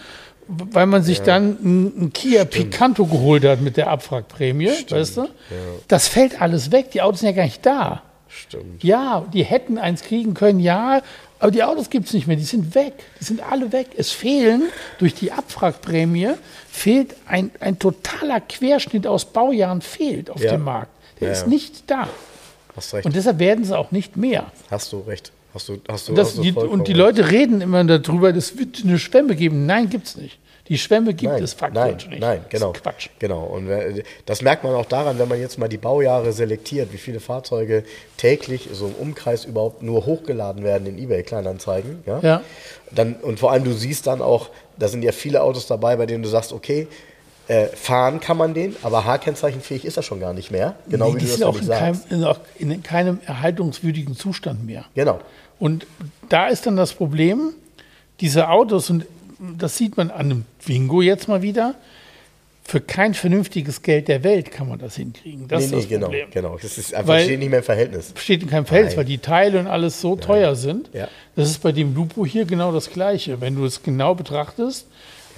[0.48, 5.28] weil man sich dann einen Kia Picanto geholt hat mit der Abwrackprämie, weißt du?
[5.88, 8.02] Das fällt alles weg, die Autos sind ja gar nicht da.
[8.30, 8.84] Stimmt.
[8.84, 11.02] Ja, die hätten eins kriegen können, ja,
[11.40, 12.94] aber die Autos gibt es nicht mehr, die sind weg.
[13.20, 13.88] Die sind alle weg.
[13.98, 14.64] Es fehlen
[15.00, 16.30] durch die Abwrackprämie,
[16.70, 20.52] fehlt ein, ein totaler Querschnitt aus Baujahren fehlt auf Ja.
[20.52, 20.92] dem Markt.
[21.20, 21.48] Der Ja, ist ja.
[21.48, 22.08] nicht da.
[22.76, 23.06] Hast recht.
[23.06, 24.52] Und deshalb werden sie auch nicht mehr.
[24.72, 25.32] hast du recht.
[25.54, 26.94] Hast du, hast du, Und, das, hast du die, und die.
[26.94, 29.66] Leute reden immer darüber, es wird eine Schwemme geben.
[29.66, 30.38] Nein, gibt es nicht.
[30.70, 32.20] Die Schwemme gibt Nein, es faktisch nein, nicht.
[32.20, 32.72] nein, Das genau.
[32.74, 33.10] ist Quatsch.
[33.20, 33.44] Genau.
[33.44, 33.70] Und
[34.26, 37.84] das merkt man auch daran, wenn man jetzt mal die Baujahre selektiert, wie viele Fahrzeuge
[38.18, 42.04] täglich so im Umkreis überhaupt nur hochgeladen werden in eBay-Kleinanzeigen.
[42.06, 42.20] Ja?
[42.22, 42.42] Ja.
[42.92, 46.06] Dann, und vor allem, du siehst dann auch, da sind ja viele Autos dabei, bei
[46.06, 46.88] denen du sagst, okay,
[47.48, 50.76] äh, fahren kann man den, aber H-Kennzeichenfähig ist er schon gar nicht mehr.
[50.90, 54.18] Genau Nee, wie die du sind das auch in keinem, in, auch in keinem erhaltungswürdigen
[54.18, 54.84] Zustand mehr.
[54.96, 55.20] Genau.
[55.58, 55.88] Und
[56.28, 57.54] da ist dann das Problem,
[58.20, 59.06] diese Autos, und
[59.40, 61.76] das sieht man an einem Twingo jetzt mal wieder,
[62.64, 65.48] für kein vernünftiges Geld der Welt kann man das hinkriegen.
[65.48, 66.28] Das nee, ist nee, das genau, Problem.
[66.32, 66.58] genau.
[66.62, 68.14] Das ist einfach Weil- steht nicht mehr im Verhältnis.
[68.18, 68.98] Steht in keinem Verhältnis, Nein.
[68.98, 70.90] weil die Teile und alles so teuer sind.
[70.94, 71.08] Ja.
[71.38, 73.40] Das ist bei dem Lupo hier genau das Gleiche.
[73.40, 74.88] Wenn du es genau betrachtest,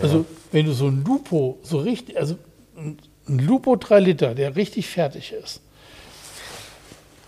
[0.01, 2.35] also wenn du so ein Lupo so richtig, also
[2.77, 2.97] ein
[3.39, 5.61] Lupo 3 Liter, der richtig fertig ist,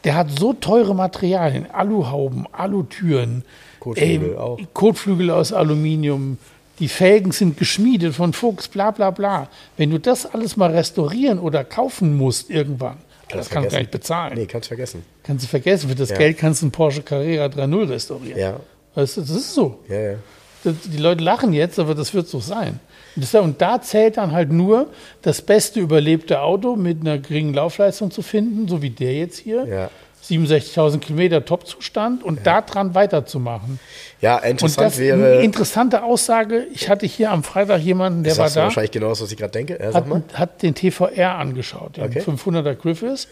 [0.03, 3.43] der hat so teure Materialien, Aluhauben, Alutüren,
[3.79, 4.59] Kotflügel auch.
[4.73, 6.39] Kotflügel aus Aluminium,
[6.81, 9.47] die Felgen sind geschmiedet von Fuchs, bla bla bla.
[9.77, 12.97] Wenn du das alles mal restaurieren oder kaufen musst irgendwann,
[13.29, 14.33] das kannst du gar nicht bezahlen.
[14.35, 15.03] Nee, kannst vergessen.
[15.23, 16.17] Kannst du vergessen, für das Ja.
[16.17, 18.37] Geld kannst du einen Porsche Carrera 3.0 restaurieren.
[18.39, 18.59] Ja,
[18.95, 19.79] Weißt du, das ist so.
[19.87, 20.15] ja, ja.
[20.63, 22.79] Die Leute lachen jetzt, aber das wird so sein.
[23.15, 24.87] Und da zählt dann halt nur,
[25.23, 29.65] das beste überlebte Auto mit einer geringen Laufleistung zu finden, so wie der jetzt hier.
[29.65, 29.89] Ja.
[30.23, 33.79] 67.000 Kilometer Topzustand und daran weiterzumachen.
[34.21, 35.17] Ja, Und interessant das wäre.
[35.17, 36.67] eine interessante Aussage.
[36.73, 39.31] Ich hatte hier am Freitag jemanden, der war sagst du da, wahrscheinlich genau das, was
[39.31, 39.79] ich gerade denke.
[39.81, 42.19] Ja, hat, hat den TVR angeschaut, den Okay.
[42.21, 43.27] 500er Griffiths.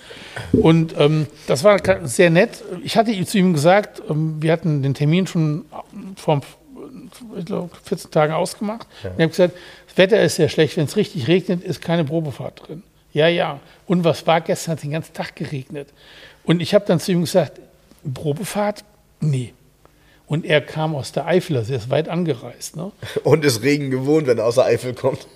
[0.52, 2.64] Und ähm, das war sehr nett.
[2.84, 5.66] Ich hatte zu ihm gesagt, ähm, wir hatten den Termin schon
[6.16, 6.42] vor
[7.38, 8.88] ich glaub, 14 Tagen ausgemacht.
[9.04, 9.54] Und ich habe gesagt,
[9.88, 10.78] das Wetter ist sehr schlecht.
[10.78, 12.84] Wenn es richtig regnet, ist keine Probefahrt drin.
[13.14, 13.60] Ja, ja.
[13.88, 14.74] Und was war gestern?
[14.74, 15.90] Hat den ganzen Tag geregnet.
[16.50, 17.60] Und ich habe dann zu ihm gesagt,
[18.12, 18.84] Probefahrt?
[19.20, 19.54] Nee.
[20.26, 22.76] Und er kam aus der Eifel, also er ist weit angereist.
[22.76, 22.92] Ne?
[23.24, 25.28] Und ist Regen gewohnt, wenn er aus der Eifel kommt.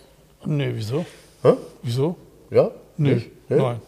[0.44, 1.06] Nee, wieso?
[1.44, 1.54] Hä?
[1.84, 2.16] Wieso?
[2.50, 2.72] Ja?
[2.98, 3.30] Nicht?
[3.48, 3.58] Nö?
[3.58, 3.82] Nein.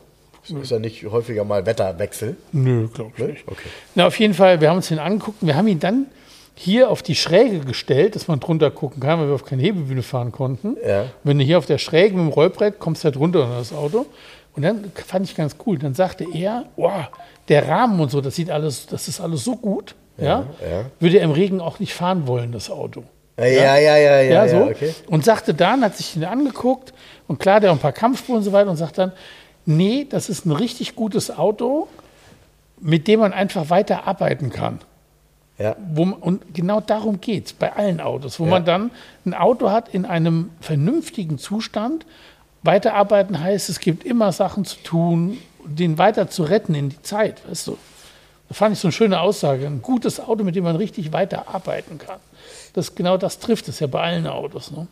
[0.61, 2.37] Ist ja nicht häufiger mal Wetterwechsel.
[2.51, 3.27] Nö, glaube ich Ne?
[3.31, 3.47] nicht.
[3.47, 3.69] Okay.
[3.95, 5.37] Na, auf jeden Fall, wir haben uns den angeguckt.
[5.41, 6.05] Wir haben ihn dann
[6.53, 10.03] hier auf die Schräge gestellt, dass man drunter gucken kann, weil wir auf keine Hebebühne
[10.03, 10.77] fahren konnten.
[10.87, 11.05] Ja.
[11.23, 14.05] Wenn du hier auf der Schräge mit dem Rollbrett kommst, halt runter in das Auto.
[14.55, 15.77] Und dann fand ich ganz cool.
[15.77, 17.07] Dann sagte er, wow,
[17.49, 19.95] der Rahmen und so, das sieht alles, das ist alles so gut.
[20.17, 20.85] Ja, ja.
[20.99, 23.03] Würde er im Regen auch nicht fahren wollen, das Auto.
[23.37, 24.69] Ja, ja, ja, ja, ja, Ja, so.
[24.69, 24.95] okay.
[25.07, 26.93] Und sagte dann, hat sich den angeguckt
[27.27, 29.11] und klar, der hat ein paar Kampfspuren und so weiter und sagt dann,
[29.65, 31.89] nee, das ist ein richtig gutes Auto,
[32.79, 34.79] mit dem man einfach weiter arbeiten kann.
[35.57, 38.51] Ja, man, und genau darum geht es bei allen Autos, wo Ja.
[38.51, 38.91] man dann
[39.25, 42.05] ein Auto hat in einem vernünftigen Zustand.
[42.65, 47.47] Weiterarbeiten heißt, es gibt immer Sachen zu tun, den weiter zu retten in die Zeit,
[47.47, 47.77] weißt du.
[48.49, 49.65] Da fand ich so eine schöne Aussage.
[49.65, 52.19] Ein gutes Auto, mit dem man richtig weiterarbeiten kann.
[52.73, 54.71] Das, genau das trifft es ja bei allen Autos.
[54.71, 54.87] Ne?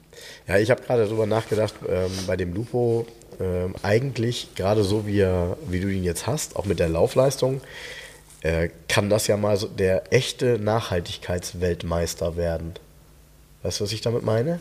[0.47, 3.05] ja ich habe gerade darüber nachgedacht, ähm, bei dem Lupo,
[3.39, 5.26] ähm, eigentlich gerade so wie,
[5.67, 7.61] wie du ihn jetzt hast, auch mit der Laufleistung,
[8.41, 12.74] äh, kann das ja mal so der echte Nachhaltigkeitsweltmeister werden.
[13.61, 14.59] Weißt du, was ich damit meine?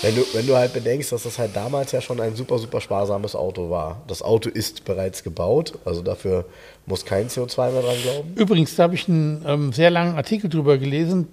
[0.00, 2.80] Wenn du, wenn du halt bedenkst, dass das halt damals ja schon ein super, super
[2.80, 4.02] sparsames Auto war.
[4.06, 6.44] Das Auto ist bereits gebaut, also dafür
[6.86, 8.34] muss kein CO2 mehr dran glauben.
[8.36, 11.26] Übrigens, da habe ich einen ähm, sehr langen Artikel drüber gelesen.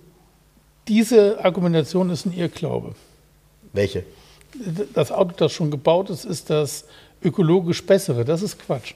[0.87, 2.95] Diese Argumentation ist ein Irrglaube.
[3.73, 4.03] Welche?
[4.93, 6.85] Das Auto, das schon gebaut ist, ist das
[7.23, 8.25] ökologisch bessere.
[8.25, 8.93] Das ist Quatsch.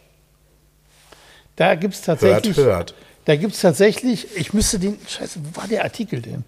[1.55, 2.57] Da gibt es tatsächlich.
[2.57, 2.93] Hört, hört.
[3.25, 6.43] Da gibt es tatsächlich, ich müsste den, scheiße, wo war der Artikel denn?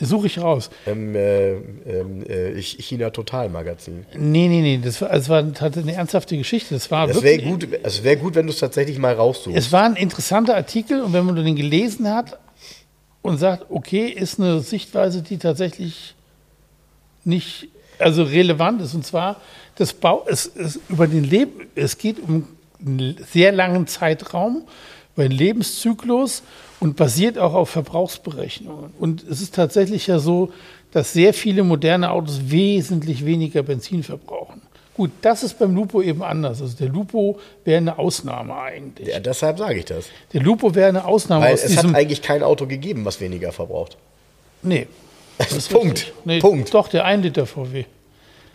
[0.00, 0.70] Suche ich raus.
[0.86, 4.04] Im äh, ähm, äh, China Total Magazin.
[4.16, 6.74] Nee, nee, nee, das war, das war eine ernsthafte Geschichte.
[6.74, 9.56] Das war Es wäre gut, es wär gut, wenn du es tatsächlich mal raussuchst.
[9.56, 12.38] es war ein interessanter Artikel und wenn man den gelesen hat,
[13.24, 16.14] und sagt, okay, ist eine Sichtweise, die tatsächlich
[17.24, 17.68] nicht
[17.98, 18.92] also relevant ist.
[18.92, 19.40] Und zwar,
[19.76, 22.46] das Bau, es, es, über den Leben, es geht um
[22.84, 24.64] einen sehr langen Zeitraum,
[25.14, 26.42] über den Lebenszyklus
[26.80, 28.92] und basiert auch auf Verbrauchsberechnungen.
[28.98, 30.52] Und es ist tatsächlich ja so,
[30.92, 34.62] dass sehr viele moderne Autos wesentlich weniger Benzin verbrauchen.
[34.96, 36.62] Gut, das ist beim Lupo eben anders.
[36.62, 39.08] Also der Lupo wäre eine Ausnahme eigentlich.
[39.08, 40.06] Ja, deshalb sage ich das.
[40.32, 43.50] Der Lupo wäre eine Ausnahme Weil aus es hat eigentlich kein Auto gegeben, was weniger
[43.52, 43.96] verbraucht.
[44.62, 44.86] nee.
[45.36, 46.12] Das ist Punkt.
[46.24, 46.72] Nee, Punkt.
[46.72, 47.86] Doch, der 1 Liter VW.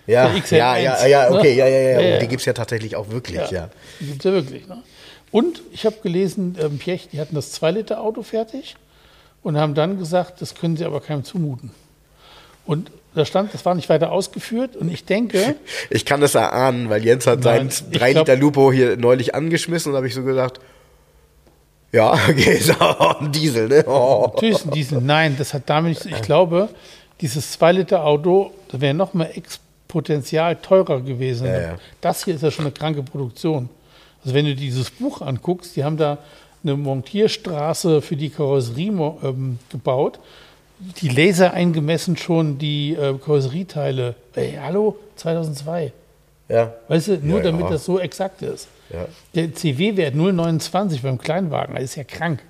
[0.08, 1.56] Ja, Der XL1, ja, ja, ja, okay, ne?
[1.58, 2.00] ja, ja, ja.
[2.00, 2.20] Ja, ja.
[2.20, 3.70] Die gibt es ja tatsächlich auch wirklich, ja.
[4.00, 4.66] Die gibt es ja wirklich.
[4.66, 4.82] Ne?
[5.32, 8.76] Und ich habe gelesen, ähm, Piech, die hatten das 2-Liter-Auto fertig
[9.44, 11.72] und haben dann gesagt, das können sie aber keinem zumuten.
[12.66, 15.56] Und da stand, das war nicht weiter ausgeführt und ich denke,
[15.90, 18.98] Ich kann das erahnen, weil Jens hat Nein, sein ich 3 glaub- Liter Lupo hier
[18.98, 20.60] neulich angeschmissen und habe ich so gesagt,
[21.92, 23.84] ja, okay, ist auch ein Diesel, ne?
[23.88, 24.30] Oh.
[24.34, 25.02] natürlich ist ein Diesel.
[25.02, 26.06] Nein, das hat damit nichts.
[26.06, 26.70] Ich glaube,
[27.22, 31.48] dieses 2-Liter-Auto, das wäre noch mal exponentiell teurer gewesen.
[31.48, 31.76] Ja, ja.
[32.02, 33.70] Das hier ist ja schon eine kranke Produktion.
[34.24, 36.18] Also wenn du dieses Buch anguckst, die haben da
[36.64, 38.92] eine Montierstraße für die Karosserie
[39.24, 40.20] ähm, gebaut.
[41.02, 44.16] Die Laser eingemessen schon die äh, Karosserieteile.
[44.36, 45.92] Ey, hallo, 2002.
[46.48, 47.70] Ja, Weißt du, nur Ja, damit ja.
[47.72, 48.68] das so exakt ist.
[48.90, 49.06] ja.
[49.36, 52.42] Der CW-Wert 0,29 beim Kleinwagen, das ist ja krank.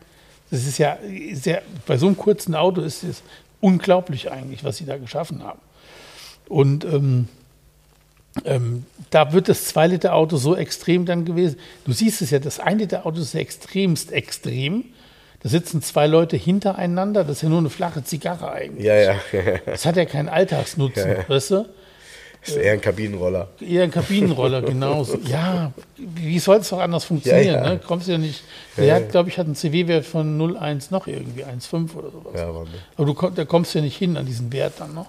[0.52, 3.22] Das ist ja, ist ja bei so einem kurzen Auto ist es
[3.62, 5.60] unglaublich eigentlich, was sie da geschaffen haben.
[6.48, 7.28] Und ähm,
[8.46, 11.58] ähm, da wird das 2-Liter-Auto so extrem dann gewesen.
[11.86, 14.86] Du siehst es ja, das 1-Liter-Auto ist ja extremst extrem.
[15.42, 18.86] Da sitzen zwei Leute hintereinander, das ist ja nur eine flache Zigarre eigentlich.
[18.86, 19.16] Ja, ja.
[19.66, 21.30] Das hat ja keinen Alltagsnutzen, Ja, ja.
[21.30, 21.66] weißt du?
[22.42, 23.50] ist eher ein Kabinenroller.
[23.60, 25.18] Eher ein Kabinenroller, genauso.
[25.28, 27.56] Ja, wie soll es doch anders funktionieren?
[27.56, 27.70] Ja, ja.
[27.74, 27.80] Ne?
[27.86, 28.44] Kommst ja nicht.
[28.78, 28.96] Der ja.
[28.96, 32.34] hat, glaube ich, hat einen CW-Wert von 0,1 noch irgendwie, 1,5 oder sowas.
[32.36, 32.48] Ja.
[32.98, 35.08] Aber du da kommst ja nicht hin an diesen Wert dann noch.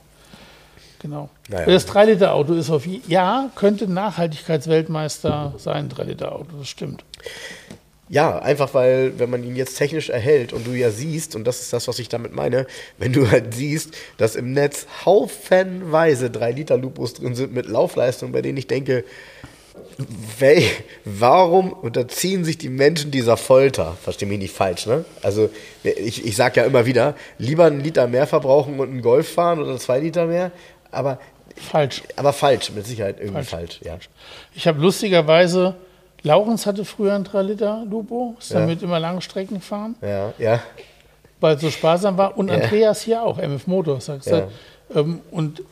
[1.01, 1.31] Genau.
[1.49, 1.67] Naja.
[1.67, 7.05] Das 3-Liter-Auto ist auf ja, könnte Nachhaltigkeitsweltmeister sein, 3-Liter-Auto, das stimmt.
[8.11, 11.61] Ja, einfach weil, wenn man ihn jetzt technisch erhält und du ja siehst, und das
[11.61, 12.67] ist das, was ich damit meine,
[12.99, 18.59] wenn du halt siehst, dass im Netz haufenweise 3-Liter-Lupus drin sind mit Laufleistung, bei denen
[18.59, 19.05] ich denke,
[20.39, 20.63] wel,
[21.05, 23.97] warum unterziehen sich die Menschen dieser Folter?
[24.03, 25.05] Versteh mich nicht falsch, ne?
[25.23, 25.51] Also,
[25.85, 29.61] ich, ich sag ja immer wieder, lieber einen Liter mehr verbrauchen und einen Golf fahren
[29.61, 30.53] oder zwei Liter mehr,
[30.93, 31.18] aber,
[31.57, 32.03] Falsch.
[32.16, 33.49] aber falsch, mit Sicherheit irgendwie Falsch.
[33.49, 33.99] falsch, ja.
[34.55, 35.74] Ich habe lustigerweise,
[36.22, 38.61] Laurens hatte früher einen 3-Liter-Lupo, ist Ja.
[38.61, 39.95] damit immer lange Strecken gefahren.
[40.03, 40.61] Ja, ja.
[41.41, 42.36] weil es so sparsam war.
[42.36, 42.55] Und Ja.
[42.57, 44.53] Andreas hier auch, MF Motors, hat gesagt.
[44.95, 45.62] Ähm, und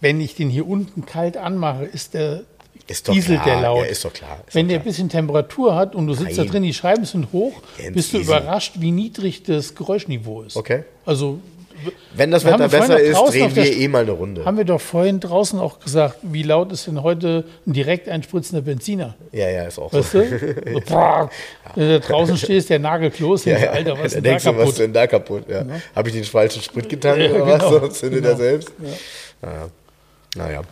[0.00, 2.42] wenn ich den hier unten kalt anmache, ist der
[2.88, 3.46] Ist Diesel klar.
[3.46, 3.78] der laut.
[3.84, 4.38] Ja, ist doch klar.
[4.46, 6.50] Ist wenn doch der ein bisschen Temperatur hat und du sitzt da Nein.
[6.52, 8.26] drin, die Scheiben sind hoch, Ganz bist du easy.
[8.26, 10.56] überrascht, wie niedrig das Geräuschniveau ist.
[10.56, 10.82] Okay.
[11.06, 11.38] Also
[12.14, 14.44] Wenn das Wetter besser ist, drehen wir eh mal eine Runde.
[14.44, 18.62] haben wir doch vorhin draußen auch gesagt, wie laut ist denn heute ein direkt einspritzender
[18.62, 19.14] Benziner?
[19.32, 20.20] Ja, ja, ist auch Weißt so.
[20.20, 20.28] du?
[20.74, 21.30] So, brrr.
[21.74, 23.70] Wenn du da draußen stehst, der Nagel Klos, Ja, ja.
[23.70, 24.78] Alter, was da ist denn da du, was ist kaputt?
[24.78, 25.44] denn da kaputt?
[25.48, 25.64] Ja.
[25.94, 27.58] Habe ich den falschen Sprit getankt Ja, oder was?
[27.64, 27.80] genau.
[27.80, 28.32] So, zündet Genau.
[28.32, 28.72] er selbst?
[29.40, 29.68] Naja.
[30.36, 30.62] naja.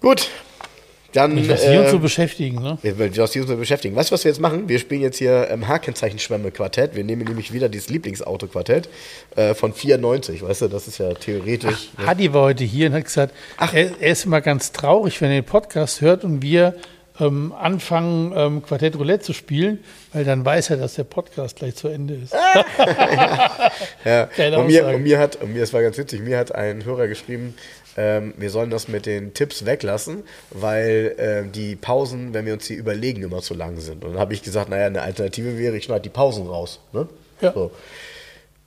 [0.00, 0.28] Gut.
[1.16, 1.34] Dann.
[1.34, 2.78] Mit was wir uns so äh, beschäftigen, ne?
[2.82, 3.96] was wir uns mal beschäftigen.
[3.96, 4.68] Weißt du, was wir jetzt machen?
[4.68, 6.94] Wir spielen jetzt hier ähm, H-Kennzeichen-Schwemme-Quartett.
[6.94, 8.88] Wir nehmen nämlich wieder dieses Lieblingsauto-Quartett
[9.34, 10.42] äh, von 94.
[10.42, 11.88] Weißt du, das ist ja theoretisch.
[12.04, 15.40] Hadi war heute hier und hat gesagt, er, er ist immer ganz traurig, wenn er
[15.40, 16.74] den Podcast hört und wir
[17.18, 19.78] ähm, anfangen, ähm, Quartett Roulette zu spielen,
[20.12, 22.34] weil dann weiß er, dass der Podcast gleich zu Ende ist.
[24.04, 26.54] Ja, Geile und mir, und mir hat, und mir, es war ganz witzig, mir hat
[26.54, 27.54] ein Hörer geschrieben,
[27.96, 32.66] ähm, wir sollen das mit den Tipps weglassen, weil ähm, die Pausen, wenn wir uns
[32.66, 34.04] die überlegen, immer zu lang sind.
[34.04, 36.80] Und dann habe ich gesagt, naja, eine Alternative wäre, ich schneide die Pausen raus.
[36.92, 37.08] Ne?
[37.40, 37.52] Ja.
[37.52, 37.70] So.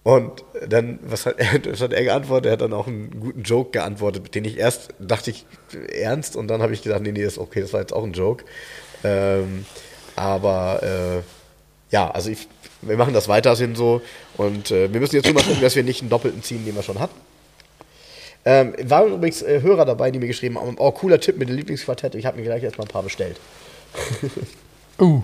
[0.03, 2.47] Und dann, was hat, er, was hat er geantwortet?
[2.47, 5.45] Er hat dann auch einen guten Joke geantwortet, den ich erst dachte ich
[5.93, 8.13] ernst und dann habe ich gesagt, nee, nee, ist okay, das war jetzt auch ein
[8.13, 8.45] Joke.
[9.03, 9.65] Ähm,
[10.15, 12.47] aber äh, ja, also ich,
[12.81, 14.01] wir machen das weiterhin so
[14.37, 16.75] und äh, wir müssen jetzt nur mal gucken, dass wir nicht einen doppelten ziehen, den
[16.75, 17.15] wir schon hatten.
[18.45, 21.55] Ähm, waren übrigens äh, Hörer dabei, die mir geschrieben haben, oh, cooler Tipp mit dem
[21.57, 22.15] Lieblingsquartett.
[22.15, 23.39] Ich habe mir gleich erstmal ein paar bestellt.
[24.99, 25.21] Uh,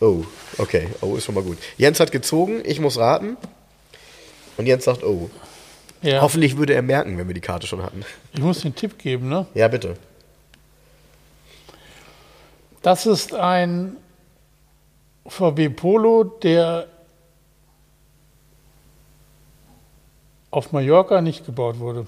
[0.00, 0.24] Oh,
[0.58, 0.88] okay.
[1.00, 1.58] Oh, ist schon mal gut.
[1.78, 3.36] Jens hat gezogen, ich muss raten.
[4.56, 5.30] Und Jens sagt, oh.
[6.02, 6.20] ja.
[6.20, 8.04] Hoffentlich würde er merken, wenn wir die Karte schon hatten.
[8.32, 9.46] Ich muss den Tipp geben, ne?
[9.54, 9.96] Ja, bitte.
[12.82, 13.96] Das ist ein
[15.26, 16.86] VW Polo, der
[20.56, 22.06] auf Mallorca nicht gebaut wurde.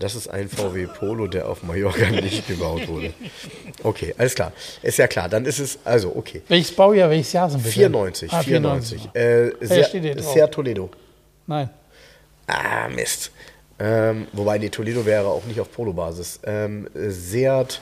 [0.00, 3.14] Das ist ein VW Polo, der auf Mallorca nicht gebaut wurde.
[3.84, 4.52] Okay, alles klar.
[4.82, 6.42] Ist ja klar, dann ist es, also okay.
[6.48, 7.70] Welches Baujahr, welches Jahr sind wir?
[7.70, 7.74] denn?
[7.74, 9.00] 94, Ah, 94.
[9.12, 9.62] 94.
[9.62, 10.90] Äh, sehr, sehr Toledo.
[11.46, 11.70] Nein.
[12.48, 13.30] Ah, Mist.
[13.78, 16.40] Ähm, wobei, nee, Toledo wäre auch nicht auf Polo-Basis.
[16.44, 17.80] Ähm, Seat.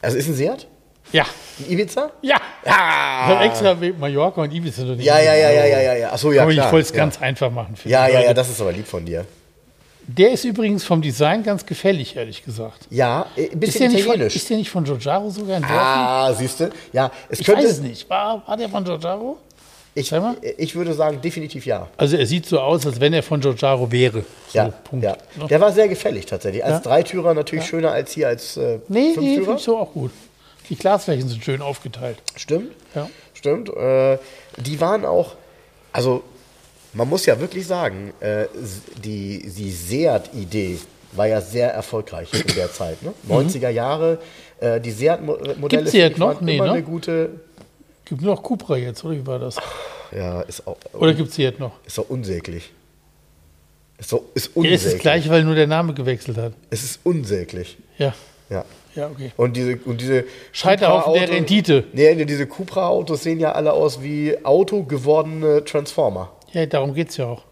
[0.00, 0.68] Also ist ein Seat?
[1.12, 1.26] Ja.
[1.58, 2.12] Ein Ibiza?
[2.22, 2.39] Ja.
[2.64, 3.44] Ich habe Ah!
[3.44, 6.12] extra Mallorca und Ibiza noch nicht Ja, ja, ja, ja, ja, ja, ja.
[6.12, 6.66] Achso, ja, Aber klar.
[6.66, 6.96] ich wollte es ja.
[6.96, 7.76] ganz einfach machen.
[7.76, 9.24] für Ja, ja, ja, das ist aber lieb von dir.
[10.06, 12.86] Der ist übrigens vom Design ganz gefällig, ehrlich gesagt.
[12.90, 14.36] Ja, äh, ein Ist bisschen der, nicht von, italienisch.
[14.36, 15.78] ist der nicht von Giorgiaro sogar entworfen?
[15.80, 16.70] ah, siehst du?
[16.92, 17.62] Ja, es ich könnte.
[17.62, 18.10] weiß es nicht.
[18.10, 19.38] War, war der von Giorgiaro?
[19.94, 20.36] Ich, mal.
[20.56, 21.88] ich würde sagen, definitiv ja.
[21.96, 24.24] Also er sieht so aus, als wenn er von Giorgiaro wäre.
[24.48, 25.04] So, Ja, Punkt.
[25.04, 25.16] ja.
[25.36, 25.46] Ne?
[25.48, 26.64] Der war sehr gefällig tatsächlich.
[26.64, 26.80] Als Ja.
[26.80, 29.34] Dreitürer natürlich schöner als hier als äh, Nee, nee, Fünftürer.
[29.44, 30.10] finde ich so auch gut.
[30.70, 32.18] Die Glasflächen sind schön aufgeteilt.
[32.36, 32.72] Stimmt.
[32.94, 33.10] Ja.
[33.34, 33.68] Stimmt.
[33.70, 34.18] Äh,
[34.56, 35.34] die waren auch,
[35.92, 36.22] also
[36.92, 38.46] man muss ja wirklich sagen, äh,
[39.04, 40.78] die, die Seat-Idee
[41.12, 43.02] war ja sehr erfolgreich in der Zeit.
[43.02, 43.12] Ne?
[43.28, 44.18] 90er Jahre,
[44.60, 45.86] äh, die Seat-Modelle Mhm.
[45.88, 46.40] Seat noch?
[46.40, 46.72] Nee, immer ne?
[46.74, 47.30] eine gute,
[48.04, 49.56] Gibt nur noch Cupra jetzt, oder wie war das?
[50.16, 51.72] ja, ist auch, Oder gibt es jetzt noch?
[51.86, 52.70] ist auch unsäglich.
[53.98, 54.84] Ist, so, ist Ja, unsäglich.
[54.84, 56.52] ist das gleiche, weil nur der Name gewechselt hat.
[56.70, 57.76] Es ist unsäglich.
[57.98, 58.14] Ja,
[58.48, 58.64] Ja.
[58.94, 59.32] Ja, okay.
[59.36, 61.84] Und diese, und diese Scheiterhaufen der Rendite.
[61.92, 66.30] Nee, diese Cupra-Autos sehen ja alle aus wie Auto gewordene Transformer.
[66.52, 67.42] Ja, darum geht es ja auch.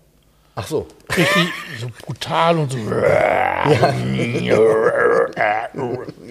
[0.55, 0.86] Ach so.
[1.16, 1.49] Richtig
[1.80, 2.78] so brutal und so.
[5.39, 5.68] Ja,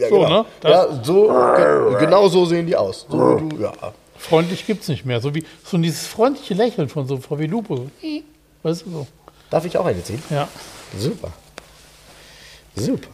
[0.10, 0.30] So, genau.
[0.30, 0.46] ne?
[0.62, 3.06] Das- Ja, so, ge genau so sehen die aus.
[3.10, 3.74] So wie du, ja.
[4.18, 5.22] Freundlich gibt es nicht mehr.
[5.22, 7.76] So wie so dieses freundliche Lächeln von so VW Lupo.
[7.76, 7.88] So.
[8.64, 9.08] Weißt du so?
[9.50, 10.22] Darf ich auch eine ziehen?
[10.30, 10.48] Ja.
[10.98, 11.32] Super.
[12.76, 13.10] Super.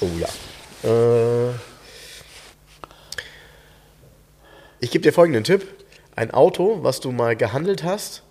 [0.00, 0.28] Oh ja.
[0.88, 1.52] Äh,
[4.80, 5.66] ich gebe dir folgenden Tipp.
[6.16, 8.22] Ein Auto, was du mal gehandelt hast,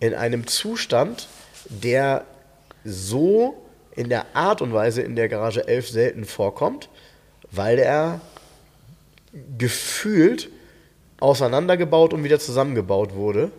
[0.00, 1.28] in einem Zustand,
[1.68, 2.24] der
[2.84, 3.62] so
[3.94, 6.88] in der Art und Weise in der Garage 11 selten vorkommt,
[7.50, 8.20] weil er
[9.58, 10.50] gefühlt
[11.20, 13.50] auseinandergebaut und wieder zusammengebaut wurde.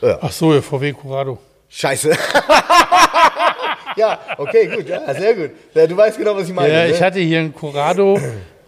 [0.00, 1.38] Ach so, ja, VW Corrado.
[1.68, 2.10] Scheiße.
[3.96, 5.50] ja, okay, gut, ja, sehr gut.
[5.74, 6.72] Du weißt genau, was ich meine.
[6.72, 6.90] Ja, ne?
[6.90, 8.18] ich hatte hier einen Corrado.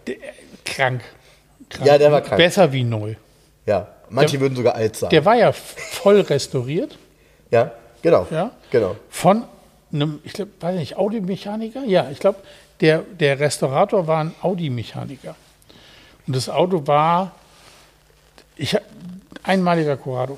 [0.05, 0.15] Der,
[0.63, 1.01] krank.
[1.69, 1.87] krank.
[1.87, 2.37] Ja, der war krank.
[2.37, 3.15] Besser wie neu.
[3.65, 5.09] ja, manche würden sogar alt sagen.
[5.09, 6.97] Der war ja voll restauriert.
[7.49, 7.71] ja,
[8.01, 8.27] genau.
[8.29, 8.51] Ja.
[8.69, 8.95] Genau.
[9.09, 9.45] Von
[9.91, 11.83] einem, ich glaube, weiß nicht, Audi-Mechaniker?
[11.85, 12.39] Ja, ich glaube,
[12.79, 15.35] der, der Restaurator war ein Audi-Mechaniker.
[16.27, 17.33] Und das Auto war
[18.55, 18.77] ich,
[19.43, 20.37] einmaliger Corrado.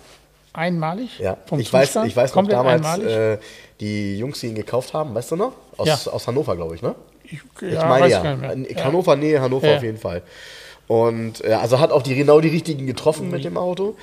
[0.53, 1.19] Einmalig?
[1.19, 3.37] Ja, Vom ich weiß, Zustand, ich weiß noch damals, äh,
[3.79, 5.53] die Jungs, die ihn gekauft haben, weißt du noch?
[5.77, 6.11] Aus, Ja.
[6.11, 6.95] aus Hannover, glaube ich, ne?
[7.23, 8.23] ich, Ich ja, meine weiß ja.
[8.23, 8.83] Ja.
[8.85, 9.77] Hannover, nee, Hannover Ja.
[9.77, 10.21] auf jeden Fall.
[10.87, 13.95] Und äh, also hat auch die, genau die richtigen getroffen mit dem Auto.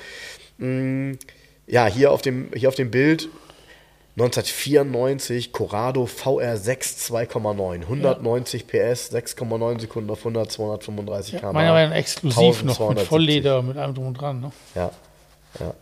[0.57, 1.13] Mm,
[1.67, 3.29] ja, hier auf dem, hier auf dem Bild
[4.17, 7.81] 1994 Corrado VR6 2,9.
[7.83, 11.53] 190 PS, 6,9 Sekunden auf 100, 235 km/h.
[11.53, 13.07] Meiner war dann exklusiv noch mit 1270.
[13.07, 14.41] Vollleder, mit allem drum und dran.
[14.41, 14.51] Ne?
[14.75, 14.91] Ja,
[15.59, 15.73] ja,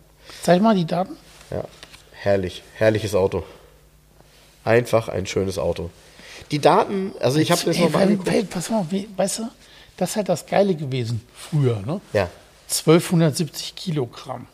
[0.44, 1.16] Zeig mal die Daten.
[1.52, 1.64] ja.
[2.22, 3.44] Herrlich, herrliches Auto.
[4.66, 5.90] Einfach ein schönes Auto.
[6.52, 8.28] Die Daten, also ich habe das nochmal angeguckt.
[8.30, 9.44] weil, pass mal, weißt du,
[9.96, 11.82] das ist halt das Geile gewesen früher.
[11.86, 12.02] Ne?
[12.12, 12.28] Ja.
[12.70, 14.48] 1270 Kilogramm.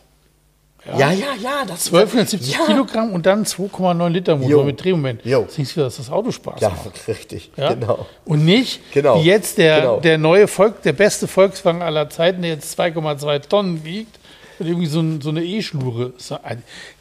[0.86, 2.66] Ja, ja, ja, das 1270 ja.
[2.68, 4.64] Kilogramm und dann 2,9 Liter Motor Jo.
[4.64, 5.26] mit Drehmoment.
[5.26, 5.42] Jo.
[5.46, 6.92] Das denkst du, dass das Auto Spaß Ja, macht.
[7.08, 7.74] richtig, Ja?
[7.74, 8.06] genau.
[8.26, 9.20] Und nicht Genau.
[9.24, 10.00] wie jetzt der, Genau.
[10.02, 14.20] der neue Volk, der beste Volkswagen aller Zeiten, der jetzt 2,2 Tonnen wiegt
[14.60, 16.14] und irgendwie so, ein, so eine E-Schnure.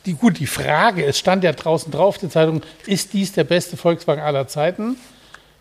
[0.06, 3.76] Die, gut, die Frage, es stand ja draußen drauf, die Zeitung, ist dies der beste
[3.76, 4.96] Volkswagen aller Zeiten?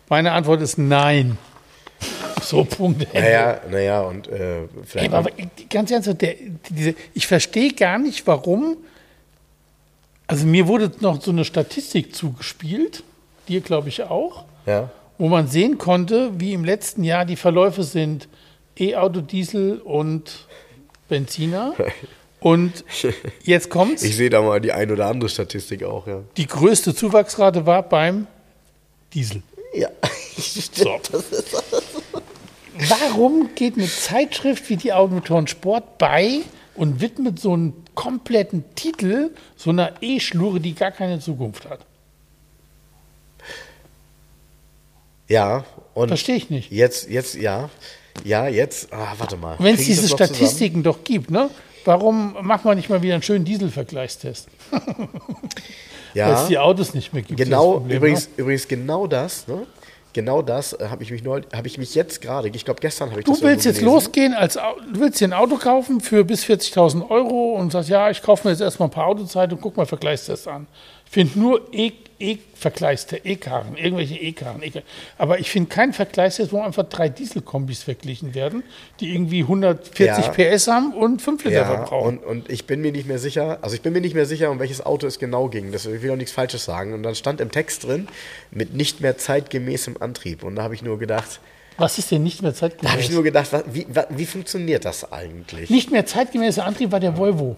[0.08, 1.38] Meine Antwort ist nein.
[2.42, 3.02] So, Punkt.
[3.12, 3.20] Ende.
[3.20, 5.12] Naja, naja, und äh, Ey, vielleicht.
[5.14, 5.30] aber
[5.70, 6.34] ganz ernsthaft, der,
[6.68, 8.76] diese, ich verstehe gar nicht, warum.
[10.26, 13.02] Also mir wurde noch so eine Statistik zugespielt,
[13.48, 14.90] dir glaube ich auch, ja.
[15.18, 18.28] wo man sehen konnte, wie im letzten Jahr die Verläufe sind
[18.78, 20.48] E-Auto, Diesel und
[21.08, 21.74] Benziner.
[22.40, 22.84] Und
[23.42, 24.02] jetzt kommt's.
[24.02, 26.20] Ich sehe da mal die ein oder andere Statistik auch, ja.
[26.36, 28.26] Die größte Zuwachsrate war beim
[29.12, 29.42] Diesel.
[29.74, 29.88] Ja,
[30.36, 31.00] So.
[32.88, 36.40] Warum geht eine Zeitschrift wie die Automotoren Sport bei
[36.74, 41.80] und widmet so einen kompletten Titel so einer E-Schlure, die gar keine Zukunft hat?
[45.28, 45.64] Ja,
[45.94, 46.70] Verstehe ich nicht.
[46.72, 47.70] jetzt, jetzt, ja.
[48.24, 49.56] Ja, jetzt, ah, warte mal.
[49.58, 50.34] Wenn es diese noch zusammen?
[50.34, 51.50] Statistiken doch gibt, ne?
[51.84, 54.48] Warum macht man nicht mal wieder einen schönen Dieselvergleichstest?
[54.70, 57.38] Weil es die Ja, Autos nicht mehr gibt.
[57.38, 58.32] genau, Problem, übrigens, Ne?
[58.36, 59.66] übrigens genau das, ne?
[60.12, 63.10] genau das äh, habe ich mich neu, habe ich mich jetzt gerade, ich glaube gestern
[63.10, 64.32] habe ich Du das willst irgendwo jetzt gelesen.
[64.32, 68.10] losgehen, als, du willst dir ein Auto kaufen für bis 40.000 Euro und sagst, ja,
[68.10, 70.68] ich kaufe mir jetzt erstmal ein paar Autozeiten und guck mal Vergleichstests an.
[71.06, 71.92] Ich finde nur E-
[72.24, 74.62] E- Vergleichstests, E-Karren, irgendwelche E-Karren.
[74.62, 74.70] E
[75.18, 78.62] aber ich finde keinen Vergleichstest, wo einfach drei Dieselkombis verglichen werden,
[79.00, 80.32] die irgendwie 140 Ja.
[80.32, 82.18] PS haben und 5 Liter Ja, verbrauchen.
[82.18, 84.50] und, und ich bin mir nicht mehr sicher, also ich bin mir nicht mehr sicher,
[84.50, 85.70] um welches Auto es genau ging.
[85.72, 86.94] Das, ich will auch nichts Falsches sagen.
[86.94, 88.08] Und dann stand im Text drin,
[88.50, 90.42] mit nicht mehr zeitgemäßem Antrieb.
[90.42, 91.40] Und da habe ich nur gedacht,
[91.76, 93.10] Was ist denn nicht mehr da habe ich zeitgemäß?
[93.10, 95.68] nur gedacht, was, wie, wa- wie funktioniert das eigentlich?
[95.70, 97.56] Nicht mehr zeitgemäßer Antrieb war der Volvo.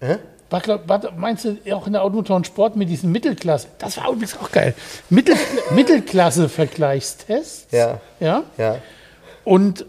[0.00, 0.06] Hä?
[0.08, 0.18] War,
[0.50, 3.68] war, meinst du auch in der Automotor und Sport mit diesen Mittelklasse?
[3.78, 4.74] Das war übrigens auch geil.
[5.10, 5.34] Mittel,
[5.74, 7.72] Mittelklasse-Vergleichstest.
[7.72, 8.00] Ja.
[8.20, 8.44] ja.
[8.56, 8.78] Ja.
[9.44, 9.86] Und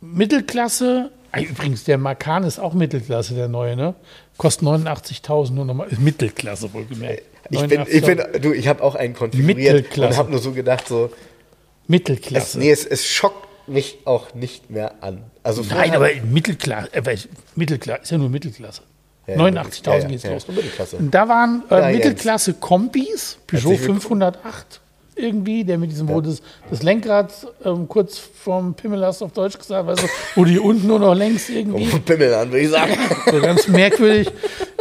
[0.00, 3.94] Mittelklasse, ah, übrigens, der Macan ist auch Mittelklasse, der neue, ne?
[4.36, 5.88] Kostet 89.000 nur nochmal.
[5.88, 7.22] Ist Mittelklasse wohlgemerkt.
[7.50, 8.32] Ich bin, ich 89.000.
[8.32, 10.12] bin, du, ich habe auch einen konfiguriert Mittelklasse.
[10.12, 12.58] und habe nur so gedacht, so, es, Mittelklasse.
[12.58, 15.22] nee, es, es schockt mich auch nicht mehr an.
[15.42, 17.18] Also Nein, aber Mittelklasse, äh, weil-
[17.54, 18.82] Mittelklasse ist ja nur Mittelklasse.
[19.26, 20.46] Ja, 89.000 ja, ja, geht's ja, los.
[20.92, 22.04] Und da waren äh, Ja, Jens.
[22.04, 24.00] Mittelklasse-Kombis, Peugeot Herzlich willkommen.
[24.00, 24.80] 508
[25.18, 27.32] irgendwie, der mit diesem, wo das, das Lenkrad
[27.64, 31.14] ähm, kurz vom Pimmel hast auf Deutsch gesagt, weißt du, wo die unten nur noch
[31.14, 31.88] längs irgendwie.
[31.88, 32.92] Komm, Pimmel an, würde ich sagen.
[33.30, 34.30] So ganz merkwürdig.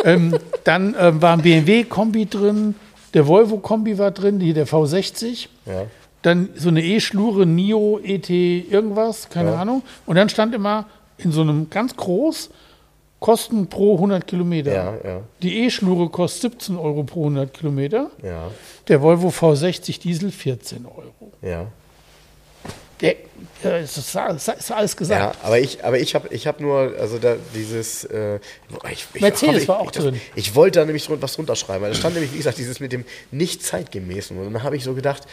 [0.04, 2.76] ähm, dann ähm, war ein BMW-Kombi drin,
[3.14, 5.48] der Volvo-Kombi war drin, die, der V60.
[5.66, 5.86] Ja.
[6.22, 9.62] Dann so eine E-Schlure, Nio, ET, irgendwas, keine Ja.
[9.62, 9.84] Ahnung.
[10.06, 10.86] Und dann stand immer
[11.18, 12.50] in so einem ganz groß,
[13.20, 14.74] Kosten pro 100 Kilometer.
[14.74, 15.22] Ja, ja.
[15.42, 18.12] Die E-Schlure kostet 17 Euro pro 100 Kilometer.
[18.22, 18.52] Ja,
[18.88, 21.32] Der Volvo V60 Diesel 14 Euro.
[21.42, 21.68] ja.
[23.62, 24.16] Ja, ist, ist,
[24.72, 25.36] alles gesagt.
[25.36, 28.40] Ja, aber ich, aber ich habe ich hab nur, also da dieses, äh,
[28.92, 30.22] ich, ich, Mercedes ich, war auch ich, das- drin.
[30.36, 33.04] Ich wollte da nämlich was runterschreiben, weil da stand nämlich, wie gesagt, dieses mit dem
[33.32, 34.38] nicht zeitgemäßen.
[34.38, 35.24] Und dann habe ich so gedacht,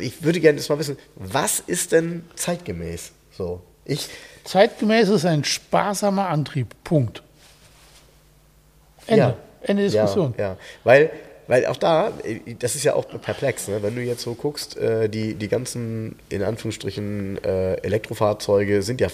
[0.00, 3.12] ich würde gerne jetzt mal wissen, was ist denn zeitgemäß?
[3.30, 4.08] So, ich,
[4.44, 6.74] Zeitgemäß ist ein sparsamer Antrieb.
[6.84, 7.22] Punkt.
[9.06, 9.20] Ende.
[9.22, 9.36] Ja.
[9.62, 10.34] Ende Diskussion.
[10.38, 10.56] Ja, ja.
[10.84, 11.10] Weil,
[11.46, 13.82] weil auch da, äh, das ist ja auch perplex, ne?
[13.82, 19.08] wenn du jetzt so guckst, äh, die, die ganzen, in Anführungsstrichen, äh, Elektrofahrzeuge sind ja,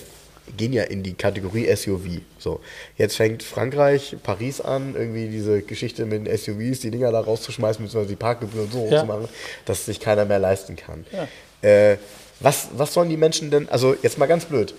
[0.56, 2.20] gehen ja in die Kategorie SUV.
[2.38, 2.60] So,
[2.96, 7.84] jetzt fängt Frankreich, Paris an, irgendwie diese Geschichte mit den SUVs, die Dinger da rauszuschmeißen,
[7.84, 9.00] beziehungsweise die Parkgebühren so hoch Ja.
[9.00, 9.28] zu machen,
[9.64, 11.04] dass sich keiner mehr leisten kann.
[11.10, 11.26] Ja.
[11.68, 11.96] Äh,
[12.38, 14.74] was, was sollen die Menschen denn, also jetzt mal ganz blöd,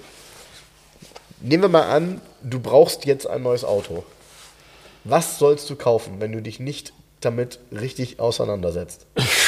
[1.41, 4.03] nehmen wir mal an, du brauchst jetzt ein neues Auto.
[5.03, 9.05] Was sollst du kaufen, wenn du dich nicht damit richtig auseinandersetzt?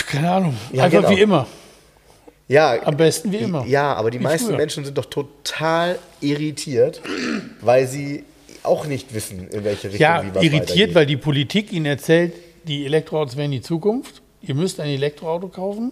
[0.08, 0.56] Keine Ahnung.
[0.74, 1.10] Ja, Einfach genau.
[1.16, 1.48] wie immer.
[2.48, 3.66] Ja, Am besten wie immer.
[3.68, 4.58] Ja, aber die Wie meisten früher.
[4.58, 7.00] Menschen sind doch total irritiert,
[7.62, 8.24] weil sie
[8.64, 10.96] auch nicht wissen, in welche Richtung Ja, wie was irritiert, weitergeht.
[10.96, 12.34] weil die Politik ihnen erzählt,
[12.64, 14.22] die Elektroautos wären die Zukunft.
[14.42, 15.92] Ihr müsst ein Elektroauto kaufen.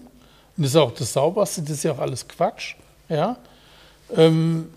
[0.57, 2.75] Und das ist auch das Sauberste, das ist ja auch alles Quatsch.
[3.09, 3.37] Ja.
[4.15, 4.69] Ähm,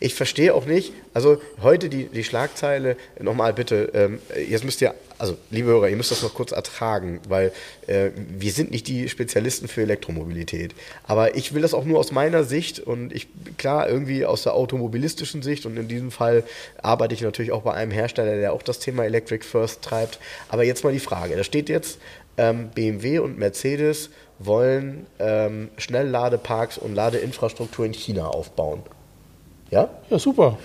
[0.00, 4.18] Ich verstehe auch nicht, also heute die, die Schlagzeile, nochmal bitte, ähm,
[4.48, 7.52] jetzt müsst ihr, also liebe Hörer, ihr müsst das noch kurz ertragen, weil
[7.86, 10.74] äh, wir sind nicht die Spezialisten für Elektromobilität.
[11.04, 14.54] Aber ich will das auch nur aus meiner Sicht und ich, klar, irgendwie aus der
[14.54, 16.44] automobilistischen Sicht und in diesem Fall
[16.82, 20.18] arbeite ich natürlich auch bei einem Hersteller, der auch das Thema Electric First treibt.
[20.48, 21.98] Aber jetzt mal die Frage, da steht jetzt,
[22.36, 28.82] ähm, BMW und Mercedes wollen ähm, Schnellladeparks und Ladeinfrastruktur in China aufbauen.
[29.70, 29.88] Ja?
[30.10, 30.58] ja, super.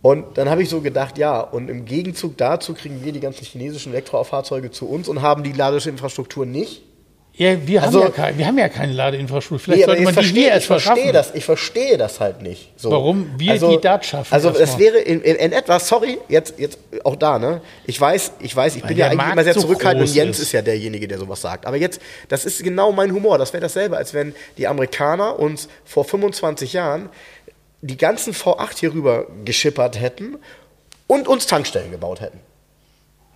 [0.00, 3.44] Und dann habe ich so gedacht, ja, und im Gegenzug dazu kriegen wir die ganzen
[3.44, 6.82] chinesischen Elektrofahrzeuge zu uns und haben die Ladeinfrastruktur nicht.
[7.34, 9.58] Ja, wir, Also- haben, ja kein, wir haben ja keine Ladeinfrastruktur.
[9.60, 11.12] Vielleicht Nee, sollte man die verstehe, hier ich erst verstehe verschaffen.
[11.12, 12.72] das, ich verstehe das halt nicht.
[12.76, 12.90] So.
[12.90, 14.80] Warum wir die da schaffen Also das erstmal.
[14.86, 17.60] wäre in, in, in etwa, sorry, jetzt, jetzt auch da, ne?
[17.86, 20.14] Ich weiß, ich weiß, ich Weil bin ja eigentlich Markt immer sehr so zurückhaltend und
[20.14, 20.46] Jens ist.
[20.46, 21.66] ist ja derjenige, der sowas sagt.
[21.66, 23.38] Aber jetzt, das ist genau mein Humor.
[23.38, 27.08] Das wäre dasselbe, als wenn die Amerikaner uns vor 25 Jahren
[27.80, 30.38] die ganzen V8 hier rüber geschippert hätten
[31.06, 32.40] und uns Tankstellen gebaut hätten.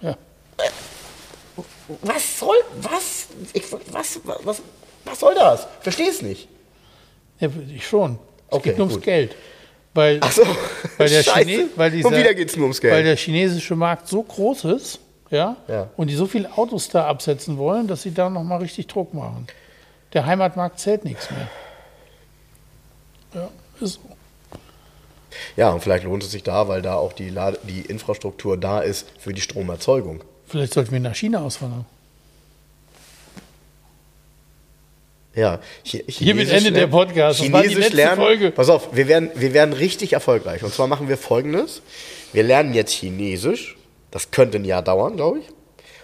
[0.00, 0.16] Ja.
[2.02, 4.62] Was soll, was, ich, was, was,
[5.04, 5.66] was soll das?
[5.80, 6.48] Verstehe es nicht.
[7.38, 8.18] ja, ich schon.
[8.48, 9.04] Es Okay, geht nur ums gut.
[9.04, 9.36] Geld.
[9.94, 10.42] Weil, Ach so,
[10.96, 11.46] weil, der Scheiße.
[11.48, 12.94] Chine, weil, dieser, Und wieder geht's nur ums Geld.
[12.94, 15.00] weil der chinesische Markt so groß ist,
[15.30, 15.90] ja, Ja.
[15.96, 19.46] und die so viele Autos da absetzen wollen, dass sie da nochmal richtig Druck machen.
[20.14, 21.48] Der Heimatmarkt zählt nichts mehr.
[23.34, 23.48] Ja,
[23.80, 24.00] ist so.
[25.56, 28.80] Ja, und vielleicht lohnt es sich da, weil da auch die, Lade, die Infrastruktur da
[28.80, 30.22] ist für die Stromerzeugung.
[30.46, 31.84] Vielleicht sollten wir nach China auswandern.
[35.34, 37.40] Ja, Chi- Hiermit Chinesisch endet der Podcast.
[37.40, 38.16] Das war die Chinesisch letzte lernen.
[38.22, 38.50] Folge.
[38.50, 40.62] Pass auf, wir werden, wir werden richtig erfolgreich.
[40.62, 41.80] Und zwar machen wir folgendes:
[42.34, 43.76] Wir lernen jetzt Chinesisch.
[44.10, 45.46] Das könnte ein Jahr dauern, glaube ich.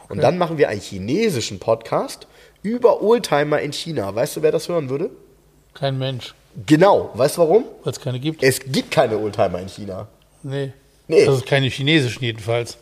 [0.08, 2.26] Und dann machen wir einen chinesischen Podcast
[2.62, 4.14] über Oldtimer in China.
[4.14, 5.10] Weißt du, wer das hören würde?
[5.74, 6.34] Kein Mensch,
[6.66, 7.10] Genau.
[7.14, 7.64] Weißt du warum?
[7.84, 8.42] weil es keine gibt.
[8.42, 10.08] Es gibt keine Oldtimer in China.
[10.42, 10.72] Nee.
[11.06, 11.24] Nee.
[11.24, 12.78] Das ist keine chinesischen jedenfalls.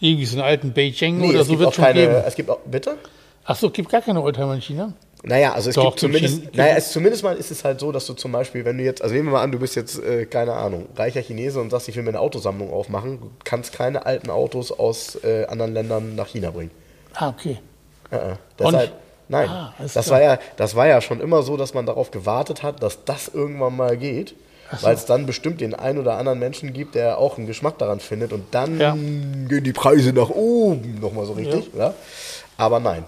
[0.00, 2.00] Irgendwie so einen alten Beijing Nee, oder es so wird auch schon keine.
[2.00, 2.14] geben.
[2.26, 2.58] Es gibt auch.
[2.66, 2.96] Bitte?
[3.44, 4.92] Ach so, gibt gar keine Oldtimer in China?
[5.22, 8.06] Naja, also es Doch, gibt zumindest, naja, es, zumindest mal ist es halt so, dass
[8.06, 10.26] du zum Beispiel, wenn du jetzt, also nehmen wir mal an, du bist jetzt, äh,
[10.26, 14.06] keine Ahnung, reicher Chinese und sagst, ich will mir eine Autosammlung aufmachen, du kannst keine
[14.06, 16.70] alten Autos aus äh, anderen Ländern nach China bringen.
[17.14, 17.58] Ah, okay.
[18.10, 18.16] Äh.
[18.16, 18.92] Auch Deshalb?
[19.28, 20.06] Nein, Ah, das, klar.
[20.10, 23.28] war ja, das war ja schon immer so, dass man darauf gewartet hat, dass das
[23.32, 24.34] irgendwann mal geht,
[24.80, 28.00] weil es dann bestimmt den einen oder anderen Menschen gibt, der auch einen Geschmack daran
[28.00, 28.92] findet und dann Ja.
[28.94, 31.70] gehen die Preise nach oben, nochmal so richtig.
[31.76, 31.94] Ja.
[32.56, 33.04] Aber nein.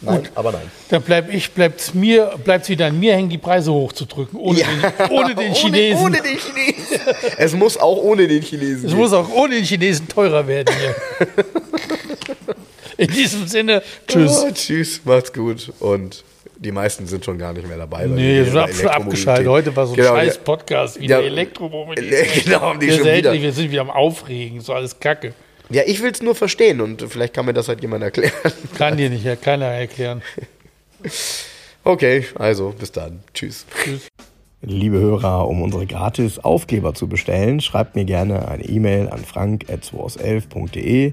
[0.00, 0.70] Nein, aber nein.
[0.90, 4.66] Dann bleib ich, bleibt's mir, bleibt's wieder an mir hängen, die Preise hochzudrücken, ohne, Ja.
[4.66, 5.96] den, ohne den Chinesen.
[6.04, 7.00] Ohne, ohne den Chinesen.
[7.38, 8.84] es muss auch ohne den Chinesen.
[8.84, 8.98] es gehen.
[8.98, 10.94] muss auch ohne den Chinesen teurer werden hier.
[12.96, 14.44] In diesem Sinne, tschüss.
[14.46, 15.72] Oh, tschüss, macht's gut.
[15.80, 16.24] Und
[16.56, 18.00] die meisten sind schon gar nicht mehr dabei.
[18.02, 19.46] weil Nee, wir sind schon abgeschaltet.
[19.48, 20.40] Heute war so ein Genau, scheiß ja.
[20.42, 21.26] Podcast wieder Ja.
[21.26, 22.44] Elektromobilität.
[22.44, 23.32] Genau, haben die wir, schon wieder.
[23.32, 25.34] wir sind wieder am Aufregen, so alles Kacke.
[25.70, 28.32] Ja, ich will's nur verstehen und vielleicht kann mir das halt jemand erklären.
[28.78, 30.22] Kann dir nicht keiner erklären.
[31.86, 33.22] Okay, also bis dann.
[33.34, 33.66] Tschüss.
[33.84, 34.08] Tschüss.
[34.62, 41.12] Liebe Hörer, um unsere gratis Aufkleber zu bestellen, schreibt mir gerne eine E-Mail an frank.2aus11.de.